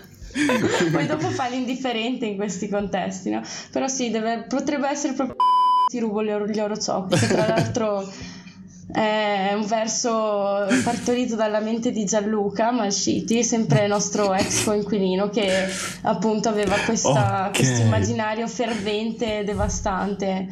poi 0.91 1.05
dopo 1.05 1.29
fa 1.29 1.47
l'indifferente 1.47 2.25
in 2.25 2.35
questi 2.35 2.67
contesti, 2.69 3.29
no? 3.29 3.41
Però 3.71 3.87
sì, 3.87 4.09
deve- 4.09 4.45
potrebbe 4.47 4.87
essere 4.87 5.13
proprio 5.13 5.35
ti 5.91 5.99
rubo 5.99 6.23
gli, 6.23 6.29
oro, 6.29 6.47
gli 6.47 6.59
orociocchi, 6.59 7.19
che 7.19 7.27
tra 7.27 7.47
l'altro 7.47 8.09
è 8.91 9.53
un 9.53 9.65
verso 9.65 10.67
partorito 10.83 11.35
dalla 11.35 11.59
mente 11.59 11.91
di 11.91 12.03
Gianluca 12.03 12.71
Malsciti, 12.71 13.43
sempre 13.43 13.87
nostro 13.87 14.33
ex 14.33 14.65
coinquilino, 14.65 15.29
che 15.29 15.67
appunto 16.01 16.49
aveva 16.49 16.75
questo 16.85 17.13
immaginario 17.81 18.47
fervente 18.47 19.39
e 19.39 19.43
devastante, 19.43 20.47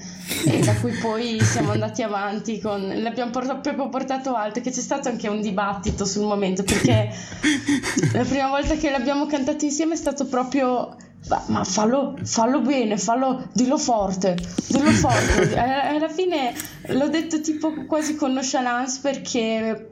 e 0.46 0.60
da 0.60 0.74
cui 0.76 0.94
poi 0.94 1.40
siamo 1.42 1.72
andati 1.72 2.02
avanti 2.02 2.60
con. 2.60 3.02
L'abbiamo 3.02 3.32
port- 3.32 3.60
proprio 3.60 3.90
portato 3.90 4.36
alto, 4.36 4.62
che 4.62 4.72
c'è 4.72 4.82
stato 4.82 5.10
anche 5.10 5.28
un 5.28 5.42
dibattito 5.42 6.06
sul 6.06 6.26
momento, 6.26 6.64
perché 6.64 7.10
la 8.14 8.24
prima 8.24 8.48
volta 8.48 8.76
che 8.76 8.90
l'abbiamo 8.90 9.26
cantato 9.26 9.66
insieme 9.66 9.94
è 9.94 9.98
stato 9.98 10.26
proprio. 10.26 10.96
Ma, 11.28 11.44
ma 11.48 11.64
fallo, 11.64 12.16
fallo 12.24 12.62
bene, 12.62 12.98
fallo, 12.98 13.50
dillo 13.54 13.78
forte, 13.78 14.38
dillo 14.68 14.92
forte. 14.92 15.52
E 15.54 15.96
alla 15.96 16.10
fine 16.10 16.54
l'ho 16.88 17.10
detto 17.10 17.42
tipo 17.42 17.86
quasi 17.86 18.16
con 18.16 18.34
nonchalance 18.34 19.00
perché 19.02 19.90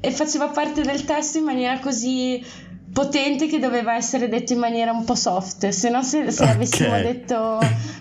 e 0.00 0.10
faceva 0.10 0.48
parte 0.48 0.82
del 0.82 1.04
testo 1.04 1.38
in 1.38 1.44
maniera 1.44 1.78
così 1.78 2.44
potente 2.92 3.46
che 3.46 3.58
doveva 3.58 3.94
essere 3.94 4.28
detto 4.28 4.52
in 4.52 4.58
maniera 4.58 4.92
un 4.92 5.04
po' 5.04 5.14
soft, 5.14 5.68
se 5.68 5.90
no 5.90 6.02
se, 6.02 6.30
se 6.30 6.42
Ok. 6.42 6.48
l'avessimo 6.48 6.96
detto 7.00 7.58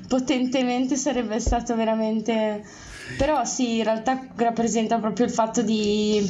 potentemente 0.07 0.95
sarebbe 0.95 1.39
stato 1.39 1.76
veramente... 1.76 2.64
Però 3.18 3.43
sì, 3.43 3.78
in 3.78 3.84
realtà 3.84 4.28
rappresenta 4.36 4.97
proprio 4.97 5.26
il 5.26 5.32
fatto 5.32 5.61
di 5.61 6.30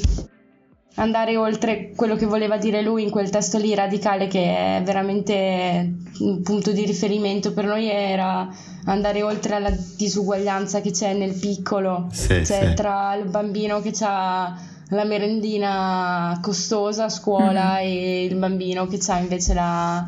andare 0.95 1.37
oltre 1.37 1.91
quello 1.95 2.15
che 2.15 2.25
voleva 2.25 2.57
dire 2.57 2.81
lui 2.81 3.03
in 3.03 3.09
quel 3.09 3.29
testo 3.29 3.57
lì 3.57 3.73
radicale 3.73 4.27
che 4.27 4.77
è 4.77 4.81
veramente 4.83 5.91
un 6.19 6.41
punto 6.43 6.71
di 6.71 6.85
riferimento 6.85 7.51
per 7.53 7.65
noi 7.65 7.89
era 7.89 8.47
andare 8.85 9.23
oltre 9.23 9.55
alla 9.55 9.71
disuguaglianza 9.95 10.81
che 10.81 10.91
c'è 10.91 11.13
nel 11.13 11.33
piccolo 11.33 12.09
Sì, 12.11 12.45
cioè 12.45 12.67
sì. 12.67 12.73
tra 12.75 13.15
il 13.15 13.27
bambino 13.29 13.81
che 13.81 13.93
ha 14.01 14.55
la 14.89 15.03
merendina 15.05 16.37
costosa 16.41 17.05
a 17.05 17.09
scuola 17.09 17.79
e 17.79 18.25
il 18.25 18.35
bambino 18.35 18.85
che 18.85 18.99
ha 19.07 19.17
invece 19.17 19.53
la, 19.55 20.05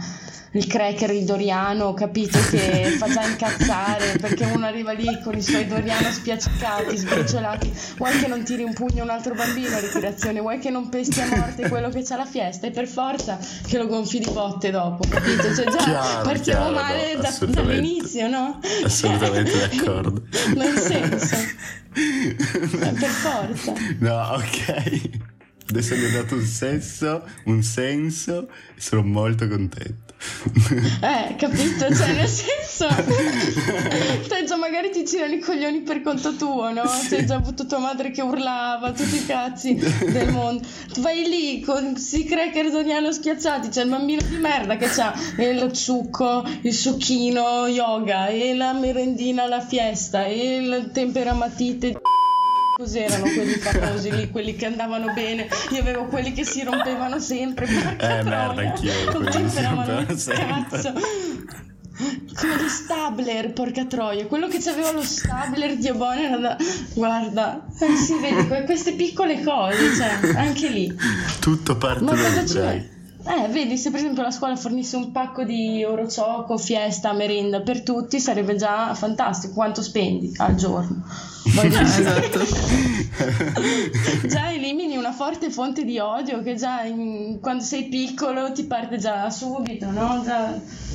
il 0.55 0.67
cracker 0.67 1.11
il 1.11 1.25
Doriano, 1.25 1.93
capito? 1.93 2.39
Che 2.49 2.95
fa 2.97 3.09
già 3.09 3.25
incazzare 3.27 4.17
perché 4.19 4.45
uno 4.45 4.65
arriva 4.65 4.93
lì 4.93 5.19
con 5.21 5.35
i 5.35 5.41
suoi 5.41 5.67
Doriano 5.67 6.09
spiaccicati, 6.11 6.95
sbriciolati. 6.95 7.71
Vuoi 7.97 8.17
che 8.19 8.27
non 8.27 8.43
tiri 8.43 8.63
un 8.63 8.73
pugno 8.73 9.01
a 9.01 9.03
un 9.03 9.09
altro 9.09 9.33
bambino 9.35 9.75
a 9.75 9.79
ricreazione? 9.79 10.39
Vuoi 10.39 10.59
che 10.59 10.69
non 10.69 10.89
pesti 10.89 11.19
a 11.19 11.27
morte 11.27 11.67
quello 11.67 11.89
che 11.89 12.03
c'ha 12.03 12.15
la 12.15 12.25
fiesta? 12.25 12.67
E 12.67 12.71
per 12.71 12.87
forza 12.87 13.37
che 13.67 13.77
lo 13.77 13.87
gonfi 13.87 14.19
di 14.19 14.29
botte 14.31 14.71
dopo, 14.71 15.05
capito? 15.07 15.53
Cioè 15.53 15.65
già 15.65 15.77
Chiaro, 15.77 16.23
partiamo 16.23 16.69
chiaro, 16.69 16.75
male 16.75 17.15
no, 17.15 17.21
da- 17.21 17.45
dall'inizio, 17.61 18.27
no? 18.29 18.59
Assolutamente 18.83 19.51
d'accordo. 19.67 20.23
Non 20.55 20.67
ha 20.67 20.79
senso. 20.79 21.35
Per 21.91 23.09
forza. 23.09 23.73
No, 23.99 24.35
ok. 24.35 25.09
Adesso 25.67 25.95
gli 25.95 26.05
ho 26.05 26.11
dato 26.11 26.35
un 26.35 26.45
senso, 26.45 27.23
un 27.45 27.63
senso 27.63 28.49
sono 28.77 29.01
molto 29.03 29.47
contento. 29.47 30.04
Eh, 31.01 31.35
capito? 31.35 31.93
Cioè, 31.93 32.13
nel 32.13 32.27
senso, 32.27 32.87
te 34.27 34.43
già 34.45 34.55
magari 34.55 34.89
ti 34.89 35.03
girano 35.03 35.33
i 35.33 35.39
coglioni 35.39 35.81
per 35.81 36.01
conto 36.01 36.35
tuo, 36.35 36.71
no? 36.71 36.83
Cioè, 36.85 37.19
hai 37.19 37.25
già 37.25 37.35
avuto 37.35 37.65
tua 37.65 37.79
madre 37.79 38.11
che 38.11 38.21
urlava, 38.21 38.91
tutti 38.91 39.15
i 39.15 39.25
cazzi 39.25 39.75
del 39.75 40.31
mondo. 40.31 40.65
Tu 40.91 41.01
vai 41.01 41.27
lì 41.27 41.61
con 41.61 41.91
questi 41.91 42.23
cracker 42.25 42.71
doniano 42.71 43.11
schiacciati, 43.11 43.69
c'è 43.69 43.83
il 43.83 43.89
bambino 43.89 44.21
di 44.27 44.37
merda 44.37 44.77
che 44.77 44.87
c'ha 44.87 45.13
il 45.37 45.69
succo, 45.75 46.43
il 46.61 46.73
succhino 46.73 47.67
yoga, 47.67 48.27
e 48.27 48.55
la 48.55 48.73
merendina 48.73 49.43
alla 49.43 49.61
fiesta, 49.61 50.25
e 50.25 50.55
il 50.57 50.89
temperamatite. 50.91 52.01
Cos'erano 52.77 53.23
quelli 53.23 53.53
famosi 53.53 54.11
lì, 54.13 54.29
quelli 54.29 54.53
che 54.55 54.65
andavano 54.65 55.13
bene? 55.13 55.47
Io 55.71 55.79
avevo 55.79 56.05
quelli 56.07 56.33
che 56.33 56.43
si 56.43 56.61
rompevano 56.61 57.19
sempre. 57.19 57.65
porca 57.67 58.19
Eh, 58.19 58.23
merda, 58.23 58.51
troia. 58.51 58.69
anch'io 58.69 58.91
avevo 58.91 59.11
Non 59.11 59.21
quelli 59.23 59.43
che 59.43 59.49
si 59.49 59.61
rompevano 59.63 60.17
sempre. 60.17 60.45
cazzo. 60.69 60.93
Come 62.35 62.55
gli 62.61 62.67
stabler, 62.67 63.53
porca 63.53 63.85
troia. 63.85 64.25
Quello 64.27 64.49
che 64.49 64.59
c'aveva 64.59 64.91
lo 64.91 65.01
stabler 65.03 65.77
di 65.77 65.87
Obone 65.87 66.23
era 66.25 66.35
da... 66.37 66.57
Guarda, 66.93 67.65
eh, 67.79 67.95
si 67.95 68.19
vede 68.19 68.45
que- 68.47 68.63
queste 68.65 68.91
piccole 68.95 69.41
cose, 69.41 69.95
cioè, 69.95 70.33
anche 70.35 70.67
lì. 70.67 70.93
Tutto 71.39 71.77
parte 71.77 72.03
da 72.03 72.43
c'è? 72.43 72.89
Eh, 73.27 73.47
vedi, 73.47 73.75
se 73.77 73.89
per 73.89 73.99
esempio 74.01 74.21
la 74.21 74.29
scuola 74.29 74.55
fornisse 74.55 74.95
un 74.97 75.11
pacco 75.11 75.43
di 75.43 75.83
Orochoco, 75.83 76.57
fiesta, 76.59 77.11
merenda 77.11 77.61
per 77.61 77.81
tutti, 77.81 78.19
sarebbe 78.19 78.55
già 78.55 78.93
fantastico. 78.93 79.53
Quanto 79.53 79.81
spendi 79.81 80.31
al 80.37 80.55
giorno? 80.55 81.03
Esatto. 81.45 82.39
già 84.27 84.51
elimini 84.51 84.97
una 84.97 85.11
forte 85.11 85.49
fonte 85.49 85.85
di 85.85 85.99
odio 85.99 86.41
che 86.41 86.55
già 86.55 86.81
in- 86.83 87.39
quando 87.39 87.63
sei 87.63 87.85
piccolo 87.85 88.51
ti 88.51 88.65
parte 88.65 88.97
già 88.97 89.29
subito, 89.29 89.89
no? 89.91 90.21
Già 90.23 90.53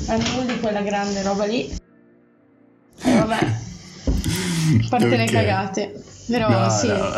annulli 0.08 0.60
quella 0.60 0.82
grande 0.82 1.22
roba 1.22 1.46
lì. 1.46 1.72
E 3.02 3.14
vabbè, 3.16 3.59
a 4.84 4.88
parte 4.88 5.16
le 5.16 5.22
Ok. 5.24 5.30
cagate. 5.30 6.02
Però 6.30 6.48
No, 6.48 6.70
sì, 6.70 6.86
no. 6.86 7.10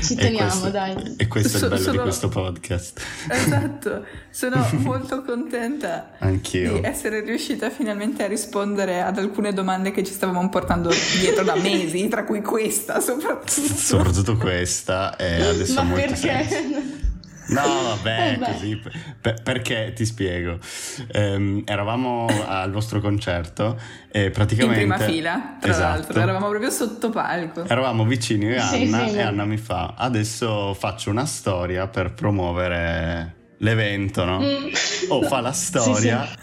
ci 0.00 0.12
E 0.14 0.16
teniamo, 0.16 0.48
questo- 0.50 0.70
dai. 0.70 1.14
E 1.16 1.26
questo 1.26 1.58
è 1.58 1.60
il 1.62 1.66
bello 1.68 1.76
di 1.76 1.82
sono- 1.82 2.02
questo 2.02 2.28
podcast. 2.28 3.00
Esatto, 3.28 4.04
sono 4.30 4.68
molto 4.78 5.22
contenta 5.24 6.12
Anch'io. 6.20 6.74
di 6.74 6.80
essere 6.84 7.22
riuscita 7.22 7.70
finalmente 7.70 8.22
a 8.22 8.28
rispondere 8.28 9.02
ad 9.02 9.18
alcune 9.18 9.52
domande 9.52 9.90
che 9.90 10.04
ci 10.04 10.12
stavamo 10.12 10.48
portando 10.48 10.90
dietro 11.18 11.42
da 11.42 11.56
mesi, 11.56 12.06
tra 12.06 12.22
cui 12.24 12.40
questa 12.40 13.00
soprattutto. 13.00 13.50
Soprattutto 13.74 14.36
questa 14.36 15.16
e 15.16 15.42
adesso 15.42 15.80
ha 15.80 15.82
Ma 15.82 15.88
molto 15.90 16.06
perché? 16.06 16.46
senso. 16.48 17.04
No, 17.48 17.62
vabbè, 17.62 18.38
Eh, 18.40 18.52
così. 18.52 18.80
per- 19.20 19.42
perché 19.42 19.92
ti 19.94 20.04
spiego. 20.04 20.58
Ehm, 21.12 21.62
eravamo 21.64 22.26
al 22.46 22.70
vostro 22.72 23.00
concerto 23.00 23.78
e 24.10 24.24
In 24.26 24.30
praticamente. 24.32 24.80
prima 24.80 24.98
fila, 24.98 25.56
tra 25.60 25.70
Esatto. 25.70 25.86
l'altro, 25.88 26.20
eravamo 26.20 26.48
proprio 26.48 26.70
sotto 26.70 27.10
palco. 27.10 27.64
Eravamo 27.66 28.04
vicini 28.04 28.46
io 28.46 28.56
e 28.56 28.60
Sì, 28.60 28.82
Anna 28.92 29.06
sì, 29.08 29.16
e. 29.16 29.22
Anna 29.22 29.44
mi 29.44 29.56
fa 29.58 29.94
adesso 29.96 30.74
faccio 30.74 31.10
una 31.10 31.24
storia 31.26 31.86
per 31.86 32.14
promuovere 32.14 33.34
l'evento, 33.58 34.24
no? 34.24 34.40
Mm. 34.40 34.66
O 35.08 35.22
fa 35.22 35.40
la 35.40 35.52
storia 35.52 36.26
Sì, 36.26 36.34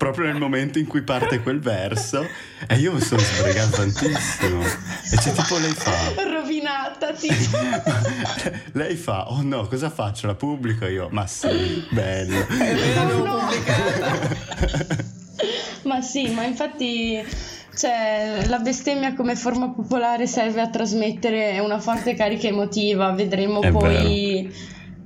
proprio 0.00 0.24
nel 0.24 0.36
momento 0.36 0.78
in 0.78 0.86
cui 0.86 1.02
parte 1.02 1.40
quel 1.40 1.60
verso 1.60 2.26
e 2.66 2.76
io 2.76 2.90
mi 2.94 3.02
sono 3.02 3.20
sbregato 3.20 3.76
tantissimo 3.76 4.62
e 4.62 5.16
c'è 5.18 5.30
tipo 5.30 5.58
lei 5.58 5.72
fa 5.72 5.92
Rovinata, 6.24 7.12
tipo. 7.12 7.58
lei 8.72 8.96
fa 8.96 9.30
oh 9.30 9.42
no 9.42 9.66
cosa 9.66 9.90
faccio 9.90 10.26
la 10.26 10.34
pubblico 10.34 10.86
io 10.86 11.08
ma 11.10 11.26
sì 11.26 11.86
bello 11.90 12.46
È 12.48 12.74
vero, 12.74 13.24
no. 13.24 13.48
Ma 15.82 16.00
sì, 16.00 16.30
ma 16.30 16.44
infatti 16.44 17.22
cioè, 17.76 18.44
la 18.46 18.58
bestemmia 18.58 19.14
come 19.14 19.36
forma 19.36 19.70
popolare 19.70 20.26
serve 20.26 20.62
a 20.62 20.70
trasmettere 20.70 21.58
una 21.58 21.78
forte 21.78 22.14
carica 22.14 22.46
emotiva, 22.46 23.12
vedremo 23.12 23.60
È 23.60 23.70
poi. 23.70 24.50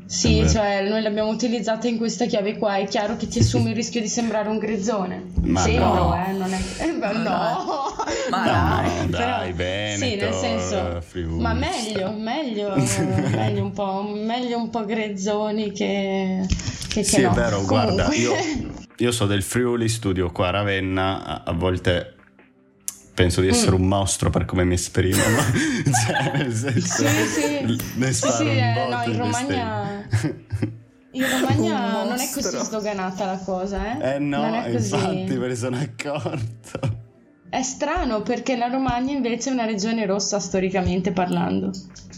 Sì, 0.07 0.47
cioè 0.49 0.87
noi 0.89 1.01
l'abbiamo 1.03 1.31
utilizzata 1.31 1.89
in 1.89 1.97
questa 1.97 2.27
chiave 2.27 2.57
qua, 2.59 2.77
è 2.77 2.87
chiaro 2.87 3.17
che 3.17 3.27
ti 3.27 3.39
assumi 3.39 3.71
il 3.71 3.75
rischio 3.77 4.01
di 4.01 4.09
sembrare 4.09 4.49
un 4.49 4.59
grezzone. 4.59 5.31
Ma 5.43 5.61
Sembro, 5.61 5.95
no. 5.95 6.25
eh, 6.27 6.33
non 6.33 6.53
è... 6.53 6.59
Eh, 6.79 6.93
beh, 6.93 7.13
no! 7.13 7.95
Ma 8.31 8.45
no 8.45 8.83
dai, 8.83 9.09
dai 9.11 9.53
però- 9.53 9.55
Veneto 9.57 10.05
Sì, 10.05 10.17
nel 10.17 10.33
senso... 10.35 11.01
Friuli, 11.01 11.41
Ma 11.41 11.55
meglio, 11.55 12.13
meglio, 12.13 12.75
meglio 13.35 13.63
un 13.65 13.73
po', 13.73 14.03
meglio 14.15 14.59
un 14.59 14.71
po' 14.71 14.85
grezzoni 14.85 15.73
che, 15.73 16.47
che, 16.49 16.87
che 16.89 17.03
sì 17.03 17.23
no. 17.23 17.31
è 17.31 17.35
vero 17.35 17.65
guarda 17.65 18.05
Comunque- 18.05 18.17
io, 18.17 18.71
io 18.97 19.11
so 19.11 19.27
del 19.27 19.43
Friuli 19.43 19.89
studio 19.89 20.31
qua 20.33 20.49
a 20.49 20.51
Ravenna 20.51 21.25
a, 21.25 21.43
a 21.47 21.53
volte 21.53 22.15
penso 23.15 23.41
di 23.41 23.49
essere 23.49 23.73
Mm. 23.77 23.81
un 23.81 23.87
mostro 23.89 24.29
per 24.31 24.45
come 24.45 24.65
mi 24.65 24.75
esprimo 24.75 25.17
cioè 26.07 26.33
nel 26.37 26.53
senso 26.53 27.07
Sì, 27.07 27.27
sì. 27.27 27.79
ne 27.97 28.13
Sì, 28.13 28.29
sì, 28.31 28.47
eh, 28.49 28.75
no, 28.91 29.03
in 29.05 29.17
Romagna-. 29.17 30.09
In 31.13 31.25
Romagna 31.31 32.05
non 32.05 32.19
è 32.19 32.29
così 32.33 32.59
sdoganata 32.59 33.25
la 33.25 33.39
cosa, 33.39 33.99
eh? 34.01 34.15
eh 34.15 34.19
no 34.19 34.41
non 34.43 34.55
è 34.55 34.73
così. 34.73 34.95
infatti 34.95 35.39
me 35.39 35.47
ne 35.47 35.55
sono 35.55 35.77
accorto 35.79 37.03
È 37.49 37.63
strano 37.63 38.23
perché 38.23 38.57
la 38.57 38.67
Romagna 38.67 39.13
invece 39.13 39.51
è 39.51 39.53
una 39.53 39.65
regione 39.65 40.07
rossa 40.07 40.41
storicamente 40.41 41.13
parlando. 41.13 41.71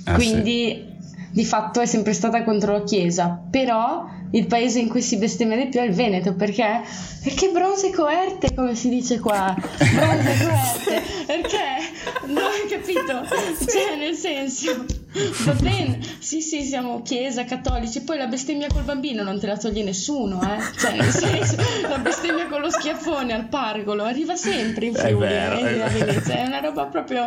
Ah, 0.04 0.14
Quindi 0.14 0.94
di 1.36 1.44
fatto 1.44 1.82
è 1.82 1.86
sempre 1.86 2.14
stata 2.14 2.42
contro 2.44 2.72
la 2.72 2.82
Chiesa, 2.82 3.38
però 3.50 4.06
il 4.30 4.46
paese 4.46 4.78
in 4.78 4.88
cui 4.88 5.02
si 5.02 5.18
bestemmia 5.18 5.58
di 5.58 5.66
più 5.66 5.80
è 5.80 5.82
il 5.82 5.92
Veneto, 5.92 6.32
perché? 6.32 6.80
Perché 7.22 7.50
bronze 7.50 7.90
coerte, 7.90 8.54
come 8.54 8.74
si 8.74 8.88
dice 8.88 9.20
qua, 9.20 9.54
bronze 9.54 10.46
coerte, 10.46 11.02
perché? 11.26 12.28
No, 12.28 12.40
hai 12.40 12.66
capito? 12.70 13.22
Cioè, 13.70 13.96
nel 13.98 14.14
senso, 14.14 14.86
va 15.44 15.52
bene, 15.54 15.98
sì 16.18 16.40
sì, 16.40 16.62
siamo 16.62 17.02
Chiesa, 17.02 17.44
cattolici, 17.44 18.02
poi 18.02 18.18
la 18.18 18.26
bestemmia 18.26 18.68
col 18.68 18.82
bambino 18.82 19.22
non 19.22 19.38
te 19.38 19.46
la 19.46 19.56
toglie 19.56 19.82
nessuno, 19.82 20.40
eh? 20.42 20.58
Cioè, 20.78 20.96
nel 20.96 21.10
senso, 21.10 21.56
la 21.88 21.98
bestemmia 21.98 22.46
con 22.48 22.60
lo 22.60 22.70
schiaffone 22.70 23.32
al 23.32 23.48
pargolo 23.48 24.04
arriva 24.04 24.36
sempre 24.36 24.86
in 24.86 24.94
Friuli, 24.94 25.26
eh, 25.26 26.22
è 26.22 26.44
una 26.46 26.60
roba 26.60 26.84
proprio 26.86 27.26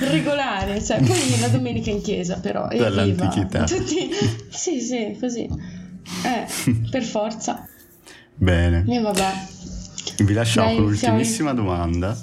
regolare, 0.00 0.82
cioè, 0.82 1.00
poi 1.02 1.40
la 1.40 1.48
domenica 1.48 1.90
in 1.90 2.02
chiesa 2.02 2.38
però. 2.38 2.68
Dall'antichità. 2.68 3.64
Tutti, 3.64 4.10
sì 4.48 4.80
sì, 4.80 5.16
così, 5.18 5.48
eh, 6.24 6.46
per 6.90 7.02
forza, 7.02 7.66
bene. 8.34 8.84
E 8.88 9.00
vabbè. 9.00 9.32
vi 10.18 10.32
lasciamo 10.32 10.66
Dai, 10.66 10.76
con 10.76 10.84
l'ultimissima 10.84 11.52
domanda 11.52 12.16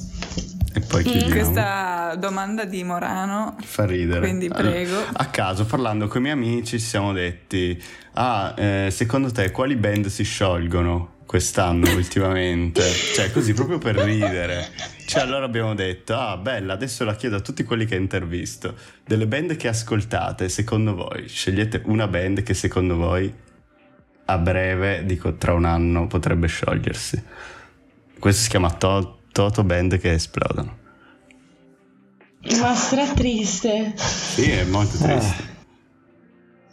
e 0.77 0.81
poi 0.81 1.01
Mm. 1.01 1.05
chiudiamo 1.05 1.33
Questa 1.33 2.15
domanda 2.19 2.65
di 2.65 2.83
Morano, 2.83 3.55
fa 3.63 3.85
ridere 3.85 4.19
Quindi 4.19 4.45
Allora, 4.47 4.69
prego. 4.69 4.95
a 5.13 5.25
caso 5.25 5.65
parlando 5.65 6.07
con 6.07 6.19
i 6.19 6.23
miei 6.23 6.33
amici 6.35 6.77
ci 6.79 6.85
siamo 6.85 7.13
detti 7.13 7.81
ah 8.13 8.53
eh, 8.57 8.89
secondo 8.91 9.31
te 9.31 9.49
quali 9.51 9.75
band 9.75 10.05
si 10.07 10.23
sciolgono 10.23 11.15
quest'anno 11.25 11.91
ultimamente 11.93 12.81
cioè 13.15 13.31
così 13.31 13.53
proprio 13.53 13.79
per 13.79 13.95
ridere 13.95 14.69
cioè 15.07 15.21
allora 15.23 15.45
abbiamo 15.45 15.73
detto 15.75 16.15
ah 16.15 16.37
bella 16.37 16.73
adesso 16.73 17.03
la 17.03 17.15
chiedo 17.15 17.35
a 17.37 17.41
tutti 17.41 17.63
quelli 17.63 17.85
che 17.85 17.95
intervisto 17.95 18.75
delle 19.05 19.27
band 19.27 19.55
che 19.55 19.67
ascoltate 19.67 20.47
secondo 20.49 20.95
voi 20.95 21.27
scegliete 21.27 21.81
una 21.85 22.07
band 22.07 22.43
che 22.43 22.53
secondo 22.53 22.95
voi 22.95 23.33
a 24.29 24.37
breve, 24.37 25.05
dico 25.05 25.35
tra 25.35 25.53
un 25.53 25.63
anno, 25.63 26.05
potrebbe 26.07 26.47
sciogliersi. 26.47 27.23
Questo 28.19 28.41
si 28.41 28.49
chiama 28.49 28.69
to- 28.73 29.16
Toto 29.37 29.63
Band 29.63 29.99
che 29.99 30.13
esplodono. 30.13 30.77
Ma 32.59 32.73
stra 32.73 33.05
triste. 33.13 33.93
Sì, 33.95 34.49
è 34.49 34.63
molto 34.63 34.97
triste. 34.97 35.55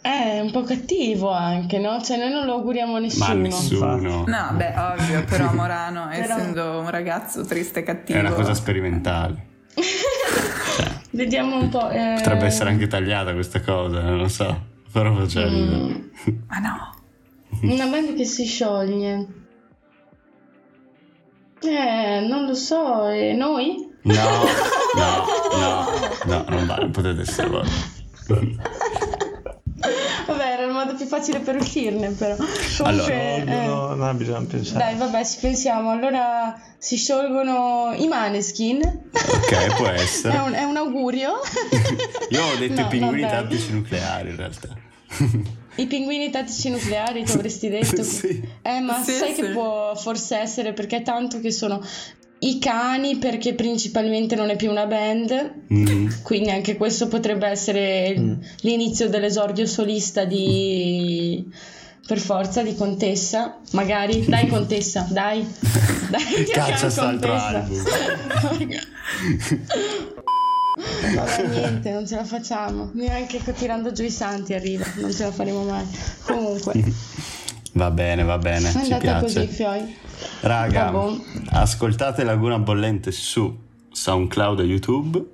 È 0.01 0.39
un 0.39 0.49
po' 0.49 0.63
cattivo 0.63 1.29
anche, 1.29 1.77
no? 1.77 2.01
Cioè 2.01 2.17
noi 2.17 2.31
non 2.31 2.43
lo 2.45 2.53
auguriamo 2.53 2.95
a 2.95 2.99
nessuno. 2.99 3.27
Ma 3.27 3.33
nessuno. 3.35 4.23
No, 4.25 4.51
beh, 4.55 4.73
ovvio, 4.79 5.23
però 5.25 5.53
Morano, 5.53 6.07
Però- 6.13 6.37
essendo 6.37 6.79
un 6.79 6.89
ragazzo 6.89 7.45
triste 7.45 7.81
e 7.81 7.83
cattivo... 7.83 8.17
È 8.17 8.21
una 8.21 8.33
cosa 8.33 8.55
sperimentale. 8.55 9.45
Vediamo 11.11 11.59
un 11.59 11.69
po'. 11.69 11.87
eh, 11.91 12.13
Potrebbe 12.17 12.45
essere 12.45 12.71
anche 12.71 12.87
tagliata 12.87 13.31
questa 13.33 13.61
cosa, 13.61 14.01
non 14.01 14.17
lo 14.17 14.27
so. 14.27 14.59
Però 14.91 15.13
faceva 15.15 15.47
ridere. 15.49 16.09
Ma 16.47 16.57
no. 16.57 16.95
Una 17.61 17.85
band 17.85 18.15
che 18.15 18.25
si 18.25 18.43
scioglie. 18.45 19.43
Eh, 21.65 22.19
non 22.27 22.45
lo 22.45 22.53
so, 22.53 23.07
e 23.09 23.33
noi? 23.33 23.93
No, 24.03 24.13
no, 24.13 25.25
no, 25.57 25.85
no, 26.25 26.45
non 26.49 26.65
vale, 26.67 26.87
potete 26.89 27.21
essere 27.21 27.49
voi. 27.49 27.67
Vabbè, 30.27 30.43
era 30.53 30.63
il 30.63 30.71
modo 30.71 30.95
più 30.95 31.05
facile 31.05 31.39
per 31.39 31.55
uscirne, 31.57 32.09
però. 32.09 32.35
Comunque, 32.35 32.83
Allora, 32.83 33.13
eh, 33.13 33.43
No, 33.45 33.93
no, 33.93 34.13
bisogna 34.13 34.45
pensare. 34.49 34.79
dai, 34.79 34.95
vabbè, 34.95 35.23
ci 35.25 35.37
pensiamo. 35.39 35.91
Allora 35.91 36.59
si 36.77 36.95
sciolgono 36.97 37.93
i 37.95 38.07
maneskin. 38.07 38.79
Ok, 39.11 39.75
può 39.75 39.87
È 39.87 39.99
essere. 39.99 40.37
un, 40.39 40.53
è 40.53 40.63
un 40.63 40.77
augurio. 40.77 41.33
Io 42.29 42.43
ho 42.43 42.55
detto 42.57 42.81
No, 42.81 42.87
i 42.87 42.89
pinguini 42.89 43.21
tattici 43.21 43.71
nucleari 43.73 44.29
in 44.29 44.35
realtà. 44.35 44.69
I 45.77 45.85
pinguini 45.87 46.29
tattici 46.29 46.69
nucleari, 46.69 47.23
tu 47.25 47.33
avresti 47.33 47.67
detto. 47.69 48.01
Sì. 48.03 48.41
Eh, 48.61 48.79
ma 48.79 49.01
Sì, 49.03 49.11
sai 49.11 49.33
sì. 49.33 49.41
che 49.41 49.47
può 49.49 49.93
forse 49.95 50.37
essere 50.37 50.73
perché 50.73 50.97
è 50.97 51.01
tanto 51.03 51.39
che 51.39 51.51
sono 51.51 51.81
i 52.39 52.59
cani, 52.59 53.17
perché 53.17 53.53
principalmente 53.55 54.35
non 54.35 54.49
è 54.49 54.55
più 54.55 54.69
una 54.69 54.85
band. 54.85 55.53
Mm. 55.73 56.07
Quindi 56.23 56.49
anche 56.51 56.77
questo 56.77 57.07
potrebbe 57.07 57.47
essere 57.47 58.15
Mm. 58.17 58.33
l'inizio 58.61 59.09
dell'esordio 59.09 59.65
solista 59.65 60.23
di 60.25 61.43
per 62.07 62.19
forza 62.19 62.61
di 62.61 62.75
Contessa, 62.75 63.57
magari 63.71 64.23
dai 64.27 64.45
Contessa, 64.47 65.07
dai. 65.09 65.43
Dai, 66.07 66.43
Caccia 66.51 66.85
abbiamo 66.85 66.89
sto 66.91 67.01
altro 67.01 67.31
Contessa. 67.31 67.89
album. 68.47 68.69
Vabbè, 71.13 71.47
niente, 71.49 71.91
non 71.91 72.07
ce 72.07 72.15
la 72.15 72.25
facciamo. 72.25 72.91
Neanche 72.93 73.41
tirando 73.53 73.91
giù 73.91 74.03
i 74.03 74.09
santi 74.09 74.53
arriva, 74.53 74.85
non 74.95 75.11
ce 75.11 75.23
la 75.23 75.31
faremo 75.31 75.63
mai. 75.63 75.85
Comunque, 76.23 76.73
è 76.73 76.83
Va 77.75 77.91
bene, 77.91 78.23
va 78.23 78.37
bene, 78.37 78.71
ci 78.71 78.93
andata 78.93 79.19
così, 79.19 79.33
piace. 79.33 79.51
Fioi. 79.51 79.95
Raga, 80.41 80.91
Vabbè. 80.91 81.21
ascoltate 81.49 82.23
Laguna 82.23 82.57
Bollente 82.57 83.11
su 83.11 83.53
SoundCloud 83.91 84.61
e 84.61 84.63
YouTube. 84.63 85.25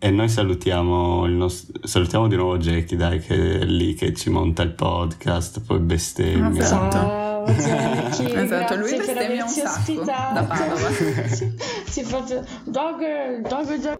E 0.00 0.10
noi 0.10 0.28
salutiamo, 0.28 1.26
il 1.26 1.32
nostro, 1.34 1.86
salutiamo 1.86 2.26
di 2.26 2.34
nuovo 2.34 2.58
Jackie, 2.58 2.96
dai, 2.96 3.20
che 3.20 3.60
è 3.60 3.64
lì 3.64 3.94
che 3.94 4.12
ci 4.14 4.30
monta 4.30 4.62
il 4.62 4.72
podcast, 4.72 5.60
poi 5.60 5.78
bestemmia. 5.78 6.60
Esatto. 6.60 7.31
Jackie, 7.46 8.34
Esatto, 8.42 8.74
lui 8.76 8.96
bestemmia 8.96 9.44
un 9.44 9.50
sacco, 9.50 9.78
ospitato. 9.78 10.34
da 10.34 10.42
Padova. 10.44 10.90
Sì, 11.28 11.52
sì, 11.86 12.02
proprio 12.02 12.44
dog, 12.64 13.48
dog. 13.48 13.98